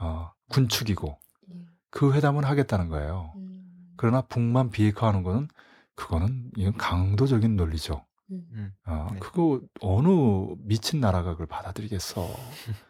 어, 0.00 0.30
군축이고 0.50 1.18
예. 1.54 1.54
그 1.88 2.12
회담은 2.12 2.44
하겠다는 2.44 2.88
거예요. 2.88 3.32
음. 3.36 3.94
그러나 3.96 4.20
북만 4.20 4.68
비핵화하는 4.68 5.22
거는 5.22 5.48
그거는 5.94 6.50
이건 6.58 6.76
강도적인 6.76 7.56
논리죠. 7.56 8.04
음. 8.32 8.42
음. 8.52 8.72
어, 8.84 9.08
네. 9.14 9.18
그거 9.18 9.62
어느 9.80 10.54
미친 10.58 11.00
나라가 11.00 11.30
그걸 11.30 11.46
받아들이겠어. 11.46 12.28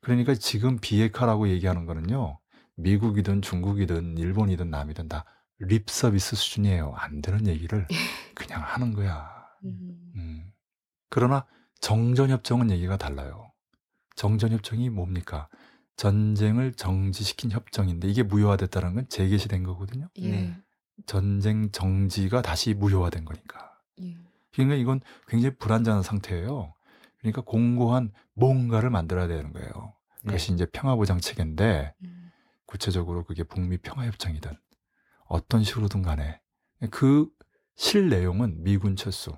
그러니까 0.00 0.34
지금 0.34 0.80
비핵화라고 0.80 1.48
얘기하는 1.48 1.86
거는요. 1.86 2.40
미국이든 2.74 3.40
중국이든 3.40 4.18
일본이든 4.18 4.68
남이든 4.68 5.06
다 5.08 5.24
립 5.58 5.88
서비스 5.88 6.36
수준이에요. 6.36 6.92
안 6.96 7.22
되는 7.22 7.46
얘기를 7.46 7.86
그냥 8.34 8.62
하는 8.62 8.92
거야. 8.92 9.30
음. 9.64 10.12
음. 10.16 10.52
그러나 11.08 11.46
정전협정은 11.80 12.70
얘기가 12.70 12.96
달라요. 12.96 13.52
정전협정이 14.16 14.90
뭡니까? 14.90 15.48
전쟁을 15.96 16.72
정지시킨 16.72 17.52
협정인데 17.52 18.08
이게 18.08 18.22
무효화됐다는 18.22 18.94
건 18.94 19.08
재개시된 19.08 19.62
거거든요. 19.62 20.08
예. 20.18 20.30
네. 20.30 20.56
전쟁 21.06 21.70
정지가 21.70 22.42
다시 22.42 22.74
무효화된 22.74 23.24
거니까. 23.24 23.78
예. 24.00 24.16
그러니까 24.52 24.76
이건 24.76 25.00
굉장히 25.28 25.56
불안정한 25.56 26.02
상태예요. 26.02 26.74
그러니까 27.18 27.42
공고한 27.42 28.12
뭔가를 28.34 28.90
만들어야 28.90 29.28
되는 29.28 29.52
거예요. 29.52 29.94
네. 30.22 30.26
그것이 30.26 30.52
이제 30.52 30.66
평화보장 30.66 31.20
체계인데 31.20 31.94
음. 32.02 32.30
구체적으로 32.66 33.24
그게 33.24 33.44
북미 33.44 33.78
평화협정이든 33.78 34.50
어떤 35.24 35.62
식으로든 35.62 36.02
간에 36.02 36.40
그 36.90 37.28
실 37.76 38.08
내용은 38.08 38.62
미군 38.62 38.96
철수, 38.96 39.36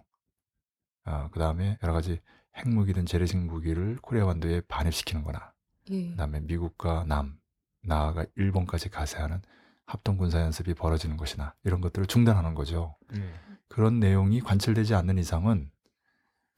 아, 1.04 1.28
그 1.30 1.38
다음에 1.38 1.78
여러 1.82 1.92
가지 1.92 2.20
핵무기든 2.56 3.06
재래식 3.06 3.38
무기를 3.38 3.96
코리아 4.02 4.26
반도에 4.26 4.60
반입시키는 4.62 5.22
거나, 5.24 5.52
예. 5.90 6.10
그 6.10 6.16
다음에 6.16 6.40
미국과 6.40 7.04
남, 7.06 7.38
나아가 7.82 8.24
일본까지 8.36 8.90
가세하는 8.90 9.40
합동 9.86 10.16
군사 10.16 10.40
연습이 10.40 10.74
벌어지는 10.74 11.16
것이나 11.16 11.54
이런 11.64 11.80
것들을 11.80 12.06
중단하는 12.06 12.54
거죠. 12.54 12.96
네. 13.10 13.32
그런 13.68 14.00
내용이 14.00 14.40
관철되지 14.40 14.94
않는 14.94 15.18
이상은 15.18 15.70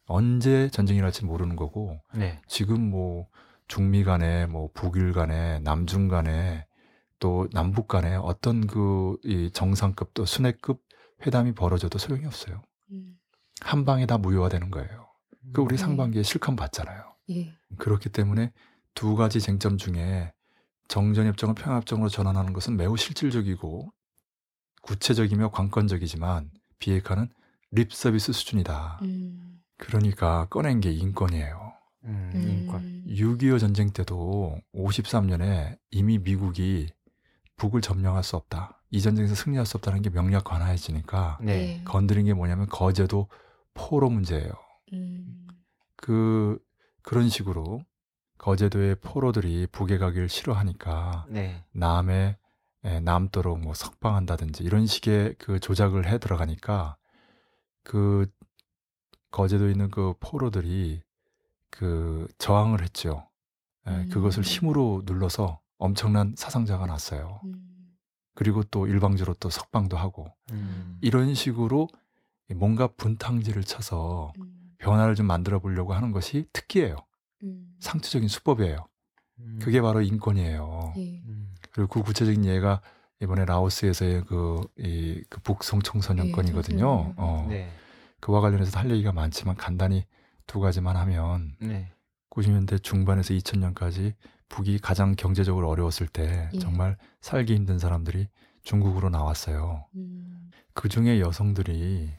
언제 0.06 0.70
전쟁이 0.70 1.00
날지 1.00 1.26
모르는 1.26 1.54
거고 1.54 2.00
네. 2.14 2.40
지금 2.46 2.80
뭐 2.88 3.28
중미 3.66 4.04
간에 4.04 4.46
뭐 4.46 4.70
북일 4.72 5.12
간에 5.12 5.58
남중 5.60 6.08
간에 6.08 6.66
또 7.18 7.48
남북 7.52 7.88
간에 7.88 8.14
어떤 8.16 8.66
그 8.66 9.16
이 9.24 9.50
정상급 9.52 10.14
또 10.14 10.24
순회급 10.24 10.82
회담이 11.26 11.52
벌어져도 11.52 11.98
소용이 11.98 12.24
없어요. 12.26 12.62
음. 12.92 13.18
한 13.60 13.84
방에 13.84 14.06
다 14.06 14.18
무효화되는 14.18 14.70
거예요. 14.70 15.08
그 15.52 15.62
우리 15.62 15.76
네. 15.76 15.82
상반기에 15.82 16.22
실컷 16.22 16.54
봤잖아요. 16.54 17.14
예. 17.30 17.52
그렇기 17.78 18.10
때문에 18.10 18.52
두 18.94 19.16
가지 19.16 19.40
쟁점 19.40 19.76
중에 19.78 20.32
정전협정을 20.88 21.54
평화협정으로 21.54 22.08
전환하는 22.08 22.52
것은 22.52 22.76
매우 22.76 22.96
실질적이고 22.96 23.92
구체적이며 24.82 25.50
관건적이지만 25.50 26.50
비핵화는 26.78 27.28
립 27.72 27.92
서비스 27.92 28.32
수준이다. 28.32 29.00
음. 29.02 29.60
그러니까 29.76 30.46
꺼낸 30.46 30.80
게 30.80 30.90
인권이에요. 30.92 31.72
음. 32.04 32.30
음. 32.34 32.48
인권. 32.48 33.04
6.25 33.08 33.58
전쟁 33.58 33.90
때도 33.90 34.58
53년에 34.74 35.78
이미 35.90 36.18
미국이 36.18 36.88
북을 37.58 37.82
점령할 37.82 38.22
수 38.22 38.36
없다. 38.36 38.80
이 38.90 39.02
전쟁에서 39.02 39.34
승리할 39.34 39.66
수 39.66 39.76
없다는 39.76 40.00
게 40.00 40.08
명략 40.08 40.44
관화해지니까 40.44 41.38
네. 41.42 41.80
예. 41.80 41.84
건드린 41.84 42.24
게 42.24 42.32
뭐냐면 42.32 42.66
거제도 42.68 43.28
포로 43.74 44.08
문제예요. 44.08 44.50
음. 44.94 45.46
그 45.96 46.58
그런 47.02 47.28
식으로 47.28 47.82
거제도의 48.38 48.96
포로들이 49.00 49.66
북에 49.70 49.98
가기를 49.98 50.28
싫어하니까 50.28 51.26
네. 51.28 51.64
남에 51.72 52.38
에, 52.84 53.00
남도록 53.00 53.60
뭐 53.60 53.74
석방한다든지 53.74 54.62
이런 54.62 54.86
식의 54.86 55.34
그 55.38 55.58
조작을 55.58 56.06
해 56.06 56.18
들어가니까 56.18 56.96
그 57.82 58.26
거제도에 59.30 59.72
있는 59.72 59.90
그 59.90 60.14
포로들이 60.20 61.02
그 61.70 62.28
저항을 62.38 62.82
했죠. 62.82 63.28
예, 63.88 63.90
음. 63.90 64.08
그것을 64.10 64.42
힘으로 64.42 65.02
눌러서 65.04 65.60
엄청난 65.78 66.34
사상자가 66.36 66.86
났어요. 66.86 67.40
음. 67.44 67.68
그리고 68.34 68.62
또 68.64 68.86
일방적으로 68.86 69.34
또 69.40 69.50
석방도 69.50 69.96
하고 69.96 70.32
음. 70.52 70.98
이런 71.00 71.34
식으로 71.34 71.88
뭔가 72.54 72.86
분탕질을 72.86 73.64
쳐서 73.64 74.32
음. 74.38 74.74
변화를 74.78 75.14
좀 75.14 75.26
만들어 75.26 75.58
보려고 75.58 75.92
하는 75.92 76.12
것이 76.12 76.46
특기예요. 76.52 76.96
음. 77.42 77.74
상투적인 77.80 78.28
수법이에요. 78.28 78.86
음. 79.40 79.58
그게 79.62 79.80
바로 79.80 80.00
인권이에요. 80.02 80.94
예. 80.98 81.22
음. 81.26 81.54
그리고 81.72 81.88
그 81.88 82.02
구체적인 82.02 82.44
예가 82.44 82.80
이번에 83.20 83.44
라오스에서의 83.44 84.24
그, 84.24 84.60
이, 84.76 85.22
그 85.28 85.40
북송 85.40 85.82
청소년 85.82 86.28
예, 86.28 86.32
건이거든요. 86.32 86.78
청소년. 86.78 87.14
어, 87.16 87.46
네. 87.48 87.70
그와 88.20 88.40
관련해서 88.40 88.78
할 88.78 88.90
얘기가 88.90 89.12
많지만 89.12 89.56
간단히 89.56 90.04
두 90.46 90.60
가지만 90.60 90.96
하면 90.96 91.56
네. 91.60 91.92
90년대 92.30 92.82
중반에서 92.82 93.34
2000년까지 93.34 94.14
북이 94.48 94.78
가장 94.78 95.14
경제적으로 95.14 95.68
어려웠을 95.68 96.06
때 96.06 96.50
예. 96.52 96.58
정말 96.58 96.96
살기 97.20 97.54
힘든 97.54 97.78
사람들이 97.78 98.28
중국으로 98.62 99.08
나왔어요. 99.10 99.86
음. 99.94 100.50
그 100.74 100.88
중에 100.88 101.20
여성들이 101.20 102.12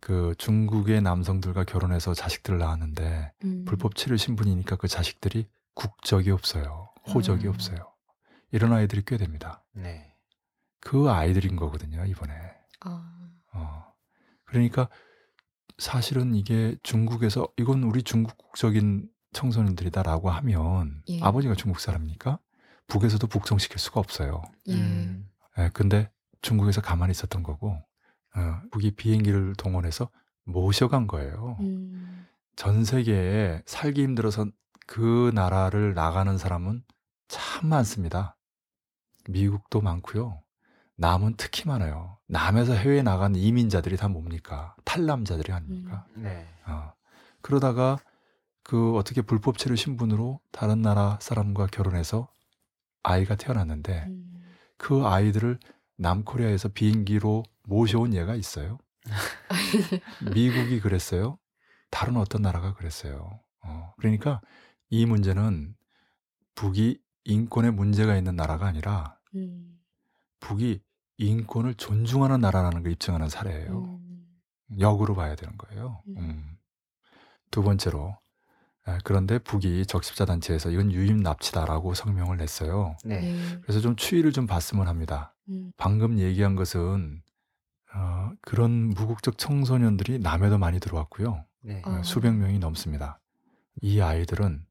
그 0.00 0.34
중국의 0.36 1.00
남성들과 1.02 1.64
결혼해서 1.64 2.12
자식들을 2.14 2.58
낳았는데 2.58 3.32
음. 3.44 3.64
불법 3.64 3.94
치료 3.94 4.16
신분이니까 4.16 4.76
그 4.76 4.86
자식들이 4.86 5.46
국적이 5.74 6.30
없어요. 6.30 6.90
호적이 7.06 7.46
음. 7.46 7.52
없어요. 7.52 7.92
이런 8.50 8.72
아이들이 8.72 9.02
꽤 9.06 9.16
됩니다. 9.16 9.64
네. 9.72 10.14
그 10.80 11.10
아이들인 11.10 11.56
거거든요, 11.56 12.04
이번에. 12.04 12.34
아. 12.80 13.30
어. 13.52 13.84
그러니까 14.44 14.88
사실은 15.78 16.34
이게 16.34 16.76
중국에서 16.82 17.48
이건 17.56 17.82
우리 17.82 18.02
중국 18.02 18.36
국적인 18.36 19.08
청소년들이다라고 19.34 20.30
하면 20.30 21.02
예. 21.08 21.20
아버지가 21.20 21.54
중국 21.54 21.80
사람이니까 21.80 22.38
북에서도 22.86 23.26
북송시킬 23.26 23.78
수가 23.78 24.00
없어요. 24.00 24.42
예. 24.68 24.74
음. 24.74 25.28
예, 25.58 25.70
근데 25.74 26.10
중국에서 26.40 26.80
가만히 26.80 27.10
있었던 27.10 27.42
거고 27.42 27.78
어, 28.36 28.60
북이 28.70 28.92
비행기를 28.96 29.54
동원해서 29.56 30.08
모셔간 30.44 31.06
거예요. 31.06 31.56
음. 31.60 32.26
전 32.56 32.84
세계에 32.84 33.62
살기 33.66 34.02
힘들어서 34.02 34.46
그 34.86 35.30
나라를 35.34 35.94
나가는 35.94 36.36
사람은 36.36 36.84
참 37.28 37.68
많습니다. 37.68 38.36
미국도 39.28 39.80
많고요. 39.80 40.42
남은 40.96 41.34
특히 41.36 41.66
많아요. 41.66 42.18
남에서 42.28 42.74
해외에 42.74 43.02
나간 43.02 43.34
이민자들이 43.34 43.96
다 43.96 44.08
뭡니까? 44.08 44.76
탈남자들이 44.84 45.52
아닙니까? 45.52 46.06
네. 46.14 46.46
어. 46.66 46.92
그러다가 47.40 47.98
그 48.64 48.96
어떻게 48.96 49.22
불법 49.22 49.58
체류 49.58 49.76
신분으로 49.76 50.40
다른 50.50 50.82
나라 50.82 51.18
사람과 51.20 51.66
결혼해서 51.66 52.28
아이가 53.02 53.36
태어났는데 53.36 54.06
음. 54.08 54.42
그 54.78 55.06
아이들을 55.06 55.60
남코리아에서 55.96 56.70
비행기로 56.70 57.44
모셔온 57.64 58.14
예가 58.14 58.34
있어요. 58.34 58.78
미국이 60.34 60.80
그랬어요. 60.80 61.38
다른 61.90 62.16
어떤 62.16 62.42
나라가 62.42 62.72
그랬어요. 62.74 63.38
어, 63.62 63.92
그러니까 63.98 64.40
이 64.88 65.06
문제는 65.06 65.76
북이 66.54 66.98
인권에 67.24 67.70
문제가 67.70 68.16
있는 68.16 68.34
나라가 68.34 68.66
아니라 68.66 69.18
음. 69.34 69.78
북이 70.40 70.80
인권을 71.18 71.74
존중하는 71.74 72.40
나라라는 72.40 72.82
걸 72.82 72.92
입증하는 72.92 73.28
사례예요. 73.28 73.84
음. 73.84 74.26
역으로 74.78 75.14
봐야 75.14 75.36
되는 75.36 75.56
거예요. 75.58 76.02
음. 76.08 76.16
음. 76.18 76.58
두 77.50 77.62
번째로 77.62 78.16
에, 78.86 78.98
그런데 79.04 79.38
북이 79.38 79.86
적십자 79.86 80.24
단체에서 80.26 80.70
이건 80.70 80.92
유임 80.92 81.18
납치다라고 81.18 81.94
성명을 81.94 82.36
냈어요. 82.36 82.96
네. 83.04 83.20
네. 83.20 83.60
그래서 83.62 83.80
좀 83.80 83.96
추이를 83.96 84.32
좀 84.32 84.46
봤으면 84.46 84.88
합니다. 84.88 85.34
음. 85.48 85.72
방금 85.76 86.18
얘기한 86.18 86.54
것은 86.56 87.22
어, 87.94 88.32
그런 88.40 88.90
무국적 88.90 89.38
청소년들이 89.38 90.18
남에도 90.18 90.58
많이 90.58 90.80
들어왔고요. 90.80 91.44
네. 91.62 91.82
어. 91.86 92.02
수백 92.02 92.34
명이 92.34 92.58
넘습니다. 92.58 93.20
이 93.80 94.00
아이들은 94.00 94.66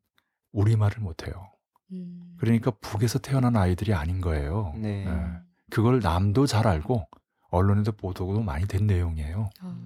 우리말을 0.51 0.99
못해요. 1.01 1.51
음. 1.91 2.36
그러니까 2.38 2.72
북에서 2.82 3.20
태어난 3.20 3.55
아이들이 3.55 3.93
아닌 3.93 4.22
거예요. 4.22 4.74
네. 4.78 5.05
예. 5.07 5.41
그걸 5.70 5.99
남도 6.01 6.45
잘 6.45 6.68
알고 6.68 7.07
언론에도 7.49 7.91
보도도 7.91 8.41
많이 8.41 8.68
된 8.68 8.86
내용이에요. 8.86 9.49
아. 9.61 9.78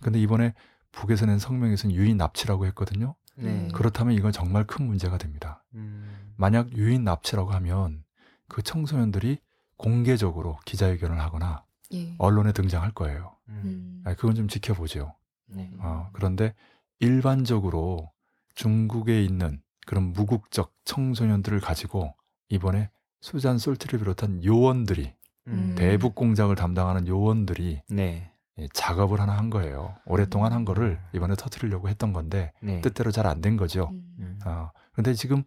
근데 0.00 0.18
이번에 0.20 0.54
북에서 0.92 1.26
낸 1.26 1.38
성명에서는 1.38 1.94
유인 1.94 2.16
납치라고 2.16 2.66
했거든요. 2.66 3.14
네. 3.36 3.68
그렇다면 3.74 4.14
이건 4.14 4.32
정말 4.32 4.64
큰 4.64 4.86
문제가 4.86 5.18
됩니다. 5.18 5.64
음. 5.74 6.32
만약 6.36 6.72
유인 6.72 7.04
납치라고 7.04 7.52
하면 7.52 8.04
그 8.48 8.62
청소년들이 8.62 9.38
공개적으로 9.76 10.58
기자회견을 10.64 11.20
하거나 11.20 11.64
예. 11.92 12.14
언론에 12.18 12.52
등장할 12.52 12.92
거예요. 12.92 13.36
음. 13.48 13.60
음. 13.64 14.02
아, 14.04 14.14
그건 14.14 14.34
좀 14.34 14.48
지켜보죠. 14.48 15.14
네. 15.48 15.70
어, 15.78 16.08
그런데 16.12 16.54
일반적으로 16.98 18.10
중국에 18.54 19.22
있는 19.22 19.60
그런 19.86 20.12
무국적 20.12 20.72
청소년들을 20.84 21.60
가지고 21.60 22.14
이번에 22.48 22.90
수잔 23.20 23.58
솔트를 23.58 23.98
비롯한 23.98 24.44
요원들이 24.44 25.14
음. 25.48 25.74
대북 25.76 26.14
공작을 26.14 26.56
담당하는 26.56 27.06
요원들이 27.06 27.82
네. 27.88 28.32
이 28.58 28.68
작업을 28.72 29.20
하나 29.20 29.36
한 29.36 29.50
거예요. 29.50 29.94
오랫동안 30.06 30.52
한 30.52 30.64
거를 30.64 30.98
이번에 31.14 31.34
터트리려고 31.34 31.88
했던 31.88 32.12
건데 32.12 32.52
네. 32.62 32.80
뜻대로 32.80 33.10
잘 33.10 33.26
안 33.26 33.40
된 33.40 33.56
거죠. 33.56 33.90
음. 33.92 34.16
음. 34.18 34.38
어, 34.46 34.70
그런데 34.92 35.12
지금 35.14 35.42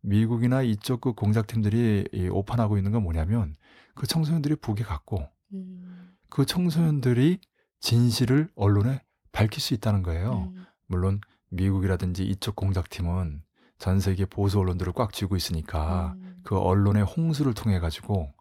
미국이나 0.00 0.62
이쪽 0.62 1.00
그 1.00 1.12
공작팀들이 1.12 2.08
이 2.12 2.28
오판하고 2.28 2.76
있는 2.76 2.92
건 2.92 3.02
뭐냐면 3.02 3.56
그 3.94 4.06
청소년들이 4.06 4.56
북에 4.56 4.84
갔고 4.84 5.28
음. 5.54 6.12
그 6.28 6.46
청소년들이 6.46 7.40
진실을 7.80 8.48
언론에 8.54 9.02
밝힐 9.32 9.60
수 9.60 9.74
있다는 9.74 10.02
거예요. 10.02 10.52
음. 10.54 10.64
물론 10.86 11.20
미국이라든지 11.50 12.24
이쪽 12.24 12.54
공작팀은 12.56 13.42
전 13.78 13.98
세계 13.98 14.24
보수 14.24 14.60
언론들을 14.60 14.92
꽉 14.92 15.12
쥐고 15.12 15.34
있으니까 15.34 16.14
음. 16.16 16.40
그 16.44 16.56
언론의 16.58 17.02
홍수를 17.02 17.54
통해 17.54 17.80
가지고 17.80 18.32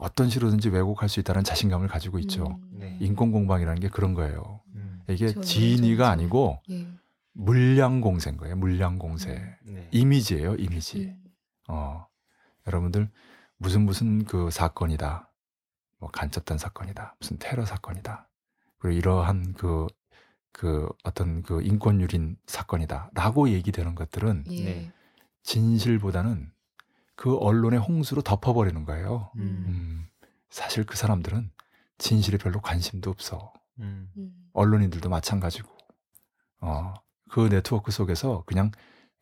어떤 0.00 0.30
식으로든지 0.30 0.70
왜곡할 0.70 1.08
수 1.08 1.20
있다는 1.20 1.44
자신감을 1.44 1.86
가지고 1.86 2.18
있죠. 2.20 2.46
음. 2.46 2.78
네. 2.78 2.96
인권 3.00 3.32
공방이라는 3.32 3.80
게 3.80 3.88
그런 3.88 4.14
거예요. 4.14 4.60
음. 4.74 5.02
이게. 5.08 5.32
진위가 5.32 6.04
그렇죠. 6.04 6.10
아니고 6.10 6.62
예. 6.70 6.88
물량 7.32 8.00
공세인 8.00 8.36
거예요. 8.36 8.56
물량 8.56 8.98
공세. 8.98 9.32
음. 9.66 9.74
네. 9.74 9.88
이미지예요, 9.92 10.56
이미지. 10.56 11.08
음. 11.08 11.24
어. 11.68 12.06
여러분들 12.66 13.10
무슨 13.58 13.82
무슨 13.82 14.24
그 14.24 14.50
사건이다. 14.50 15.30
뭐 15.98 16.10
간첩단 16.10 16.56
사건이다. 16.56 17.16
무슨 17.20 17.38
테러 17.38 17.66
사건이다. 17.66 18.28
그리고 18.78 18.96
이러한 18.96 19.52
그, 19.52 19.86
그 20.52 20.88
어떤 21.04 21.42
그 21.42 21.62
인권 21.62 22.00
유린 22.00 22.36
사건이다. 22.46 23.10
라고 23.14 23.50
얘기되는 23.50 23.94
것들은 23.94 24.44
예. 24.50 24.64
네. 24.64 24.92
진실보다는 25.42 26.52
그 27.20 27.36
언론의 27.36 27.78
홍수로 27.80 28.22
덮어버리는 28.22 28.82
거예요. 28.86 29.30
음. 29.36 29.42
음, 29.42 30.06
사실 30.48 30.86
그 30.86 30.96
사람들은 30.96 31.50
진실에 31.98 32.38
별로 32.38 32.62
관심도 32.62 33.10
없어. 33.10 33.52
음. 33.78 34.10
음. 34.16 34.32
언론인들도 34.54 35.06
마찬가지고. 35.10 35.68
어, 36.62 36.94
그 37.28 37.50
네트워크 37.50 37.92
속에서 37.92 38.42
그냥 38.46 38.70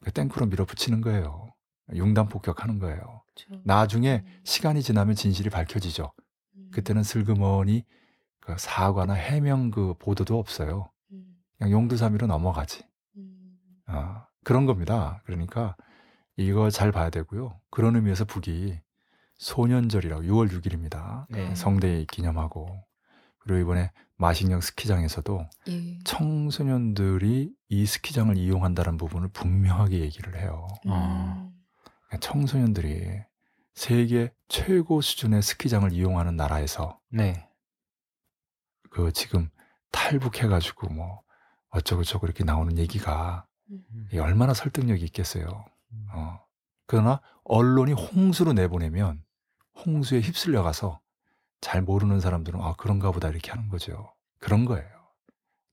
그 0.01 0.13
땡크로 0.13 0.47
밀어붙이는 0.47 1.01
거예요. 1.01 1.49
융단 1.93 2.29
폭격하는 2.29 2.79
거예요. 2.79 3.25
그렇죠. 3.35 3.63
나중에 3.65 4.23
음. 4.25 4.41
시간이 4.45 4.81
지나면 4.85 5.17
진실이 5.17 5.51
밝혀지죠. 5.51 6.13
음. 6.55 6.71
그때는 6.73 7.03
슬그머니 7.03 7.85
그 8.39 8.55
사과나 8.57 9.15
해명 9.15 9.73
그 9.73 9.95
보도도 9.99 10.39
없어요. 10.39 10.89
음. 11.11 11.35
그냥 11.57 11.73
용두사미로 11.73 12.29
넘어가지. 12.29 12.85
음. 13.17 13.59
어, 13.89 14.25
그런 14.45 14.67
겁니다. 14.67 15.21
그러니까 15.25 15.75
이거 16.39 16.71
잘 16.71 16.93
봐야 16.93 17.11
되고요. 17.11 17.61
그런 17.69 17.97
의미에서 17.97 18.25
북이 18.25 18.81
소년절이라고 19.39 20.23
6월 20.23 20.51
6일입니다. 20.51 21.27
네. 21.31 21.53
성대에 21.57 22.05
기념하고 22.05 22.69
그리고 23.39 23.61
이번에 23.61 23.91
마식령 24.17 24.61
스키장에서도 24.61 25.49
예. 25.69 25.99
청소년들이 26.05 27.53
이 27.69 27.87
스키장을 27.87 28.37
이용한다는 28.37 28.97
부분을 28.97 29.29
분명하게 29.29 29.99
얘기를 30.01 30.39
해요. 30.41 30.69
아. 30.87 31.51
음. 32.13 32.19
청소년들이 32.21 33.21
세계 33.75 34.33
최고 34.49 35.01
수준의 35.01 35.43
스키장을 35.43 35.93
이용하는 35.93 36.37
나라에서 36.37 37.01
네. 37.11 37.49
그 38.91 39.13
지금 39.13 39.51
탈북해가지고 39.91 40.89
뭐 40.95 41.21
어쩌고저쩌고 41.71 42.27
이렇게 42.27 42.45
나오는 42.45 42.79
얘기가 42.79 43.45
음. 43.71 44.09
얼마나 44.15 44.55
설득력이 44.55 45.05
있겠어요. 45.05 45.65
어. 46.13 46.41
그러나 46.87 47.21
언론이 47.45 47.93
홍수로 47.93 48.53
내보내면 48.53 49.23
홍수에 49.85 50.21
휩쓸려 50.21 50.63
가서 50.63 51.01
잘 51.61 51.83
모르는 51.83 52.21
사람들은 52.21 52.61
아 52.61 52.75
그런가 52.77 53.11
보다 53.11 53.29
이렇게 53.29 53.51
하는 53.51 53.69
거죠. 53.69 54.13
그런 54.39 54.65
거예요. 54.65 54.89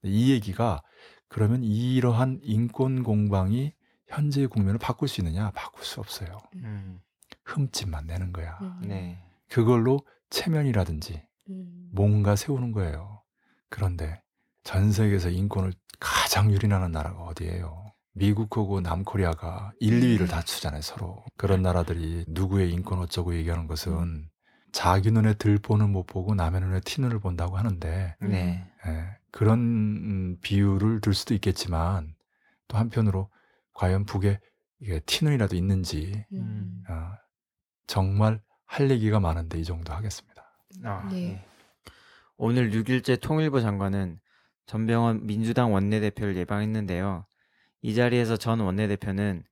이 0.04 0.32
얘기가 0.32 0.82
그러면 1.28 1.64
이러한 1.64 2.40
인권 2.44 3.04
공방이 3.04 3.74
현재의 4.08 4.48
국면을 4.48 4.78
바꿀 4.78 5.08
수 5.08 5.22
있느냐? 5.22 5.52
바꿀 5.52 5.84
수 5.84 6.00
없어요. 6.00 6.38
음. 6.56 7.02
흠집만 7.44 8.08
내는 8.08 8.34
거야. 8.34 8.58
음. 8.62 8.82
네. 8.84 9.20
그걸로 9.50 10.02
체면이라든지 10.30 11.24
음. 11.50 11.90
뭔가 11.94 12.36
세우는 12.36 12.72
거예요. 12.72 13.22
그런데 13.70 14.22
전 14.64 14.92
세계에서 14.92 15.30
인권을 15.30 15.74
가장 16.00 16.52
유린하는 16.52 16.92
나라가 16.92 17.24
어디예요? 17.24 17.85
미국하고 18.16 18.82
남코리아가 18.82 19.74
1, 19.80 20.00
2위를 20.00 20.30
다투잖아요, 20.30 20.82
서로. 20.82 21.24
그런 21.38 21.62
나라들이 21.62 22.26
누구의 22.28 22.72
인권 22.72 23.00
어쩌고 23.00 23.36
얘기하는 23.36 23.68
것은 23.68 24.30
자기 24.72 25.12
눈에 25.12 25.34
들보는 25.36 25.92
못 25.92 26.06
보고 26.06 26.34
남의 26.34 26.62
눈에 26.62 26.80
티눈을 26.82 27.20
본다고 27.20 27.58
하는데 27.58 28.16
네. 28.22 28.72
예, 28.88 29.08
그런 29.32 29.60
음, 29.60 30.38
비유를 30.42 31.02
들 31.02 31.14
수도 31.14 31.34
있겠지만 31.34 32.16
또 32.68 32.78
한편으로 32.78 33.30
과연 33.74 34.06
북에 34.06 34.40
이게 34.80 35.00
티눈이라도 35.06 35.56
있는지 35.56 36.26
음. 36.34 36.84
어, 36.90 37.12
정말 37.88 38.42
할 38.66 38.90
얘기가 38.92 39.20
많은데 39.20 39.60
이 39.60 39.64
정도 39.64 39.94
하겠습니다. 39.94 40.44
아, 40.84 41.08
네. 41.10 41.16
네. 41.16 41.46
오늘 42.38 42.72
6일째 42.72 43.22
통일부 43.22 43.62
장관은 43.62 44.20
전병헌 44.66 45.26
민주당 45.26 45.74
원내대표를 45.74 46.36
예방했는데요. 46.36 47.26
이 47.86 47.94
자리에서 47.94 48.36
전 48.36 48.62
원내대표는 48.62 49.44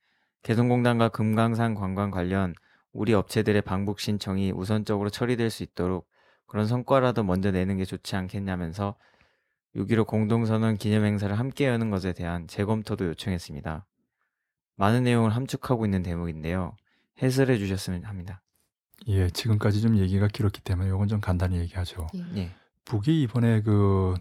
개성공단과 0.41 1.09
금강산 1.09 1.75
관광 1.75 2.09
관련 2.09 2.55
우리 2.91 3.13
업체들의 3.13 3.61
방북 3.61 3.99
신청이 3.99 4.51
우선적으로 4.51 5.11
처리될 5.11 5.51
수 5.51 5.61
있도록 5.61 6.09
그런 6.47 6.65
성과라도 6.65 7.23
먼저 7.23 7.51
내는 7.51 7.77
게 7.77 7.85
좋지 7.85 8.15
않겠냐면서 8.15 8.95
6.15 9.75 10.07
공동선언 10.07 10.77
기념행사를 10.77 11.37
함께 11.37 11.67
여는 11.67 11.91
것에 11.91 12.13
대한 12.13 12.47
재검토도 12.47 13.05
요청했습니다. 13.05 13.85
많은 14.77 15.03
내용을 15.03 15.29
함축하고 15.29 15.85
있는 15.85 16.01
대목인데요. 16.01 16.75
해설해 17.21 17.59
주셨으면 17.59 18.05
합니다. 18.05 18.41
예, 19.09 19.29
지금까지 19.29 19.79
좀 19.79 19.95
얘기가 19.97 20.27
길었기 20.27 20.61
때문에 20.61 20.89
이건 20.89 21.07
좀 21.07 21.21
간단히 21.21 21.59
얘기하죠. 21.59 22.07
예. 22.15 22.37
예. 22.37 22.51
북이 22.85 23.21
이번에 23.21 23.61
그 23.61 24.15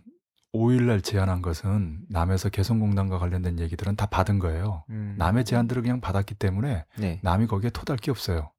5일날 0.53 1.03
제안한 1.03 1.41
것은 1.41 2.01
남에서 2.09 2.51
개성공단과 2.51 3.19
관련된 3.19 3.59
얘기들은 3.59 3.97
다 3.97 4.07
받은 4.07 4.39
거예요. 4.39 4.85
음. 4.91 5.15
남의 5.19 5.45
제안들을 5.45 5.83
그냥 5.83 6.01
받았기 6.01 6.35
때문에 6.35 6.85
네. 6.99 7.21
남이 7.23 7.47
거기에 7.47 7.71
토달 7.71 7.97
게 7.97 8.11
없어요. 8.11 8.51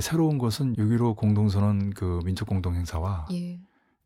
새로운 0.00 0.38
것은 0.38 0.76
6.15 0.76 1.16
공동선언 1.16 1.90
그 1.90 2.20
민족공동행사와 2.24 3.26
예. 3.32 3.60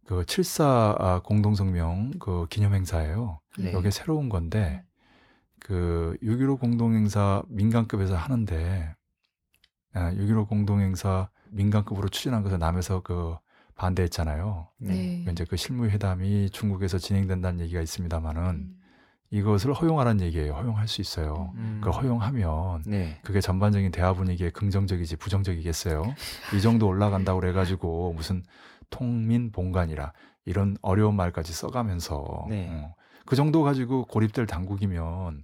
그7.4 0.07 1.23
공동성명 1.23 2.13
그 2.19 2.47
기념행사예요. 2.51 3.41
네. 3.59 3.73
여기 3.73 3.91
새로운 3.91 4.29
건데 4.29 4.83
그 5.61 6.17
6.15 6.23 6.59
공동행사 6.61 7.43
민간급에서 7.49 8.17
하는데 8.17 8.95
아, 9.95 10.11
6.15 10.13 10.49
공동행사 10.49 11.31
민간급으로 11.51 12.09
추진한 12.09 12.43
것을 12.43 12.59
남에서 12.59 13.01
그 13.01 13.37
반대했잖아요. 13.77 14.69
네. 14.79 15.23
그 15.25 15.33
이제 15.33 15.45
그 15.45 15.57
실무회담이 15.57 16.51
중국에서 16.51 16.99
진행된다는 16.99 17.61
얘기가 17.61 17.81
있습니다만은 17.81 18.43
음. 18.43 18.81
이것을 19.31 19.73
허용하라는 19.73 20.25
얘기예요. 20.27 20.55
허용할 20.55 20.87
수 20.87 21.01
있어요. 21.01 21.53
음. 21.57 21.81
그걸 21.83 22.03
허용하면 22.03 22.85
네. 22.87 23.19
그게 23.25 23.41
전반적인 23.41 23.91
대화 23.91 24.13
분위기에 24.13 24.51
긍정적이지 24.51 25.17
부정적이겠어요. 25.17 26.15
이 26.55 26.61
정도 26.61 26.87
올라간다고 26.87 27.41
그래가지고 27.41 28.13
무슨 28.13 28.45
통민 28.91 29.51
본관이라 29.51 30.13
이런 30.45 30.77
어려운 30.83 31.17
말까지 31.17 31.53
써가면서 31.53 32.47
네. 32.49 32.69
어, 32.71 32.95
그 33.27 33.35
정도 33.35 33.63
가지고 33.63 34.05
고립될 34.05 34.47
당국이면 34.47 35.43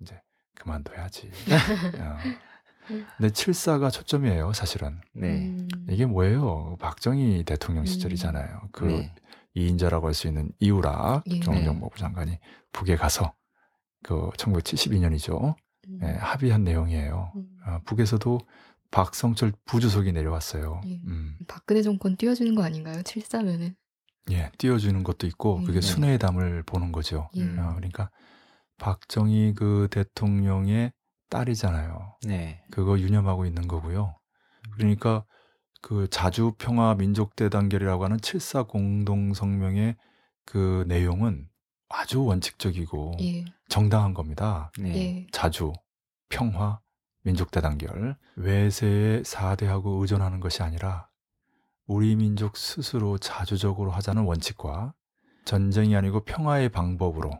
이제 0.00 0.20
그만둬야지. 0.56 1.30
어. 2.00 2.16
근데 3.16 3.32
7사가 3.32 3.92
초점이에요, 3.92 4.52
사실은. 4.52 5.00
네. 5.14 5.46
음. 5.46 5.68
이게 5.88 6.06
뭐예요? 6.06 6.76
박정희 6.80 7.44
대통령 7.44 7.84
시절이잖아요. 7.86 8.68
그 8.72 8.84
네. 8.84 9.14
이인자라고 9.54 10.06
할 10.06 10.14
수 10.14 10.28
있는 10.28 10.50
이우락 10.60 11.24
예. 11.30 11.40
정정보부 11.40 11.98
장관이 11.98 12.38
북에 12.72 12.96
가서 12.96 13.32
그 14.02 14.30
1972년이죠. 14.36 15.54
음. 15.88 16.00
예, 16.02 16.06
합의한 16.12 16.64
내용이에요. 16.64 17.32
음. 17.36 17.46
어, 17.66 17.80
북에서도 17.84 18.40
박성철 18.90 19.52
부주석이 19.66 20.12
내려왔어요. 20.12 20.80
예. 20.86 21.00
음, 21.06 21.36
박근혜 21.48 21.82
정권 21.82 22.16
띄워주는 22.16 22.54
거 22.54 22.62
아닌가요? 22.62 23.02
7사면은. 23.02 23.74
예, 24.32 24.50
띄워주는 24.58 25.02
것도 25.02 25.26
있고 25.26 25.58
음. 25.58 25.64
그게 25.64 25.80
네. 25.80 25.86
순회담을 25.86 26.62
보는 26.64 26.92
거죠. 26.92 27.28
예. 27.36 27.42
음. 27.42 27.58
어, 27.58 27.74
그러니까 27.74 28.10
박정희 28.78 29.54
그 29.56 29.88
대통령의 29.90 30.92
딸이잖아요. 31.30 32.16
네. 32.26 32.62
그거 32.70 32.98
유념하고 32.98 33.46
있는 33.46 33.66
거고요. 33.66 34.16
그러니까 34.72 35.24
그 35.80 36.08
자주 36.10 36.52
평화 36.58 36.94
민족 36.94 37.36
대 37.36 37.48
단결이라고 37.48 38.04
하는 38.04 38.18
7사 38.18 38.68
공동 38.68 39.32
성명의 39.32 39.96
그 40.44 40.84
내용은 40.88 41.48
아주 41.88 42.22
원칙적이고 42.24 43.16
예. 43.20 43.44
정당한 43.68 44.14
겁니다. 44.14 44.70
네. 44.78 44.94
예. 44.94 45.26
자주 45.32 45.72
평화 46.28 46.80
민족 47.22 47.50
대 47.50 47.60
단결 47.60 48.16
외세에 48.36 49.22
사대하고 49.24 50.00
의존하는 50.00 50.40
것이 50.40 50.62
아니라 50.62 51.08
우리 51.86 52.14
민족 52.14 52.56
스스로 52.56 53.18
자주적으로 53.18 53.90
하자는 53.90 54.22
원칙과 54.24 54.94
전쟁이 55.44 55.96
아니고 55.96 56.24
평화의 56.24 56.68
방법으로 56.68 57.30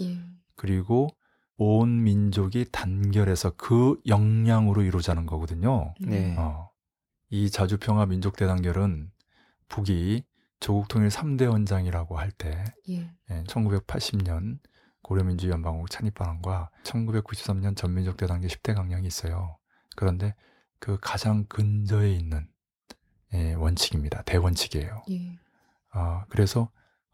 예. 0.00 0.18
그리고 0.56 1.08
온 1.56 2.02
민족이 2.02 2.66
단결해서 2.72 3.52
그 3.56 4.00
역량으로 4.06 4.82
이루자는 4.82 5.26
거거든요. 5.26 5.94
네. 6.00 6.36
어, 6.36 6.70
이 7.30 7.50
자주평화 7.50 8.06
민족 8.06 8.36
대단결은 8.36 9.10
북이 9.68 10.24
조국 10.60 10.88
통일 10.88 11.08
3대 11.08 11.50
원장이라고 11.50 12.18
할때 12.18 12.64
예. 12.88 13.10
1980년 13.28 14.58
고려민주연방국 15.02 15.90
창립반환과 15.90 16.70
1993년 16.84 17.76
전민족 17.76 18.16
대단계 18.16 18.48
10대 18.48 18.74
강령이 18.74 19.06
있어요. 19.06 19.58
그런데 19.96 20.34
그 20.78 20.98
가장 21.00 21.44
근저에 21.44 22.12
있는 22.12 22.48
예, 23.34 23.54
원칙입니다. 23.54 24.22
대원칙이에요. 24.22 25.04
예. 25.10 25.38
아, 25.90 26.24
그래서 26.28 26.70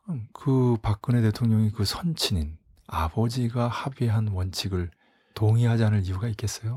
음, 0.08 0.28
그 0.32 0.76
박근혜 0.82 1.20
대통령이 1.20 1.70
그 1.72 1.84
선친인 1.84 2.58
아버지가 2.90 3.68
합의한 3.68 4.28
원칙을 4.28 4.90
동의하지 5.34 5.84
않을 5.84 6.04
이유가 6.04 6.28
있겠어요? 6.28 6.74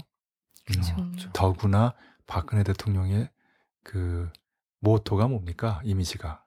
그렇죠. 0.65 0.95
음, 0.97 1.17
더구나 1.33 1.93
박근혜 2.27 2.63
대통령의 2.63 3.29
그 3.83 4.31
모토가 4.79 5.27
뭡니까? 5.27 5.81
이미지가 5.83 6.43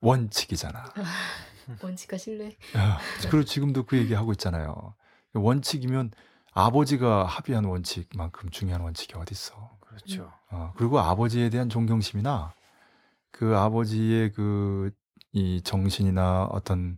원칙이잖아. 0.00 0.84
원칙과 1.82 2.16
신뢰. 2.18 2.56
야, 2.76 2.98
그리고 3.22 3.44
지금도 3.44 3.84
그 3.86 3.96
얘기 3.96 4.12
하고 4.14 4.32
있잖아요. 4.32 4.94
원칙이면 5.32 6.12
아버지가 6.52 7.24
합의한 7.24 7.64
원칙만큼 7.64 8.50
중요한 8.50 8.82
원칙이 8.82 9.14
어디 9.16 9.32
있어? 9.32 9.76
그렇죠. 9.80 10.30
어, 10.50 10.72
그리고 10.76 11.00
아버지에 11.00 11.48
대한 11.50 11.68
존경심이나 11.68 12.54
그 13.30 13.56
아버지의 13.56 14.32
그 14.32 14.92
이 15.34 15.60
정신이나 15.62 16.44
어떤 16.44 16.96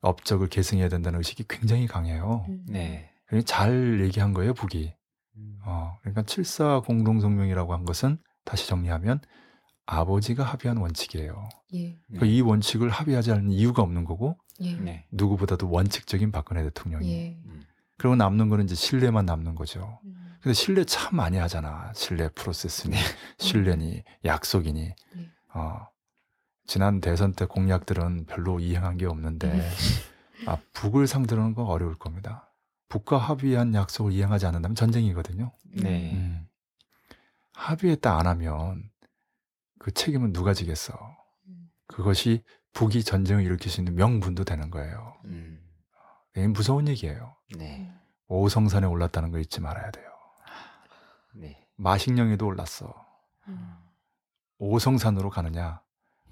업적을 0.00 0.48
계승해야 0.48 0.88
된다는 0.88 1.18
의식이 1.18 1.44
굉장히 1.48 1.86
강해요. 1.86 2.44
음. 2.48 2.64
네. 2.68 3.10
그러니까 3.26 3.46
잘 3.46 4.00
얘기한 4.00 4.32
거예요, 4.32 4.54
북이. 4.54 4.94
어, 5.64 5.96
그러니까 6.00 6.22
7사 6.22 6.84
공동성명이라고 6.84 7.72
한 7.72 7.84
것은 7.84 8.18
다시 8.44 8.66
정리하면 8.68 9.20
아버지가 9.86 10.44
합의한 10.44 10.78
원칙이에요. 10.78 11.48
예. 11.74 11.98
그이 12.18 12.40
원칙을 12.40 12.88
합의하지 12.88 13.32
않는 13.32 13.50
이유가 13.50 13.82
없는 13.82 14.04
거고 14.04 14.36
예. 14.60 14.74
네. 14.76 15.06
누구보다도 15.10 15.70
원칙적인 15.70 16.32
박근혜 16.32 16.62
대통령이. 16.64 17.12
예. 17.12 17.38
그리고 17.96 18.16
남는 18.16 18.48
거는 18.48 18.64
이제 18.64 18.74
신뢰만 18.74 19.26
남는 19.26 19.54
거죠. 19.54 20.00
음. 20.04 20.36
근데 20.40 20.54
신뢰 20.54 20.84
참 20.84 21.16
많이 21.16 21.36
하잖아. 21.36 21.92
신뢰 21.94 22.28
프로세스니, 22.28 22.96
신뢰니, 23.38 24.04
약속이니. 24.24 24.80
네. 25.16 25.30
어, 25.54 25.86
지난 26.68 27.00
대선 27.00 27.32
때 27.32 27.46
공약들은 27.46 28.26
별로 28.26 28.60
이행한 28.60 28.98
게 28.98 29.06
없는데, 29.06 29.52
네. 29.52 29.70
아, 30.46 30.58
북을 30.74 31.06
상대로는 31.06 31.54
건 31.54 31.66
어려울 31.66 31.98
겁니다. 31.98 32.52
북과 32.88 33.16
합의한 33.16 33.74
약속을 33.74 34.12
이행하지 34.12 34.46
않는다면 34.46 34.74
전쟁이거든요. 34.74 35.50
네. 35.64 36.12
음. 36.12 36.46
합의했다 37.54 38.16
안 38.16 38.26
하면 38.26 38.90
그 39.78 39.92
책임은 39.92 40.32
누가 40.32 40.52
지겠어? 40.54 40.94
음. 41.46 41.70
그것이 41.86 42.44
북이 42.74 43.02
전쟁을 43.02 43.44
일으킬 43.44 43.72
수 43.72 43.80
있는 43.80 43.94
명분도 43.94 44.44
되는 44.44 44.70
거예요. 44.70 45.16
음. 45.24 45.64
무서운 46.54 46.86
얘기예요. 46.86 47.34
네. 47.56 47.90
오성산에 48.28 48.86
올랐다는 48.86 49.32
거 49.32 49.38
잊지 49.38 49.60
말아야 49.60 49.90
돼요. 49.90 50.06
네. 51.34 51.66
마식령에도 51.76 52.46
올랐어. 52.46 52.94
음. 53.48 53.74
오성산으로 54.58 55.30
가느냐, 55.30 55.80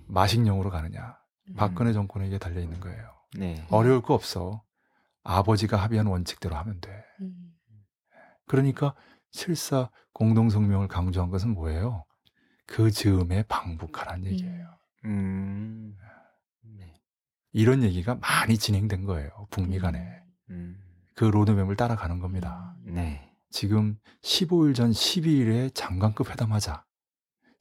마식령으로 0.06 0.70
가느냐, 0.70 1.18
음. 1.48 1.54
박근혜 1.54 1.92
정권에게 1.92 2.38
달려 2.38 2.60
있는 2.60 2.80
거예요. 2.80 3.10
네. 3.38 3.66
어려울 3.70 4.02
거 4.02 4.14
없어. 4.14 4.62
아버지가 5.22 5.76
합의한 5.76 6.06
원칙대로 6.06 6.54
하면 6.56 6.80
돼. 6.80 7.04
음. 7.20 7.52
그러니까 8.46 8.94
실사 9.32 9.90
공동성명을 10.12 10.88
강조한 10.88 11.30
것은 11.30 11.50
뭐예요? 11.50 12.04
그 12.66 12.90
즈음에 12.90 13.42
방북하라는 13.44 14.24
얘기예요. 14.26 14.68
음. 15.04 15.96
네. 16.62 16.94
이런 17.52 17.82
얘기가 17.82 18.16
많이 18.16 18.56
진행된 18.56 19.04
거예요. 19.04 19.30
북미 19.50 19.78
간에. 19.78 20.22
음. 20.50 20.80
그 21.14 21.24
로드맵을 21.24 21.76
따라가는 21.76 22.20
겁니다. 22.20 22.76
네. 22.84 23.32
지금 23.50 23.98
15일 24.22 24.74
전 24.74 24.90
12일에 24.90 25.74
장관급 25.74 26.30
회담하자. 26.30 26.84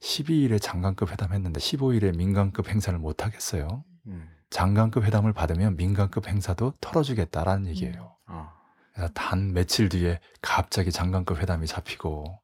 12일에 0.00 0.60
장관급 0.60 1.10
회담했는데 1.10 1.58
15일에 1.60 2.16
민간급 2.16 2.68
행사를 2.68 2.98
못 2.98 3.24
하겠어요. 3.24 3.84
음. 4.06 4.28
장관급 4.50 5.04
회담을 5.04 5.32
받으면 5.32 5.76
민간급 5.76 6.28
행사도 6.28 6.74
털어주겠다라는 6.80 7.66
얘기예요. 7.68 8.16
어. 8.28 8.50
그래서 8.92 9.12
단 9.12 9.52
며칠 9.52 9.88
뒤에 9.88 10.20
갑자기 10.40 10.90
장관급 10.90 11.38
회담이 11.38 11.66
잡히고 11.66 12.40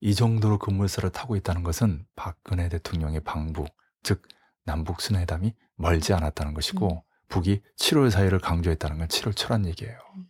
이 0.00 0.14
정도로 0.14 0.58
급물살을 0.58 1.10
타고 1.10 1.36
있다는 1.36 1.62
것은 1.62 2.06
박근혜 2.16 2.68
대통령의 2.68 3.20
방북, 3.20 3.68
즉 4.02 4.22
남북 4.64 5.00
순회담이 5.00 5.54
멀지 5.76 6.12
않았다는 6.12 6.54
것이고 6.54 6.92
음. 6.92 7.00
북이 7.28 7.62
7월 7.78 8.10
4일을 8.10 8.40
강조했다는 8.40 8.98
건 8.98 9.08
7월 9.08 9.36
초란 9.36 9.66
얘기예요. 9.66 9.98
음. 10.16 10.29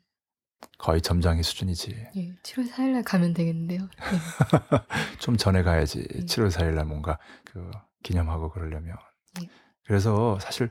거의 0.79 1.01
점장의 1.01 1.43
수준이지. 1.43 2.11
예, 2.17 2.35
7월 2.43 2.71
4일 2.71 2.93
날 2.93 3.03
가면 3.03 3.35
되겠는데요. 3.35 3.81
네. 3.81 3.89
좀 5.21 5.37
전에 5.37 5.63
가야지. 5.63 6.01
음. 6.15 6.27
7월 6.27 6.51
4일 6.51 6.75
날 6.75 6.87
뭔가 6.87 7.19
그 7.45 7.71
기념하고 8.03 8.51
그러려면. 8.51 8.97
예. 9.43 9.49
그래서 9.85 10.39
사실 10.41 10.71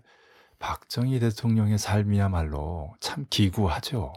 박정희 0.59 1.19
대통령의 1.19 1.77
삶이야말로 1.77 2.95
참 2.99 3.25
기구하죠. 3.29 4.13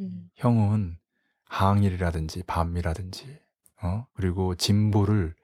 음. 0.00 0.28
형은 0.36 0.98
항일이라든지 1.44 2.44
반미라든지 2.44 3.38
어 3.82 4.06
그리고 4.14 4.54
진보를 4.54 5.34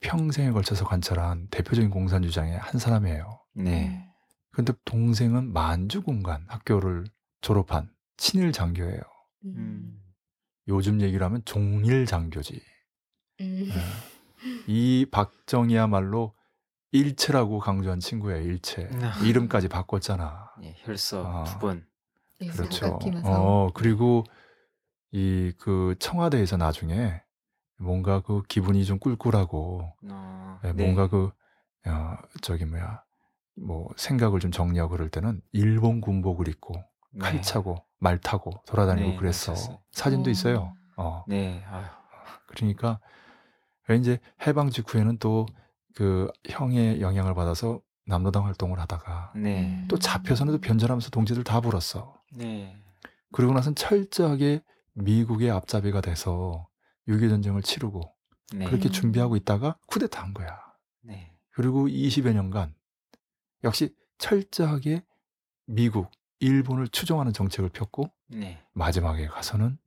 평생에 0.00 0.50
걸쳐서 0.52 0.84
관찰한 0.84 1.48
대표적인 1.48 1.90
공산주장의 1.90 2.58
한 2.58 2.78
사람이에요. 2.78 3.40
네. 3.54 4.06
근데 4.52 4.72
동생은 4.84 5.52
만주 5.52 6.02
공간 6.02 6.44
학교를 6.48 7.04
졸업한 7.40 7.90
친일 8.20 8.52
장교예요. 8.52 9.00
음. 9.46 9.54
음. 9.56 10.00
요즘 10.68 11.00
얘기로 11.00 11.24
하면 11.24 11.42
종일 11.46 12.04
장교지. 12.04 12.60
음. 13.40 13.68
예. 13.70 13.72
이 14.66 15.06
박정희야말로 15.10 16.34
일체라고 16.92 17.58
강조한 17.60 17.98
친구예요. 17.98 18.42
일체. 18.42 18.88
아. 19.00 19.18
이름까지 19.24 19.68
바꿨잖아. 19.68 20.50
예, 20.62 20.74
혈서 20.80 21.24
아. 21.26 21.44
두 21.44 21.58
번. 21.58 21.86
네, 22.40 22.48
그렇죠. 22.48 22.86
어, 22.86 23.20
사오. 23.22 23.70
그리고 23.74 24.24
이 25.12 25.52
그 25.58 25.94
청와대에서 25.98 26.56
나중에 26.56 27.20
뭔가 27.78 28.20
그 28.20 28.42
기분이 28.48 28.84
좀 28.84 28.98
꿀꿀하고 28.98 29.92
어. 30.10 30.60
예, 30.64 30.72
네. 30.72 30.84
뭔가 30.84 31.08
그 31.08 31.30
어, 31.86 32.16
저기 32.42 32.66
뭐야 32.66 33.02
뭐 33.56 33.88
생각을 33.96 34.40
좀 34.40 34.50
정리하고 34.50 34.92
그럴 34.92 35.08
때는 35.08 35.40
일본 35.52 36.00
군복을 36.02 36.48
입고 36.48 36.74
네. 37.12 37.20
칼 37.20 37.42
차고 37.42 37.76
말 37.98 38.18
타고 38.18 38.62
돌아다니고 38.66 39.10
네, 39.10 39.16
그랬어. 39.16 39.52
맞았어요. 39.52 39.78
사진도 39.92 40.28
어. 40.28 40.32
있어요. 40.32 40.74
어. 40.96 41.24
네. 41.28 41.64
아유. 41.70 41.84
그러니까 42.46 43.00
이제 43.98 44.18
해방 44.46 44.70
직후에는 44.70 45.18
또 45.18 45.46
그 45.94 46.30
형의 46.48 47.00
영향을 47.00 47.34
받아서 47.34 47.80
남로당 48.06 48.46
활동을 48.46 48.78
하다가 48.80 49.32
네. 49.36 49.84
또 49.88 49.98
잡혀서는 49.98 50.54
또 50.54 50.58
변절하면서 50.60 51.10
동지들 51.10 51.44
다 51.44 51.60
불었어. 51.60 52.14
네. 52.36 52.76
그러고 53.32 53.54
나선 53.54 53.74
철저하게 53.74 54.62
미국의 54.94 55.50
앞잡이가 55.50 56.00
돼서 56.00 56.66
6.25 57.08 57.28
전쟁을 57.28 57.62
치르고 57.62 58.00
네. 58.54 58.64
그렇게 58.66 58.88
음. 58.88 58.92
준비하고 58.92 59.36
있다가 59.36 59.76
쿠데타 59.86 60.22
한 60.22 60.34
거야. 60.34 60.58
네. 61.02 61.32
그리고 61.50 61.86
20여 61.86 62.32
년간 62.32 62.74
역시 63.64 63.94
철저하게 64.18 65.04
미국, 65.66 66.10
일본을 66.40 66.88
추종하는 66.88 67.32
정책을 67.32 67.70
폈고 67.70 68.10
네. 68.28 68.58
마지막에 68.72 69.26
가서는 69.26 69.78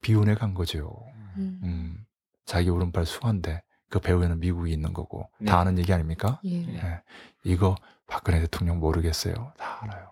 비운에 0.00 0.34
간 0.34 0.54
거죠. 0.54 1.04
음. 1.36 1.60
음, 1.62 2.06
자기 2.44 2.70
오른발 2.70 3.06
수한데 3.06 3.62
그 3.90 4.00
배후에는 4.00 4.40
미국이 4.40 4.72
있는 4.72 4.92
거고 4.92 5.28
네. 5.38 5.50
다 5.50 5.60
아는 5.60 5.78
얘기 5.78 5.92
아닙니까? 5.92 6.40
예. 6.44 6.62
네. 6.64 6.80
예. 6.82 7.02
이거 7.44 7.74
박근혜 8.06 8.40
대통령 8.40 8.80
모르겠어요. 8.80 9.52
다 9.58 9.78
알아요. 9.82 10.10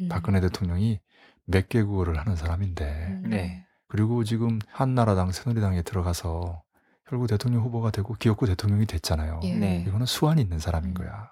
음. 0.00 0.08
박근혜 0.08 0.40
대통령이 0.40 1.00
몇 1.44 1.68
개국어를 1.68 2.18
하는 2.18 2.36
사람인데 2.36 3.20
음. 3.24 3.30
네. 3.30 3.66
그리고 3.88 4.24
지금 4.24 4.58
한나라당 4.68 5.32
새누리당에 5.32 5.82
들어가서 5.82 6.62
결국 7.06 7.26
대통령 7.26 7.62
후보가 7.62 7.90
되고 7.90 8.14
기업구 8.14 8.46
대통령이 8.46 8.86
됐잖아요. 8.86 9.40
예. 9.44 9.54
네. 9.54 9.84
이거는 9.86 10.06
수완이 10.06 10.40
있는 10.40 10.58
사람인 10.58 10.92
음. 10.92 10.94
거야. 10.94 11.30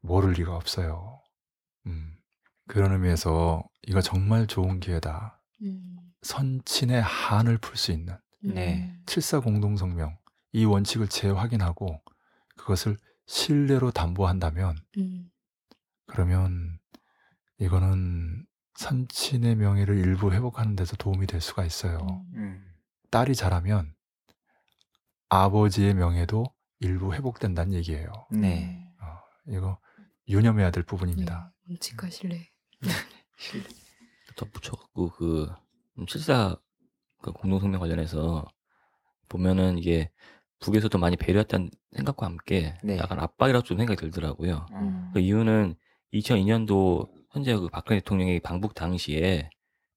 모를 0.00 0.32
리가 0.32 0.54
없어요. 0.56 1.20
음. 1.86 2.15
그런 2.68 2.92
의미에서 2.92 3.62
이거 3.82 4.00
정말 4.00 4.46
좋은 4.46 4.80
기회다. 4.80 5.40
음. 5.62 5.96
선친의 6.22 7.00
한을 7.02 7.58
풀 7.58 7.76
수 7.76 7.92
있는 7.92 8.16
네. 8.42 8.98
7사 9.06 9.42
공동성명 9.42 10.16
이 10.52 10.64
원칙을 10.64 11.08
재확인하고 11.08 12.02
그것을 12.56 12.96
신뢰로 13.26 13.90
담보한다면 13.90 14.76
음. 14.98 15.30
그러면 16.06 16.78
이거는 17.58 18.46
선친의 18.74 19.56
명예를 19.56 19.98
일부 19.98 20.32
회복하는 20.32 20.76
데서 20.76 20.96
도움이 20.96 21.26
될 21.26 21.40
수가 21.40 21.64
있어요. 21.64 21.98
음. 22.34 22.38
음. 22.38 22.74
딸이 23.10 23.34
잘하면 23.34 23.94
아버지의 25.28 25.94
명예도 25.94 26.44
일부 26.80 27.14
회복된다는 27.14 27.72
얘기예요. 27.74 28.12
네. 28.30 28.92
어, 29.00 29.18
이거 29.48 29.78
유념해야 30.28 30.70
될 30.70 30.82
예. 30.82 30.86
부분입니다. 30.86 31.52
원칙과 31.68 32.10
신뢰. 32.10 32.50
덧붙여갖고 34.36 35.10
그 35.10 35.52
음, 35.98 36.06
실사 36.06 36.56
그 37.22 37.32
공동성명 37.32 37.80
관련해서 37.80 38.44
보면은 39.28 39.78
이게 39.78 40.10
북에서도 40.60 40.96
많이 40.98 41.16
배려했다는 41.16 41.70
생각과 41.96 42.26
함께 42.26 42.74
네. 42.82 42.96
약간 42.98 43.18
압박이라고 43.20 43.64
좀 43.64 43.78
생각이 43.78 44.00
들더라고요. 44.00 44.66
어. 44.72 44.78
음. 44.78 45.10
그 45.12 45.20
이유는 45.20 45.74
2002년도 46.14 47.08
현재 47.30 47.54
그 47.56 47.68
박근혜 47.68 48.00
대통령이 48.00 48.40
방북 48.40 48.74
당시에 48.74 49.50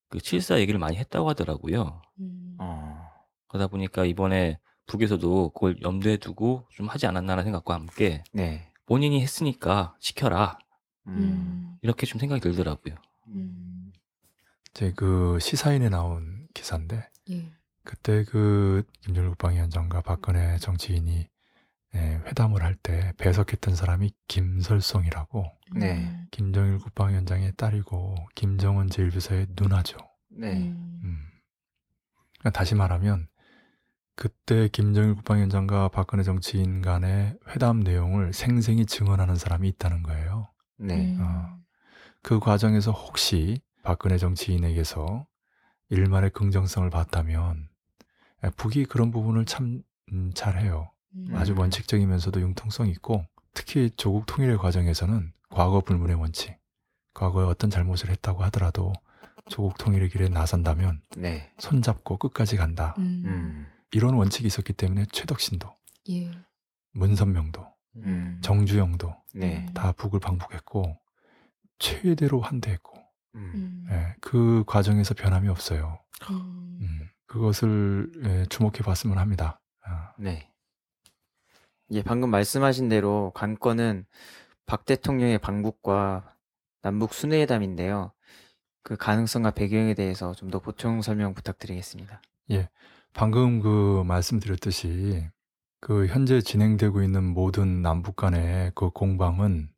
그 0.09 0.19
칠사 0.19 0.59
얘기를 0.59 0.79
많이 0.79 0.97
했다고 0.97 1.29
하더라고요. 1.29 2.01
음. 2.19 2.57
어. 2.59 2.99
그러다 3.47 3.67
보니까 3.67 4.05
이번에 4.05 4.59
북에서도 4.87 5.51
그걸 5.51 5.81
염두에 5.81 6.17
두고 6.17 6.67
좀 6.71 6.87
하지 6.87 7.05
않았나라는 7.05 7.43
생각과 7.43 7.75
함께 7.75 8.23
네. 8.33 8.67
본인이 8.85 9.21
했으니까 9.21 9.95
시켜라 9.99 10.57
음. 11.09 11.17
음. 11.17 11.77
이렇게 11.81 12.05
좀 12.05 12.19
생각이 12.19 12.41
들더라고요. 12.41 12.95
음. 13.27 13.91
제그 14.73 15.39
시사인에 15.41 15.89
나온 15.89 16.47
기사인데 16.53 17.09
예. 17.31 17.51
그때 17.83 18.23
그 18.23 18.83
김정일 19.01 19.29
국방위원장과 19.29 20.01
박근혜 20.01 20.57
정치인이 20.59 21.27
예, 21.95 21.99
회담을 22.27 22.61
할 22.63 22.75
때 22.75 23.13
배석했던 23.17 23.75
사람이 23.75 24.11
김설성이라고 24.27 25.45
네. 25.75 25.97
음. 26.05 26.27
김정일 26.31 26.77
국방위원장의 26.77 27.53
딸이고 27.57 28.15
김정은 28.35 28.87
제1비서의 28.87 29.47
누나죠. 29.59 29.97
네. 30.29 30.53
음. 30.53 30.99
음. 31.03 31.17
그러니까 32.39 32.57
다시 32.57 32.75
말하면 32.75 33.27
그때 34.15 34.67
김정일 34.67 35.15
국방위원장과 35.15 35.87
박근혜 35.89 36.23
정치인 36.23 36.81
간의 36.81 37.37
회담 37.49 37.79
내용을 37.79 38.33
생생히 38.33 38.85
증언하는 38.85 39.35
사람이 39.35 39.67
있다는 39.69 40.03
거예요. 40.03 40.49
네. 40.79 41.15
음. 41.15 41.21
어. 41.21 41.59
그 42.21 42.39
과정에서 42.39 42.91
혹시 42.91 43.61
박근혜 43.83 44.17
정치인에게서 44.17 45.25
일말의 45.89 46.31
긍정성을 46.31 46.89
봤다면 46.89 47.69
예, 48.43 48.49
북이 48.51 48.85
그런 48.85 49.11
부분을 49.11 49.45
참 49.45 49.83
음, 50.11 50.31
잘해요. 50.33 50.91
음. 51.15 51.29
아주 51.33 51.53
음. 51.53 51.59
원칙적이면서도 51.59 52.41
융통성 52.41 52.87
있고 52.87 53.25
특히 53.53 53.89
조국 53.95 54.25
통일의 54.25 54.57
과정에서는 54.57 55.33
과거 55.49 55.81
불문의 55.81 56.15
원칙, 56.15 56.55
과거에 57.13 57.45
어떤 57.45 57.69
잘못을 57.69 58.09
했다고 58.09 58.43
하더라도 58.45 58.93
조국 59.49 59.77
통일의 59.77 60.09
길에 60.09 60.29
나선다면 60.29 61.01
네. 61.17 61.51
손잡고 61.57 62.17
끝까지 62.17 62.55
간다. 62.55 62.95
음. 62.99 63.23
음. 63.25 63.67
이런 63.91 64.13
원칙이 64.13 64.45
있었기 64.45 64.73
때문에 64.73 65.05
최덕신도, 65.11 65.75
예. 66.11 66.31
문선명도, 66.91 67.65
음. 67.97 68.39
정주영도 68.41 69.15
네. 69.35 69.65
다 69.73 69.91
북을 69.91 70.19
방북했고 70.19 70.97
최대로 71.79 72.41
한대했고 72.41 72.97
음. 73.35 73.51
음. 73.55 73.87
예, 73.91 74.15
그 74.21 74.63
과정에서 74.67 75.13
변함이 75.13 75.47
없어요. 75.49 75.99
음. 76.29 76.79
음, 76.81 77.09
그것을 77.27 78.11
예, 78.25 78.45
주목해 78.47 78.79
봤으면 78.83 79.17
합니다. 79.17 79.61
아, 79.83 80.13
네. 80.17 80.51
예, 81.91 82.03
방금 82.03 82.29
말씀하신 82.29 82.89
대로 82.89 83.31
관건은 83.35 84.05
박 84.65 84.85
대통령의 84.85 85.39
방북과 85.39 86.35
남북 86.81 87.13
순회회담인데요. 87.13 88.11
그 88.83 88.95
가능성과 88.95 89.51
배경에 89.51 89.93
대해서 89.93 90.33
좀 90.33 90.49
더 90.51 90.59
보충 90.59 91.01
설명 91.01 91.33
부탁드리겠습니다. 91.33 92.21
방금 93.13 93.59
그 93.59 94.03
말씀드렸듯이 94.05 95.27
그 95.81 96.07
현재 96.07 96.41
진행되고 96.41 97.01
있는 97.01 97.23
모든 97.23 97.81
남북 97.81 98.15
간의 98.15 98.71
그 98.75 98.89
공방은 98.89 99.69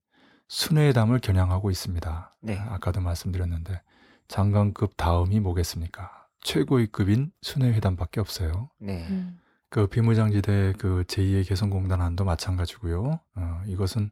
순회회담을 0.48 1.20
겨냥하고 1.20 1.72
있습니다. 1.72 2.36
네. 2.42 2.58
아까도 2.58 3.02
말씀드렸는데 3.02 3.82
장관급 4.28 4.98
다음이 4.98 5.40
뭐겠습니까? 5.40 6.28
최고위급인 6.42 7.32
순회회담밖에 7.42 8.20
없어요. 8.20 8.70
네. 8.80 9.08
음. 9.10 9.40
그 9.70 9.88
비무장지대 9.88 10.74
그 10.78 11.04
제2의 11.08 11.48
개성공단안도 11.48 12.26
마찬가지고요. 12.26 13.20
어, 13.36 13.62
이것은 13.68 14.12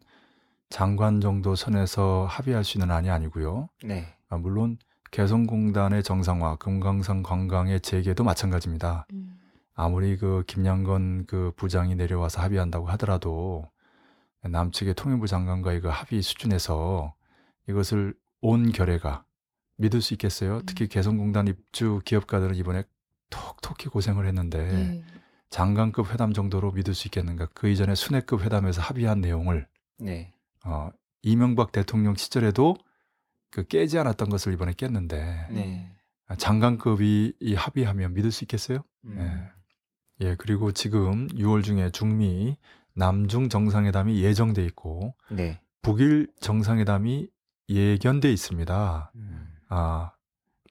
장관 0.70 1.20
정도 1.20 1.56
선에서 1.56 2.28
합의할 2.30 2.64
수 2.64 2.78
있는 2.78 2.92
안이 2.92 3.10
아니고요. 3.10 3.68
네. 3.84 4.16
아, 4.30 4.38
물론 4.38 4.78
개성공단의 5.12 6.04
정상화, 6.04 6.58
금강산 6.58 7.24
관광의 7.24 7.82
재개도 7.82 8.24
마찬가지입니다. 8.24 9.08
음. 9.12 9.39
아무리 9.80 10.18
그 10.18 10.44
김양건 10.46 11.26
그 11.26 11.54
부장이 11.56 11.96
내려와서 11.96 12.42
합의한다고 12.42 12.88
하더라도 12.88 13.72
남측의 14.42 14.94
통일부 14.96 15.26
장관과의 15.26 15.80
그 15.80 15.88
합의 15.88 16.22
수준에서 16.22 17.14
이것을 17.70 18.14
온 18.42 18.74
결의가 18.74 19.24
믿을 19.78 20.02
수 20.02 20.14
있겠어요? 20.16 20.62
특히 20.66 20.90
개성공단 20.90 21.48
입주 21.48 22.02
기업가들은 22.04 22.56
이번에 22.56 22.84
톡톡히 23.30 23.88
고생을 23.88 24.26
했는데 24.28 24.60
예. 24.60 25.04
장관급 25.50 26.12
회담 26.12 26.34
정도로 26.34 26.74
믿을 26.74 26.94
수 26.94 27.08
있겠는가? 27.08 27.48
그 27.54 27.70
이전에 27.70 27.96
순회급 27.96 28.42
회담에서 28.42 28.82
합의한 28.82 29.22
내용을 29.22 29.66
네. 29.98 30.34
어, 30.66 30.90
이명박 31.22 31.72
대통령 31.72 32.16
시절에도 32.16 32.76
그 33.50 33.66
깨지 33.66 33.98
않았던 33.98 34.28
것을 34.28 34.52
이번에 34.52 34.74
깼는데 34.74 35.48
네. 35.52 35.90
아, 36.28 36.36
장관급이 36.36 37.36
이 37.40 37.56
합의하면 37.56 38.14
믿을 38.14 38.32
수 38.32 38.44
있겠어요? 38.44 38.84
음. 39.06 39.50
예, 40.22 40.36
그리고 40.36 40.72
지금 40.72 41.28
6월 41.28 41.64
중에 41.64 41.90
중미 41.92 42.58
남중 42.94 43.50
정상회담이 43.50 44.22
예정돼 44.22 44.64
있고 44.66 45.16
네. 45.30 45.62
북일 45.82 46.28
정상회담이 46.42 47.28
예견돼 47.70 48.32
있습니다. 48.32 49.12
음. 49.16 49.48
아, 49.70 50.12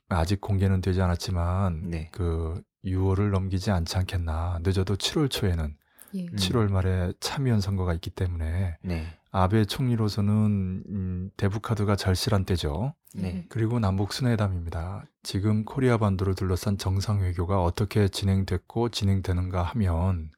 아직 0.08 0.40
공개는 0.40 0.80
되지 0.80 1.00
않았지만 1.00 1.88
네. 1.88 2.10
그 2.12 2.60
6월을 2.84 3.30
넘기지 3.30 3.70
않지 3.70 3.96
않겠나. 3.96 4.60
늦어도 4.62 4.96
7월 4.96 5.30
초에는 5.30 5.76
예. 6.14 6.22
음. 6.24 6.36
7월 6.36 6.70
말에 6.70 7.12
참여연 7.20 7.60
선거가 7.60 7.94
있기 7.94 8.10
때문에 8.10 8.76
네. 8.82 9.18
아베 9.30 9.64
총리로서는 9.64 10.84
음, 10.88 11.30
대북카드가 11.36 11.96
절실한 11.96 12.44
때죠. 12.44 12.94
네. 13.14 13.46
그리고 13.48 13.78
남북 13.78 14.12
순회담입니다. 14.12 15.04
지금 15.22 15.64
코리아 15.64 15.98
반도를 15.98 16.34
둘러싼 16.34 16.78
정상 16.78 17.20
외교가 17.20 17.62
어떻게 17.62 18.08
진행됐고 18.08 18.88
진행되는가 18.90 19.62
하면 19.62 20.30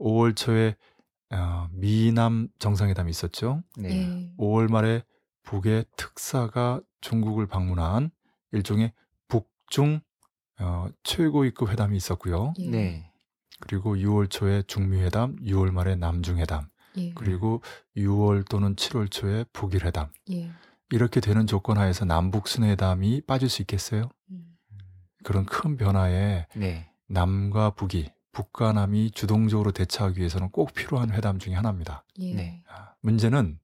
5월 0.00 0.36
초에 0.36 0.76
어, 1.30 1.68
미남 1.72 2.48
정상회담이 2.58 3.10
있었죠. 3.10 3.62
네. 3.76 3.90
예. 3.90 4.34
5월 4.36 4.70
말에 4.70 5.02
북의 5.44 5.84
특사가 5.96 6.80
중국을 7.00 7.46
방문한 7.46 8.10
일종의 8.52 8.92
북중 9.28 10.00
어, 10.60 10.86
최고위급 11.02 11.70
회담이 11.70 11.96
있었고요. 11.96 12.54
예. 12.58 12.68
네. 12.68 13.10
그리고 13.60 13.96
6월 13.96 14.28
초에 14.28 14.62
중미회담, 14.62 15.36
6월 15.36 15.70
말에 15.70 15.96
남중회담, 15.96 16.68
예. 16.96 17.12
그리고 17.14 17.62
6월 17.96 18.48
또는 18.48 18.76
7월 18.76 19.10
초에 19.10 19.44
북일 19.52 19.84
회담. 19.86 20.10
예. 20.30 20.50
이렇게 20.90 21.20
되는 21.20 21.46
조건 21.46 21.78
하에서 21.78 22.04
남북 22.04 22.48
순회담이 22.48 23.22
빠질 23.22 23.48
수 23.48 23.62
있겠어요? 23.62 24.10
음. 24.30 24.56
그런 25.24 25.46
큰 25.46 25.76
변화에 25.76 26.46
네. 26.54 26.90
남과 27.08 27.70
북이 27.70 28.10
북과 28.32 28.72
남이 28.72 29.12
주동적으로 29.12 29.70
대처하기 29.70 30.18
위해서는 30.18 30.50
꼭 30.50 30.74
필요한 30.74 31.12
회담 31.12 31.38
중에 31.38 31.54
하나입니다. 31.54 32.04
예. 32.18 32.34
네. 32.34 32.64
아, 32.68 32.94
문제는 33.00 33.58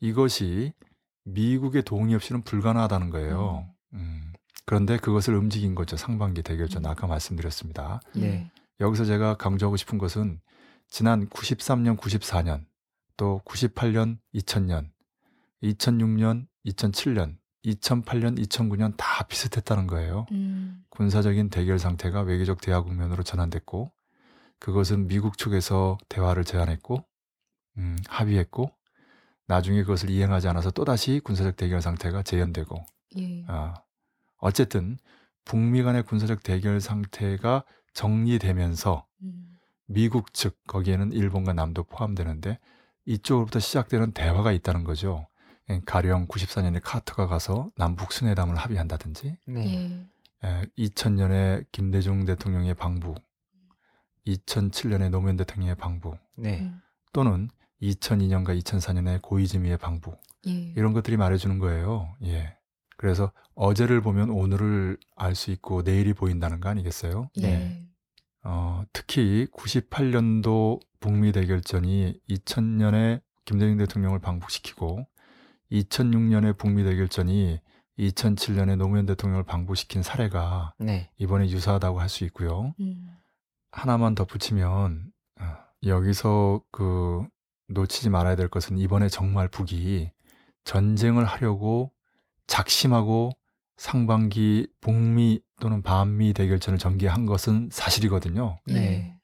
이것이 0.00 0.72
미국의 1.24 1.82
동의 1.82 2.14
없이는 2.14 2.42
불가능하다는 2.42 3.10
거예요. 3.10 3.68
음, 3.92 4.32
그런데 4.64 4.96
그것을 4.96 5.34
움직인 5.34 5.74
거죠. 5.74 5.96
상반기 5.96 6.42
대결전 6.42 6.84
음. 6.84 6.90
아까 6.90 7.06
말씀드렸습니다. 7.06 8.00
예. 8.16 8.20
네. 8.20 8.50
여기서 8.80 9.04
제가 9.04 9.36
강조하고 9.36 9.76
싶은 9.76 9.98
것은 9.98 10.40
지난 10.88 11.28
93년, 11.28 11.98
94년, 11.98 12.64
또 13.16 13.40
98년, 13.44 14.18
2000년, 14.34 14.90
2006년, 15.62 16.46
2007년, 16.66 17.36
2008년, 17.64 18.38
2009년 18.38 18.94
다 18.96 19.26
비슷했다는 19.26 19.86
거예요. 19.86 20.26
음. 20.32 20.82
군사적인 20.90 21.50
대결 21.50 21.78
상태가 21.78 22.22
외교적 22.22 22.60
대화 22.60 22.82
국면으로 22.82 23.22
전환됐고 23.22 23.92
그것은 24.58 25.08
미국 25.08 25.38
측에서 25.38 25.98
대화를 26.08 26.44
제안했고 26.44 27.04
음, 27.78 27.96
합의했고 28.08 28.70
나중에 29.46 29.82
그것을 29.82 30.10
이행하지 30.10 30.48
않아서 30.48 30.70
또다시 30.70 31.20
군사적 31.22 31.56
대결 31.56 31.80
상태가 31.80 32.22
재현되고 32.22 32.84
예. 33.18 33.44
아, 33.48 33.74
어쨌든 34.36 34.98
북미 35.44 35.82
간의 35.82 36.02
군사적 36.02 36.42
대결 36.42 36.80
상태가 36.80 37.64
정리되면서 37.94 39.06
음. 39.22 39.47
미국 39.88 40.34
측 40.34 40.56
거기에는 40.66 41.12
일본과 41.12 41.52
남도 41.54 41.84
포함되는데 41.84 42.58
이쪽으로부터 43.06 43.58
시작되는 43.58 44.12
대화가 44.12 44.52
있다는 44.52 44.84
거죠. 44.84 45.26
예, 45.70 45.80
가령 45.84 46.26
94년에 46.28 46.80
카터가 46.82 47.26
가서 47.26 47.70
남북 47.76 48.12
순회담을 48.12 48.56
합의한다든지 48.56 49.36
네. 49.46 50.06
예. 50.44 50.66
2000년에 50.78 51.64
김대중 51.72 52.24
대통령의 52.24 52.74
방북, 52.74 53.18
2007년에 54.26 55.10
노무현 55.10 55.36
대통령의 55.36 55.74
방북, 55.74 56.16
네. 56.36 56.60
음. 56.60 56.80
또는 57.12 57.48
2002년과 57.82 58.58
2004년에 58.62 59.22
고이즈미의 59.22 59.78
방북 59.78 60.20
예. 60.46 60.52
이런 60.76 60.92
것들이 60.92 61.16
말해주는 61.16 61.58
거예요. 61.58 62.14
예. 62.24 62.56
그래서 62.96 63.32
어제를 63.54 64.00
보면 64.00 64.30
오늘을 64.30 64.98
알 65.16 65.34
수 65.34 65.50
있고 65.50 65.82
내일이 65.82 66.12
보인다는 66.12 66.60
거 66.60 66.68
아니겠어요? 66.68 67.30
예. 67.42 67.87
네. 68.44 68.50
어, 68.50 68.84
특히 68.92 69.46
98년도 69.52 70.80
북미 71.00 71.32
대결전이 71.32 72.20
2000년에 72.28 73.20
김대중 73.44 73.76
대통령을 73.78 74.18
방북시키고 74.18 75.06
2006년에 75.72 76.56
북미 76.56 76.84
대결전이 76.84 77.60
2007년에 77.98 78.76
노무현 78.76 79.06
대통령을 79.06 79.44
방북시킨 79.44 80.02
사례가 80.02 80.74
네. 80.78 81.10
이번에 81.18 81.48
유사하다고 81.50 82.00
할 82.00 82.08
수 82.08 82.24
있고요. 82.24 82.74
음. 82.80 83.08
하나만 83.72 84.14
덧붙이면 84.14 85.12
어, 85.40 85.44
여기서 85.84 86.62
그 86.70 87.26
놓치지 87.68 88.08
말아야 88.10 88.36
될 88.36 88.48
것은 88.48 88.78
이번에 88.78 89.08
정말 89.08 89.48
북이 89.48 90.10
전쟁을 90.64 91.24
하려고 91.24 91.92
작심하고 92.46 93.32
상반기 93.76 94.68
북미 94.80 95.40
또는 95.60 95.82
반미 95.82 96.34
대결전을 96.34 96.78
전개한 96.78 97.26
것은 97.26 97.68
사실이거든요. 97.72 98.58
예. 98.68 98.72
네. 98.72 99.20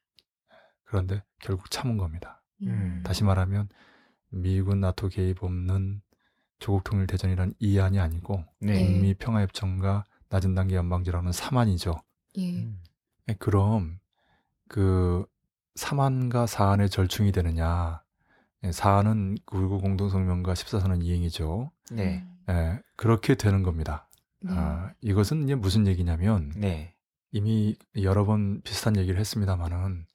그런데 0.85 1.23
결국 1.41 1.71
참은 1.71 1.97
겁니다. 1.97 2.43
음. 2.63 3.03
다시 3.05 3.25
말하면 3.25 3.69
미군 4.31 4.81
나토 4.81 5.09
개입 5.09 5.43
없는 5.43 6.03
조국 6.59 6.85
통일 6.85 7.07
대전이란 7.07 7.55
이안이 7.59 8.01
아니고 8.01 8.45
네. 8.61 8.85
북미 8.85 9.15
평화협정과 9.15 10.05
낮은 10.29 10.55
단계 10.55 10.77
연방제라는 10.77 11.33
사만이죠. 11.33 12.01
예. 12.39 12.51
음. 12.51 12.81
예, 13.29 13.35
그럼 13.35 13.99
그 14.69 15.25
사만과 15.75 16.47
사안의 16.47 16.91
절충이 16.91 17.33
되느냐? 17.33 18.03
예, 18.65 18.73
사안은 18.73 19.37
9.19 19.47 19.81
공동성명과 19.81 20.55
14선언 20.55 21.03
이행이죠. 21.03 21.71
네. 21.93 22.25
음. 22.49 22.55
예, 22.55 22.83
그렇게 22.97 23.35
되는 23.35 23.63
겁니다. 23.63 24.04
네. 24.45 24.53
아, 24.53 24.93
이것은 25.01 25.45
이제 25.45 25.55
무슨 25.55 25.87
얘기냐면 25.87 26.53
네. 26.57 26.95
이미 27.33 27.77
여러 28.01 28.25
번 28.25 28.61
비슷한 28.63 28.97
얘기를 28.97 29.19
했습니다만은 29.19 30.07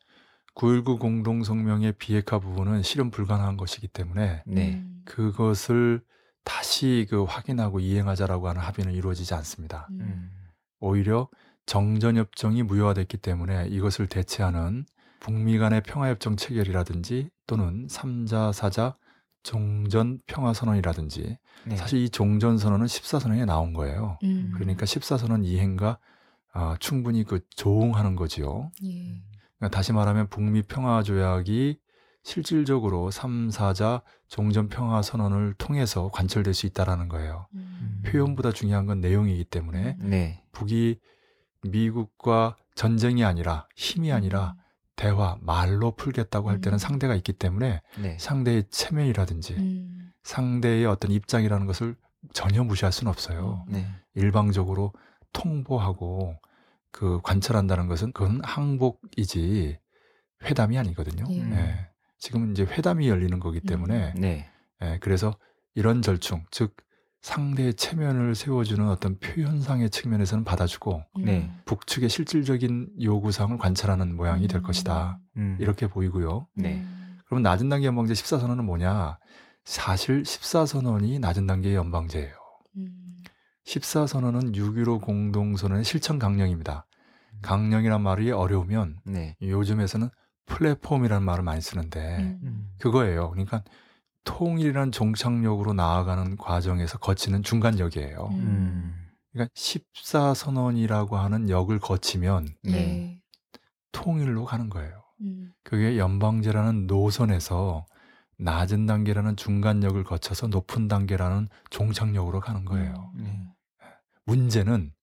9.19 0.56 1.00
공동성명의 1.00 1.94
비핵화 1.94 2.40
부분은 2.40 2.84
실현 2.84 3.12
불가능한 3.12 3.58
것이기 3.58 3.88
때문에 3.88 4.44
네. 4.46 4.74
음. 4.76 5.02
그것을 5.06 6.02
다시 6.44 7.08
그 7.10 7.24
확인하고 7.24 7.80
이행하자라고 7.80 8.48
하는 8.48 8.62
합의는 8.62 8.94
이루어지지 8.94 9.34
않습니다. 9.36 9.88
음. 9.92 10.00
음. 10.02 10.32
오히려 10.80 11.28
정전협정이 11.66 12.64
무효화됐기 12.64 13.18
때문에 13.18 13.68
이것을 13.68 14.08
대체하는 14.08 14.86
북미 15.20 15.58
간의 15.58 15.82
평화협정 15.84 16.36
체결이라든지 16.36 17.30
또는 17.46 17.88
3자, 17.88 18.52
4자 18.52 18.96
종전 19.44 20.20
평화 20.28 20.54
선언이라든지 20.54 21.38
네. 21.66 21.76
사실 21.76 22.00
이 22.00 22.10
종전 22.10 22.58
선언은 22.58 22.86
14선언에 22.86 23.46
나온 23.46 23.74
거예요. 23.74 24.18
음. 24.24 24.52
그러니까 24.54 24.86
14선언 24.86 25.46
이행과 25.46 26.00
아, 26.52 26.76
충분히 26.80 27.24
그 27.24 27.40
조응하는 27.56 28.16
거지요. 28.16 28.72
예. 28.84 29.22
그러니까 29.58 29.76
다시 29.76 29.94
말하면 29.94 30.28
북미 30.30 30.64
평화 30.64 31.04
조약이 31.04 31.80
실질적으로 32.24 33.12
3, 33.12 33.50
4자 33.50 34.02
종전 34.28 34.68
평화 34.70 35.02
선언을 35.02 35.54
통해서 35.58 36.10
관철될 36.10 36.54
수 36.54 36.66
있다라는 36.66 37.08
거예요. 37.08 37.48
음. 37.56 38.02
표현보다 38.06 38.52
중요한 38.52 38.86
건 38.86 39.00
내용이기 39.00 39.46
때문에 39.46 39.98
네. 40.00 40.44
북이 40.52 41.00
미국과 41.64 42.58
전쟁이 42.76 43.24
아니라 43.24 43.68
힘이 43.76 44.12
아니라 44.12 44.56
대화, 45.00 45.38
말로 45.40 45.92
풀겠다고 45.92 46.50
할 46.50 46.60
때는 46.60 46.76
음. 46.76 46.78
상대가 46.78 47.16
있기 47.16 47.32
때문에 47.32 47.82
네. 48.02 48.18
상대의 48.20 48.66
체면이라든지 48.70 49.54
음. 49.54 50.12
상대의 50.24 50.86
어떤 50.86 51.12
입장이라는 51.12 51.66
것을 51.66 51.96
전혀 52.34 52.66
무시할 52.66 52.92
수는 52.92 53.10
없어요. 53.10 53.64
음. 53.70 53.72
네. 53.72 53.88
일방적으로 54.14 54.92
통보하고 55.32 56.36
그 56.92 57.22
관철한다는 57.24 57.88
것은 57.88 58.12
그건 58.12 58.42
항복이지 58.44 59.80
회담이 60.44 60.78
아니거든요. 60.78 61.24
예. 61.30 61.50
예. 61.50 61.90
지금은 62.18 62.52
이제 62.52 62.64
회담이 62.64 63.08
열리는 63.08 63.40
거기 63.40 63.62
때문에 63.62 64.16
네. 64.18 64.50
예, 64.82 64.98
그래서 65.00 65.34
이런 65.76 66.02
절충, 66.02 66.44
즉 66.52 66.76
상대의 67.22 67.74
체면을 67.74 68.34
세워주는 68.34 68.88
어떤 68.88 69.20
표현상의 69.20 69.90
측면에서는 69.90 70.44
받아주고 70.44 71.04
음. 71.18 71.26
네. 71.26 71.52
북측의 71.66 72.10
실질적인 72.10 72.90
요구사항을 73.02 73.58
관찰하는 73.58 74.16
모양이 74.16 74.48
될 74.48 74.62
것이다. 74.62 75.20
음. 75.38 75.58
이렇게 75.60 75.88
보이고요. 75.88 76.48
네. 76.56 76.76
음. 76.76 77.20
그럼 77.26 77.44
낮은 77.44 77.70
단계 77.70 77.88
연방제 77.88 78.14
14선언은 78.14 78.64
뭐냐? 78.64 79.20
사실 79.66 80.24
14선언이 80.24 81.20
낮은 81.20 81.46
단계의 81.46 81.76
연방제예요. 81.76 82.34
음. 82.78 82.92
14선언은 83.66 84.56
6.15 84.56 85.02
공동선언의 85.02 85.84
실천 85.84 86.20
강령입니다. 86.20 86.88
강령이란 87.42 88.02
말이 88.02 88.32
어려우면 88.32 89.00
네. 89.06 89.36
요즘에서는 89.42 90.10
플랫폼이라는 90.48 91.24
말을 91.24 91.44
많이 91.44 91.62
쓰는데 91.62 92.38
음. 92.42 92.70
그거예요. 92.80 93.30
그러니까 93.32 93.64
통일이라는 94.24 94.92
종착역으로 94.92 95.74
나아가는 95.74 96.38
과정에서 96.38 96.98
거치는 96.98 97.44
중간역이에요. 97.44 98.28
음. 98.32 98.40
음. 98.40 99.10
그러니까 99.32 99.54
14선언이라고 99.54 101.12
하는 101.14 101.50
역을 101.50 101.80
거치면 101.80 102.48
네. 102.64 102.72
네. 102.72 103.22
통일로 103.92 104.46
가는 104.46 104.70
거예요. 104.70 105.04
음. 105.22 105.54
그게 105.64 105.98
연방제라는 105.98 106.88
노선에서 106.88 107.86
낮은 108.38 108.86
단계라는 108.86 109.36
중간역을 109.36 110.04
거쳐서 110.06 110.48
높은 110.48 110.88
단계라는 110.88 111.50
종착역으로 111.70 112.40
가는 112.40 112.66
거예요. 112.66 113.12
네. 113.16 113.48
문제는 114.26 114.94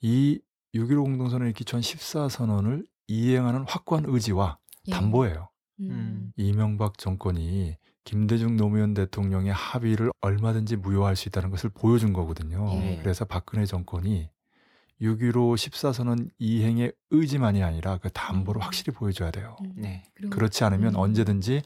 이 0.00 0.40
6.15 0.74 1.04
공동선언에 1.04 1.52
기초한 1.52 1.82
14선언을 1.82 2.86
이행하는 3.06 3.64
확고한 3.68 4.04
의지와 4.06 4.58
예. 4.88 4.92
담보예요. 4.92 5.48
음. 5.80 6.32
이명박 6.36 6.98
정권이 6.98 7.76
김대중 8.06 8.56
노무현 8.56 8.94
대통령의 8.94 9.52
합의를 9.52 10.12
얼마든지 10.20 10.76
무효할 10.76 11.16
수 11.16 11.28
있다는 11.28 11.50
것을 11.50 11.70
보여준 11.70 12.12
거거든요. 12.12 12.70
예. 12.80 12.98
그래서 13.02 13.24
박근혜 13.24 13.66
정권이 13.66 14.30
6.15 15.02 15.56
14선언 15.56 16.30
이행의 16.38 16.92
의지만이 17.10 17.64
아니라 17.64 17.98
그 17.98 18.08
담보를 18.10 18.60
음. 18.60 18.64
확실히 18.64 18.92
보여줘야 18.94 19.32
돼요. 19.32 19.56
음. 19.60 19.74
네. 19.76 20.04
그렇지 20.30 20.62
않으면 20.62 20.94
음. 20.94 21.00
언제든지 21.00 21.62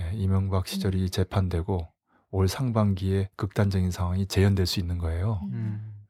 예, 0.00 0.12
이명박 0.14 0.66
시절이 0.66 1.10
재판되고 1.10 1.86
올 2.30 2.48
상반기에 2.48 3.28
극단적인 3.36 3.90
상황이 3.90 4.26
재현될 4.26 4.64
수 4.64 4.80
있는 4.80 4.96
거예요. 4.96 5.40
음. 5.44 5.52
음. 5.52 6.06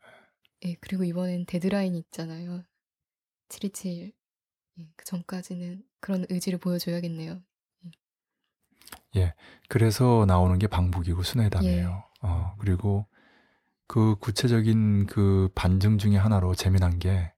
예, 0.65 0.77
그리고 0.81 1.03
이번엔 1.03 1.47
데드라인이 1.47 1.99
있잖아요. 1.99 2.63
727. 3.49 4.13
예, 4.79 4.89
그 4.95 5.05
전까지는 5.05 5.83
그런 5.99 6.25
의지를 6.29 6.61
보여줘야겠네요. 6.61 7.43
그래서 9.69 10.25
나오는 10.27 10.59
게 10.59 10.67
방북이고 10.67 11.23
순회담이에요. 11.23 11.89
예. 11.89 12.27
어, 12.27 12.55
그리고 12.59 13.07
그 13.87 14.17
구체적인 14.21 15.07
그 15.07 15.49
반증 15.55 15.99
중에 15.99 16.17
하나로 16.17 16.55
재미난 16.55 16.99
게 16.99 17.33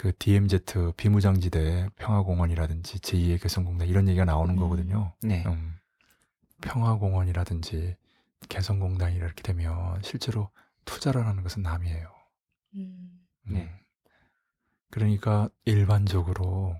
그 0.00 0.14
DMZ 0.18 0.60
비무장지대 0.96 1.90
평화공원이라든지 1.96 3.00
제2의 3.00 3.38
개성공단 3.38 3.86
이런 3.86 4.08
얘기가 4.08 4.24
나오는 4.24 4.54
음. 4.54 4.58
거거든요. 4.58 5.12
네. 5.22 5.44
음, 5.46 5.76
평화공원이라든지 6.62 7.96
개성공단이 8.48 9.16
이렇게 9.16 9.42
되면 9.42 10.00
실제로 10.02 10.48
투자를 10.86 11.26
하는 11.26 11.42
것은 11.42 11.60
남이에요. 11.60 12.10
음. 12.76 13.26
음. 13.48 13.52
네. 13.52 13.70
그러니까 14.90 15.50
일반적으로 15.66 16.74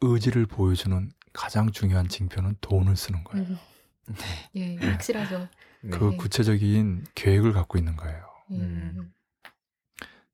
의지를 0.00 0.46
보여주는 0.46 1.12
가장 1.32 1.70
중요한 1.70 2.08
징표는 2.08 2.56
돈을 2.60 2.96
쓰는 2.96 3.24
거예요. 3.24 3.46
음. 3.46 3.56
예, 4.56 4.76
확실하죠. 4.76 5.48
네. 5.82 5.90
그 5.90 6.10
네. 6.10 6.16
구체적인 6.16 7.06
계획을 7.14 7.52
갖고 7.52 7.78
있는 7.78 7.96
거예요. 7.96 8.26
예. 8.52 8.56
음. 8.56 9.12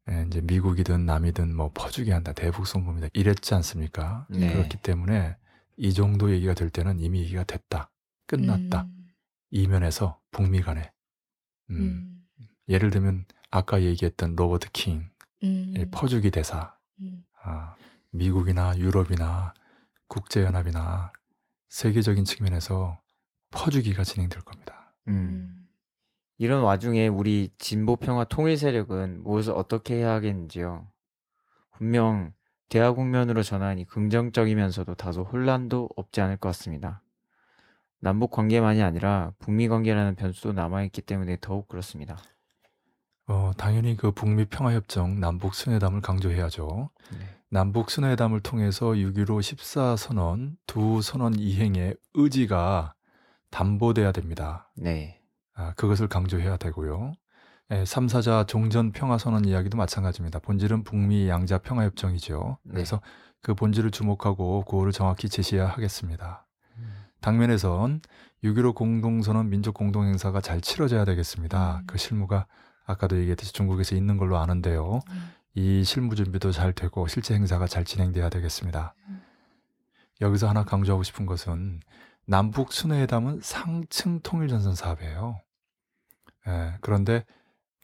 예, 0.09 0.24
이제 0.26 0.40
미국이든 0.40 1.05
남이든 1.05 1.55
뭐 1.55 1.70
퍼주게 1.74 2.12
한다, 2.12 2.32
대북 2.32 2.66
송금이다 2.66 3.09
이랬지 3.12 3.55
않습니까? 3.55 4.26
네. 4.30 4.53
그렇기 4.53 4.78
때문에 4.78 5.36
이 5.76 5.92
정도 5.92 6.30
얘기가 6.30 6.55
될 6.55 6.70
때는 6.70 7.01
이미 7.01 7.20
얘기가 7.20 7.44
됐다, 7.44 7.90
끝났다. 8.26 8.82
음. 8.82 9.09
이면에서 9.51 10.20
북미 10.30 10.61
간에 10.61 10.92
음, 11.70 12.22
음. 12.40 12.49
예를 12.68 12.90
들면 12.90 13.26
아까 13.51 13.82
얘기했던 13.82 14.36
로버트 14.36 14.70
킹 14.72 15.09
음. 15.42 15.74
의 15.76 15.88
퍼주기 15.90 16.30
대사, 16.30 16.76
음. 17.01 17.24
아, 17.42 17.74
미국이나 18.11 18.76
유럽이나 18.78 19.55
국제연합이나 20.09 21.13
세계적인 21.69 22.25
측면에서 22.25 23.01
퍼주기가 23.51 24.05
진행될 24.05 24.43
겁니다. 24.43 24.95
음. 25.09 25.13
음. 25.13 25.69
이런 26.39 26.63
와중에 26.63 27.09
우리 27.09 27.51
진보 27.59 27.97
평화 27.97 28.25
통일 28.25 28.59
세력은 28.59 29.23
무엇을 29.23 29.55
어떻게 29.55 29.97
해야 29.97 30.13
하겠는지요. 30.13 30.87
분명 31.71 32.33
대화 32.69 32.93
국면으로 32.93 33.43
전환이 33.43 33.85
긍정적이면서도 33.87 34.95
다소 34.95 35.23
혼란도 35.23 35.89
없지 35.97 36.21
않을 36.21 36.37
것 36.37 36.49
같습니다. 36.51 37.03
남북 38.01 38.31
관계만이 38.31 38.83
아니라 38.83 39.33
북미 39.39 39.69
관계라는 39.69 40.17
변수도 40.17 40.53
남아있기 40.53 41.03
때문에 41.03 41.39
더욱 41.41 41.69
그렇습니다. 41.69 42.19
어, 43.28 43.53
당연히 43.57 43.97
그 43.97 44.12
북미 44.12 44.45
평화협정 44.45 45.19
남북 45.20 45.55
순회담을 45.55 46.01
강조해야죠. 46.01 46.91
네. 47.12 47.19
남북 47.57 47.91
순회담을 47.91 48.41
통해서 48.41 48.89
6.15 48.89 49.41
14선언 49.41 50.57
두 50.66 51.01
선언 51.01 51.39
이행의 51.39 51.97
의지가 52.12 52.93
담보돼야 53.51 54.12
됩니다. 54.12 54.70
네. 54.77 55.23
아, 55.55 55.73
그것을 55.73 56.07
강조해야 56.07 56.59
되고요. 56.59 57.15
예, 57.70 57.87
3, 57.87 58.09
4자 58.09 58.47
종전 58.47 58.93
평화 58.93 59.16
선언 59.16 59.47
이야기도 59.47 59.78
마찬가지입니다. 59.78 60.41
본질은 60.41 60.85
북미 60.85 61.31
양자 61.31 61.57
평화 61.57 61.85
협정이죠. 61.85 62.59
네. 62.62 62.74
그래서 62.74 63.01
그 63.41 63.55
본질을 63.55 63.91
주목하고 63.91 64.65
구호를 64.66 64.93
정확히 64.93 65.31
제시해야 65.31 65.66
하겠습니다. 65.66 66.47
음. 66.77 67.07
당면에선 67.23 68.03
6.15 68.45 68.74
공동선언 68.74 69.49
민족 69.49 69.73
공동행사가 69.73 70.43
잘 70.43 70.61
치러져야 70.61 71.07
되겠습니다. 71.07 71.78
음. 71.78 71.87
그 71.87 71.97
실무가 71.97 72.47
아까도 72.85 73.19
얘기했듯이 73.19 73.55
중국에서 73.55 73.97
있는 73.97 74.19
걸로 74.19 74.37
아는데요. 74.37 75.01
음. 75.09 75.31
이 75.57 75.85
실무 75.85 76.15
준비도 76.15 76.53
잘 76.53 76.74
되고 76.74 77.09
실제 77.09 77.35
행사가 77.35 77.66
잘 77.66 77.83
진행돼야 77.85 78.28
되겠습니다. 78.28 78.95
음. 79.09 79.23
여기서 80.20 80.49
하나 80.49 80.65
강조하고 80.65 81.03
싶은 81.03 81.24
것은 81.24 81.81
남북 82.27 82.74
순회회담은 82.74 83.41
상층 83.43 84.20
통일전선 84.20 84.74
사업이에요. 84.74 85.41
예, 86.49 86.77
그런데 86.83 87.24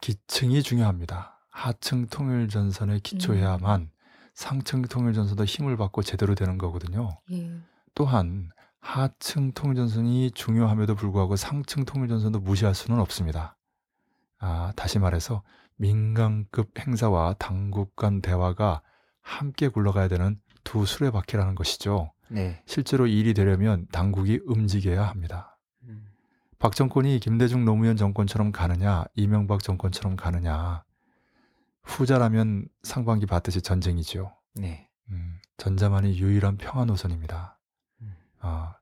기층이 0.01 0.61
중요합니다. 0.61 1.39
하층 1.49 2.05
통일전선에 2.05 2.99
기초해야만 2.99 3.89
상층 4.35 4.83
통일전선도 4.83 5.43
힘을 5.43 5.75
받고 5.75 6.03
제대로 6.03 6.35
되는 6.35 6.59
거거든요. 6.59 7.19
예. 7.31 7.57
또한 7.95 8.49
하층 8.81 9.51
통일전선이 9.51 10.31
중요함에도 10.31 10.93
불구하고 10.93 11.37
상층 11.37 11.85
통일전선도 11.85 12.39
무시할 12.39 12.75
수는 12.75 12.99
없습니다. 12.99 13.57
아, 14.37 14.73
다시 14.75 14.99
말해서 14.99 15.41
민간급 15.83 16.79
행사와 16.79 17.35
당국 17.37 17.97
간 17.97 18.21
대화가 18.21 18.81
함께 19.21 19.67
굴러가야 19.67 20.07
되는 20.07 20.39
두 20.63 20.85
수레바퀴라는 20.85 21.55
것이죠. 21.55 22.13
네. 22.29 22.63
실제로 22.65 23.05
이 23.05 23.19
일이 23.19 23.33
되려면 23.33 23.85
당국이 23.91 24.39
움직여야 24.45 25.03
합니다. 25.05 25.57
음. 25.83 26.07
박 26.57 26.73
정권이 26.73 27.19
김대중 27.19 27.65
노무현 27.65 27.97
정권처럼 27.97 28.53
가느냐, 28.53 29.03
이명박 29.15 29.61
정권처럼 29.61 30.15
가느냐. 30.15 30.85
후자라면 31.83 32.69
상반기 32.83 33.25
봤듯이 33.25 33.61
전쟁이죠. 33.61 34.31
네. 34.55 34.87
음, 35.09 35.37
전자만이 35.57 36.17
유일한 36.17 36.55
평화 36.55 36.85
노선입니다. 36.85 37.59
음. 38.01 38.15
아, 38.39 38.77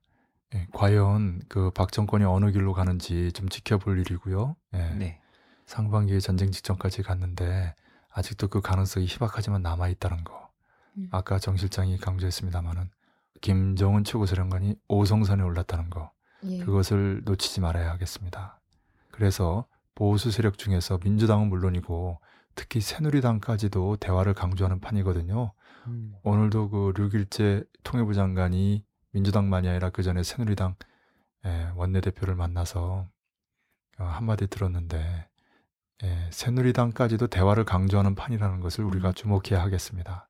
예, 0.54 0.68
과연 0.72 1.40
그 1.48 1.72
박 1.74 1.90
정권이 1.90 2.22
어느 2.24 2.52
길로 2.52 2.72
가는지 2.74 3.32
좀 3.32 3.48
지켜볼 3.48 3.98
일이고요. 3.98 4.54
예, 4.74 4.78
네. 4.94 5.20
상반기에 5.72 6.20
전쟁 6.20 6.50
직전까지 6.50 7.02
갔는데 7.02 7.74
아직도 8.10 8.48
그 8.48 8.60
가능성이 8.60 9.06
희박하지만 9.06 9.62
남아 9.62 9.88
있다는 9.88 10.22
거. 10.22 10.50
음. 10.98 11.08
아까 11.10 11.38
정 11.38 11.56
실장이 11.56 11.96
강조했습니다마는 11.96 12.90
김정은 13.40 14.04
최고사령관이 14.04 14.76
오성산에 14.88 15.42
올랐다는 15.42 15.88
거 15.88 16.12
예. 16.44 16.58
그것을 16.58 17.22
놓치지 17.24 17.62
말아야 17.62 17.90
하겠습니다. 17.92 18.60
그래서 19.10 19.66
보수 19.94 20.30
세력 20.30 20.58
중에서 20.58 20.98
민주당은 21.02 21.48
물론이고 21.48 22.20
특히 22.54 22.82
새누리당까지도 22.82 23.96
대화를 23.96 24.34
강조하는 24.34 24.78
판이거든요. 24.78 25.54
음. 25.86 26.14
오늘도 26.22 26.68
그 26.68 26.92
류길재 26.94 27.64
통일부 27.82 28.12
장관이 28.12 28.84
민주당만이 29.12 29.68
아니라 29.70 29.88
그 29.88 30.02
전에 30.02 30.22
새누리당 30.22 30.74
예, 31.46 31.72
원내대표를 31.76 32.34
만나서 32.34 33.08
어, 33.98 34.04
한마디 34.04 34.46
들었는데 34.46 35.31
예, 36.04 36.28
새누리당까지도 36.30 37.28
대화를 37.28 37.64
강조하는 37.64 38.14
판이라는 38.14 38.60
것을 38.60 38.84
우리가 38.84 39.08
음. 39.08 39.14
주목해야 39.14 39.62
하겠습니다. 39.62 40.28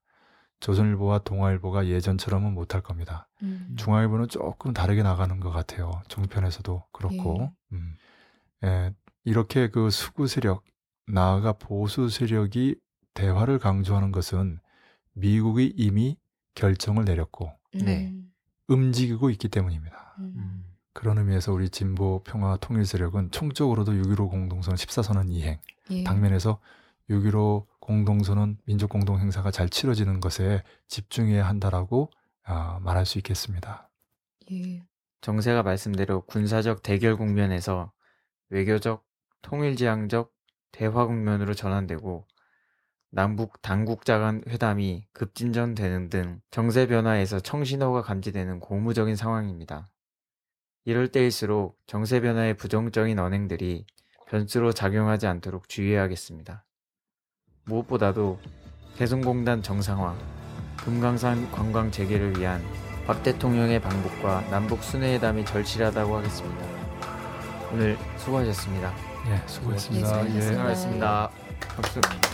조선일보와 0.60 1.20
동아일보가 1.20 1.88
예전처럼은 1.88 2.52
못할 2.54 2.82
겁니다. 2.82 3.28
음. 3.42 3.74
중앙일보는 3.76 4.28
조금 4.28 4.72
다르게 4.72 5.02
나가는 5.02 5.40
것 5.40 5.50
같아요. 5.50 6.02
종편에서도 6.08 6.84
그렇고 6.92 7.52
예. 7.72 7.76
음. 7.76 7.94
예, 8.64 8.94
이렇게 9.24 9.68
그 9.68 9.90
수구 9.90 10.26
세력 10.26 10.62
나아가 11.06 11.52
보수 11.52 12.08
세력이 12.08 12.76
대화를 13.14 13.58
강조하는 13.58 14.12
것은 14.12 14.60
미국이 15.14 15.72
이미 15.76 16.16
결정을 16.54 17.04
내렸고 17.04 17.52
네. 17.74 18.08
음. 18.08 18.32
움직이고 18.68 19.30
있기 19.30 19.48
때문입니다. 19.48 20.16
음. 20.20 20.61
음. 21.02 21.04
그런 21.04 21.18
의미에서 21.18 21.52
우리 21.52 21.68
진보 21.68 22.22
평화 22.22 22.56
통일 22.56 22.86
세력은 22.86 23.32
총적으로도 23.32 23.92
6.15 23.92 24.30
공동선 24.30 24.76
14선언 24.76 25.30
이행 25.30 25.58
예. 25.90 26.04
당면에서 26.04 26.60
6.15 27.10 27.66
공동선언 27.80 28.58
민족 28.64 28.88
공동 28.88 29.18
행사가 29.18 29.50
잘 29.50 29.68
치러지는 29.68 30.20
것에 30.20 30.62
집중해야 30.86 31.46
한다라고 31.46 32.10
아, 32.44 32.78
말할 32.82 33.04
수 33.04 33.18
있겠습니다. 33.18 33.90
예. 34.52 34.84
정세가 35.20 35.64
말씀대로 35.64 36.22
군사적 36.22 36.82
대결 36.82 37.16
국면에서 37.16 37.92
외교적, 38.48 39.04
통일지향적 39.42 40.32
대화 40.70 41.06
국면으로 41.06 41.54
전환되고 41.54 42.26
남북 43.10 43.60
당국자 43.60 44.18
간 44.18 44.42
회담이 44.48 45.06
급진전되는 45.12 46.08
등 46.08 46.40
정세 46.50 46.86
변화에서 46.86 47.40
청신호가 47.40 48.02
감지되는 48.02 48.60
고무적인 48.60 49.16
상황입니다. 49.16 49.91
이럴 50.84 51.08
때일수록 51.08 51.78
정세 51.86 52.20
변화의 52.20 52.54
부정적인 52.54 53.18
언행들이 53.18 53.86
변수로 54.28 54.72
작용하지 54.72 55.26
않도록 55.26 55.68
주의해야겠습니다. 55.68 56.64
무엇보다도 57.64 58.40
개성공단 58.96 59.62
정상화, 59.62 60.16
금강산 60.78 61.50
관광 61.52 61.90
재개를 61.90 62.38
위한 62.38 62.62
박 63.06 63.22
대통령의 63.22 63.80
방북과 63.80 64.48
남북 64.50 64.82
순회회담이 64.82 65.44
절실하다고 65.44 66.16
하겠습니다. 66.16 66.66
오늘 67.72 67.96
수고하셨습니다. 68.16 68.92
예, 69.28 69.46
수고했습니다. 69.46 70.34
예, 70.34 70.40
수고하셨습니다. 70.40 71.30
수고하셨습니다. 71.30 71.30
박수. 71.76 72.31